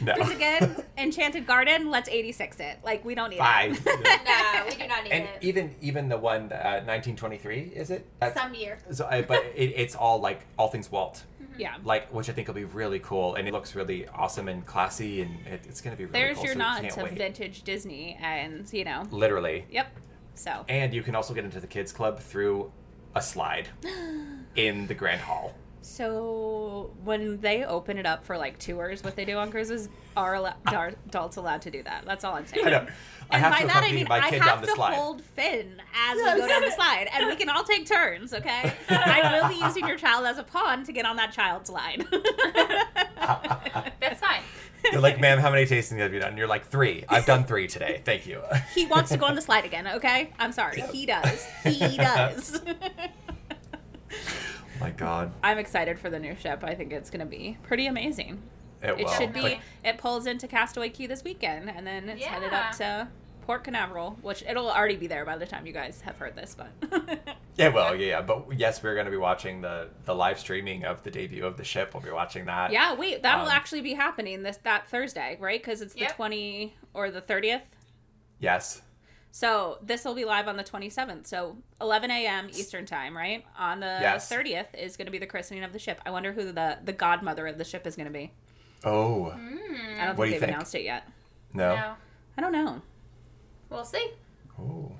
no. 0.00 0.14
Because 0.14 0.30
again, 0.30 0.76
Enchanted 0.98 1.46
Garden, 1.46 1.90
let's 1.90 2.08
86 2.08 2.60
it. 2.60 2.78
Like, 2.84 3.04
we 3.04 3.14
don't 3.16 3.30
need 3.30 3.38
Bye. 3.40 3.72
it. 3.72 3.84
no, 4.24 4.64
we 4.64 4.76
do 4.80 4.86
not 4.86 5.02
need 5.04 5.12
and 5.12 5.24
it. 5.24 5.30
even 5.40 5.74
even 5.80 6.08
the 6.08 6.16
one 6.16 6.52
uh, 6.52 6.80
1923 6.86 7.72
is 7.74 7.90
it? 7.90 8.06
That's- 8.20 8.40
Some 8.40 8.54
year. 8.54 8.78
So, 8.92 9.06
I, 9.10 9.22
but 9.22 9.44
it, 9.54 9.72
it's 9.76 9.96
all 9.96 10.20
like 10.20 10.46
all 10.56 10.68
things 10.68 10.90
Walt, 10.92 11.24
Yeah. 11.58 11.74
like 11.84 12.08
which 12.14 12.30
I 12.30 12.32
think 12.32 12.46
will 12.46 12.54
be 12.54 12.64
really 12.64 13.00
cool, 13.00 13.34
and 13.34 13.48
it 13.48 13.52
looks 13.52 13.74
really 13.74 14.06
awesome 14.08 14.48
and 14.48 14.64
classy, 14.64 15.22
and 15.22 15.44
it, 15.46 15.62
it's 15.68 15.80
gonna 15.80 15.96
be 15.96 16.04
really 16.04 16.12
There's 16.20 16.36
cool. 16.36 16.44
your 16.46 16.54
so 16.54 16.58
nod 16.60 16.80
can't 16.82 16.94
to 16.94 17.02
wait. 17.04 17.18
vintage 17.18 17.62
Disney, 17.64 18.16
and, 18.22 18.72
you 18.72 18.84
know, 18.84 19.02
Literally, 19.10 19.64
yep. 19.70 19.88
So, 20.34 20.64
and 20.68 20.94
you 20.94 21.02
can 21.02 21.14
also 21.16 21.34
get 21.34 21.44
into 21.44 21.60
the 21.60 21.66
kids 21.66 21.92
club 21.92 22.20
through 22.20 22.70
a 23.14 23.22
slide 23.22 23.68
in 24.56 24.86
the 24.86 24.94
grand 24.94 25.20
hall. 25.20 25.54
so 25.82 26.90
when 27.04 27.40
they 27.40 27.64
open 27.64 27.98
it 27.98 28.06
up 28.06 28.24
for 28.24 28.36
like 28.38 28.58
tours, 28.58 29.02
what 29.02 29.16
they 29.16 29.24
do 29.24 29.36
on 29.36 29.50
cruises, 29.50 29.88
are, 30.16 30.34
allo- 30.36 30.54
are 30.66 30.92
adults 31.08 31.36
allowed 31.36 31.62
to 31.62 31.70
do 31.70 31.82
that? 31.82 32.04
That's 32.06 32.24
all 32.24 32.34
I'm 32.34 32.46
saying. 32.46 32.66
I 32.66 32.70
know. 32.70 32.86
I 33.32 33.36
And 33.36 33.42
have 33.44 33.52
by 33.52 33.60
to 33.60 33.66
that 33.68 33.84
I 33.84 33.92
mean 33.92 34.06
my 34.08 34.18
I 34.20 34.30
have 34.36 34.60
to 34.62 34.68
slide. 34.72 34.94
hold 34.94 35.22
Finn 35.22 35.80
as 35.94 36.16
we 36.16 36.22
go 36.40 36.48
down 36.48 36.62
the 36.62 36.70
slide, 36.72 37.08
and 37.14 37.26
we 37.28 37.36
can 37.36 37.48
all 37.48 37.62
take 37.64 37.86
turns. 37.86 38.32
Okay, 38.34 38.72
I 38.88 39.40
will 39.40 39.48
be 39.48 39.64
using 39.64 39.86
your 39.86 39.96
child 39.98 40.26
as 40.26 40.38
a 40.38 40.42
pawn 40.42 40.84
to 40.84 40.92
get 40.92 41.06
on 41.06 41.14
that 41.16 41.32
child's 41.32 41.68
slide. 41.70 42.04
That's 44.00 44.20
fine. 44.20 44.42
They're 44.90 45.00
like, 45.00 45.20
ma'am, 45.20 45.38
how 45.38 45.50
many 45.50 45.64
tastings 45.66 45.98
have 45.98 46.12
you 46.12 46.20
done? 46.20 46.30
And 46.30 46.38
you're 46.38 46.46
like, 46.48 46.66
three. 46.66 47.04
I've 47.08 47.26
done 47.26 47.44
three 47.44 47.66
today. 47.68 48.00
Thank 48.04 48.26
you. 48.26 48.42
he 48.74 48.86
wants 48.86 49.10
to 49.10 49.18
go 49.18 49.26
on 49.26 49.34
the 49.34 49.40
slide 49.42 49.64
again. 49.64 49.86
Okay, 49.86 50.30
I'm 50.38 50.52
sorry, 50.52 50.80
he 50.92 51.06
does. 51.06 51.46
He 51.64 51.96
does. 51.96 52.60
Oh 54.12 54.84
my 54.84 54.90
God. 54.92 55.30
I'm 55.42 55.58
excited 55.58 55.98
for 55.98 56.08
the 56.08 56.18
new 56.18 56.34
ship. 56.36 56.64
I 56.64 56.74
think 56.74 56.90
it's 56.90 57.10
going 57.10 57.20
to 57.20 57.26
be 57.26 57.58
pretty 57.64 57.86
amazing. 57.86 58.40
It, 58.82 58.88
It 58.98 59.04
will. 59.04 59.08
should 59.12 59.34
be. 59.34 59.42
But- 59.42 59.58
It 59.84 59.98
pulls 59.98 60.24
into 60.26 60.48
Castaway 60.48 60.88
Cay 60.88 61.06
this 61.06 61.22
weekend, 61.22 61.68
and 61.68 61.86
then 61.86 62.08
it's 62.08 62.24
headed 62.24 62.54
up 62.54 62.72
to 62.78 63.08
Port 63.50 63.64
Canaveral, 63.64 64.16
which 64.22 64.44
it'll 64.48 64.70
already 64.70 64.94
be 64.94 65.08
there 65.08 65.24
by 65.24 65.36
the 65.36 65.44
time 65.44 65.66
you 65.66 65.72
guys 65.72 66.00
have 66.02 66.16
heard 66.18 66.36
this. 66.36 66.54
But 66.56 66.68
yeah, 67.56 67.66
well, 67.70 67.96
yeah, 67.96 68.06
yeah. 68.06 68.22
But 68.22 68.44
yes, 68.56 68.80
we're 68.80 68.94
going 68.94 69.06
to 69.06 69.10
be 69.10 69.16
watching 69.16 69.60
the 69.60 69.88
the 70.04 70.14
live 70.14 70.38
streaming 70.38 70.84
of 70.84 71.02
the 71.02 71.10
debut 71.10 71.44
of 71.44 71.56
the 71.56 71.64
ship. 71.64 71.92
We'll 71.92 72.00
be 72.04 72.12
watching 72.12 72.44
that. 72.44 72.70
yeah, 72.70 72.94
wait, 72.94 73.24
that'll 73.24 73.46
Um, 73.46 73.50
actually 73.50 73.80
be 73.80 73.94
happening 73.94 74.44
this 74.44 74.58
that 74.58 74.86
Thursday, 74.88 75.36
right? 75.40 75.60
Because 75.60 75.82
it's 75.82 75.94
the 75.94 76.02
Yep. 76.02 76.14
20 76.14 76.76
or 76.94 77.10
the 77.10 77.20
30th. 77.20 77.62
Yes. 78.38 78.82
So 79.32 79.78
this 79.82 80.04
will 80.04 80.14
be 80.14 80.24
live 80.24 80.46
on 80.46 80.56
the 80.56 80.62
27th. 80.62 81.26
So 81.26 81.56
11 81.80 82.08
a.m. 82.12 82.50
Eastern 82.50 82.86
time, 82.86 83.16
right? 83.16 83.44
On 83.58 83.80
the 83.80 83.98
Yes. 84.00 84.30
30th 84.30 84.78
is 84.78 84.96
going 84.96 85.06
to 85.06 85.12
be 85.12 85.18
the 85.18 85.26
christening 85.26 85.64
of 85.64 85.72
the 85.72 85.80
ship. 85.80 86.00
I 86.06 86.10
wonder 86.12 86.32
who 86.32 86.52
the 86.52 86.78
the 86.84 86.92
godmother 86.92 87.48
of 87.48 87.58
the 87.58 87.64
ship 87.64 87.84
is 87.84 87.96
going 87.96 88.06
to 88.06 88.12
be. 88.12 88.30
Oh. 88.84 89.32
I 89.32 90.06
don't 90.06 90.16
What 90.16 90.26
do 90.26 90.30
think 90.30 90.34
you 90.34 90.34
they've 90.34 90.40
think? 90.40 90.42
announced 90.52 90.74
it 90.76 90.84
yet. 90.84 91.08
No. 91.52 91.74
No. 91.74 91.94
I 92.38 92.40
don't 92.42 92.52
know. 92.52 92.80
We'll 93.70 93.84
see. 93.84 94.10
Oh. 94.58 94.92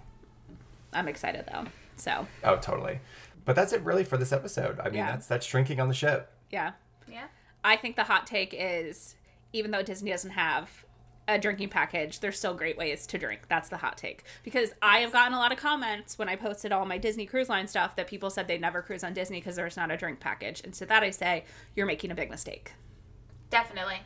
I'm 0.93 1.09
excited 1.09 1.45
though. 1.53 1.65
So 1.97 2.27
Oh, 2.45 2.57
totally. 2.57 3.01
But 3.45 3.57
that's 3.57 3.73
it 3.73 3.83
really 3.83 4.05
for 4.05 4.17
this 4.17 4.33
episode. 4.33 4.81
I 4.81 4.85
mean, 4.85 4.95
Yeah. 4.95 5.11
that's 5.13 5.27
that's 5.27 5.47
drinking 5.47 5.81
on 5.81 5.89
the 5.89 5.95
ship. 5.95 6.33
yeah, 6.51 6.73
Yeah. 7.09 7.27
I 7.63 7.77
think 7.77 7.97
the 7.97 8.05
hot 8.05 8.27
take 8.27 8.55
is 8.57 9.17
even 9.53 9.71
though 9.71 9.83
Disney 9.83 10.11
doesn't 10.11 10.31
have 10.31 10.85
a 11.29 11.39
drinking 11.39 11.69
package, 11.69 12.21
there's 12.21 12.39
still 12.39 12.55
great 12.55 12.77
ways 12.77 13.07
to 13.09 13.19
drink. 13.19 13.43
That's 13.49 13.69
the 13.69 13.77
hot 13.77 13.97
take. 13.99 14.25
Because 14.43 14.71
I 14.83 14.99
have 15.01 15.13
gotten 15.13 15.33
a 15.35 15.39
lot 15.39 15.53
of 15.53 15.59
comments 15.59 16.19
when 16.19 16.29
I 16.29 16.35
posted 16.37 16.73
all 16.73 16.85
my 16.87 16.99
Disney 16.99 17.27
Cruise 17.27 17.49
Line 17.49 17.69
stuff 17.69 17.95
that 17.97 18.07
people 18.09 18.31
said 18.31 18.49
they 18.49 18.59
never 18.59 18.83
cruise 18.83 19.05
on 19.05 19.13
Disney 19.13 19.39
because 19.39 19.57
there's 19.57 19.77
not 19.77 19.91
a 19.91 19.97
drink 19.97 20.19
package. 20.21 20.63
And 20.65 20.73
to 20.75 20.87
that 20.87 21.03
I 21.03 21.11
say, 21.11 21.45
you're 21.77 21.87
making 21.87 22.11
a 22.11 22.15
big 22.15 22.31
mistake. 22.31 22.73
Definitely. 23.51 24.01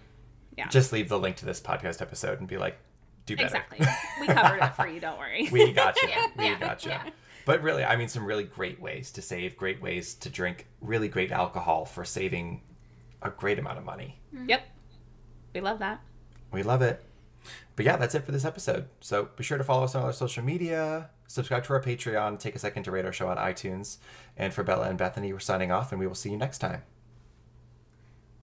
Yeah. 0.56 0.68
Just 0.68 0.92
leave 0.92 1.08
the 1.08 1.18
link 1.18 1.36
to 1.36 1.46
this 1.46 1.60
podcast 1.60 2.00
episode 2.02 2.40
and 2.40 2.48
be 2.48 2.56
like, 2.58 2.76
do 3.26 3.36
better. 3.36 3.46
Exactly. 3.46 3.86
we 4.20 4.26
covered 4.26 4.62
it 4.62 4.74
for 4.74 4.86
you, 4.86 5.00
don't 5.00 5.18
worry. 5.18 5.48
we 5.52 5.72
got 5.72 6.00
you. 6.02 6.08
Yeah, 6.14 6.26
we 6.36 6.44
yeah, 6.44 6.60
got 6.60 6.84
you. 6.84 6.90
yeah. 6.90 7.10
But 7.46 7.62
really, 7.62 7.84
I 7.84 7.96
mean, 7.96 8.08
some 8.08 8.24
really 8.24 8.44
great 8.44 8.80
ways 8.80 9.10
to 9.12 9.22
save, 9.22 9.56
great 9.56 9.82
ways 9.82 10.14
to 10.14 10.30
drink, 10.30 10.66
really 10.80 11.08
great 11.08 11.30
alcohol 11.30 11.84
for 11.84 12.04
saving 12.04 12.62
a 13.22 13.30
great 13.30 13.58
amount 13.58 13.78
of 13.78 13.84
money. 13.84 14.18
Mm-hmm. 14.34 14.50
yep. 14.50 14.62
We 15.54 15.60
love 15.60 15.78
that. 15.80 16.00
We 16.52 16.62
love 16.62 16.82
it. 16.82 17.04
But 17.76 17.84
yeah, 17.84 17.96
that's 17.96 18.14
it 18.14 18.24
for 18.24 18.32
this 18.32 18.44
episode. 18.44 18.86
So 19.00 19.28
be 19.36 19.44
sure 19.44 19.58
to 19.58 19.64
follow 19.64 19.84
us 19.84 19.94
on 19.94 20.02
all 20.02 20.06
our 20.06 20.12
social 20.12 20.42
media, 20.42 21.10
subscribe 21.26 21.64
to 21.64 21.72
our 21.74 21.82
Patreon, 21.82 22.38
take 22.38 22.54
a 22.54 22.58
second 22.58 22.84
to 22.84 22.90
rate 22.90 23.04
our 23.04 23.12
show 23.12 23.28
on 23.28 23.36
iTunes. 23.36 23.98
And 24.36 24.54
for 24.54 24.62
Bella 24.62 24.88
and 24.88 24.98
Bethany, 24.98 25.32
we're 25.32 25.40
signing 25.40 25.70
off, 25.70 25.92
and 25.92 26.00
we 26.00 26.06
will 26.06 26.14
see 26.14 26.30
you 26.30 26.36
next 26.36 26.58
time. 26.58 26.82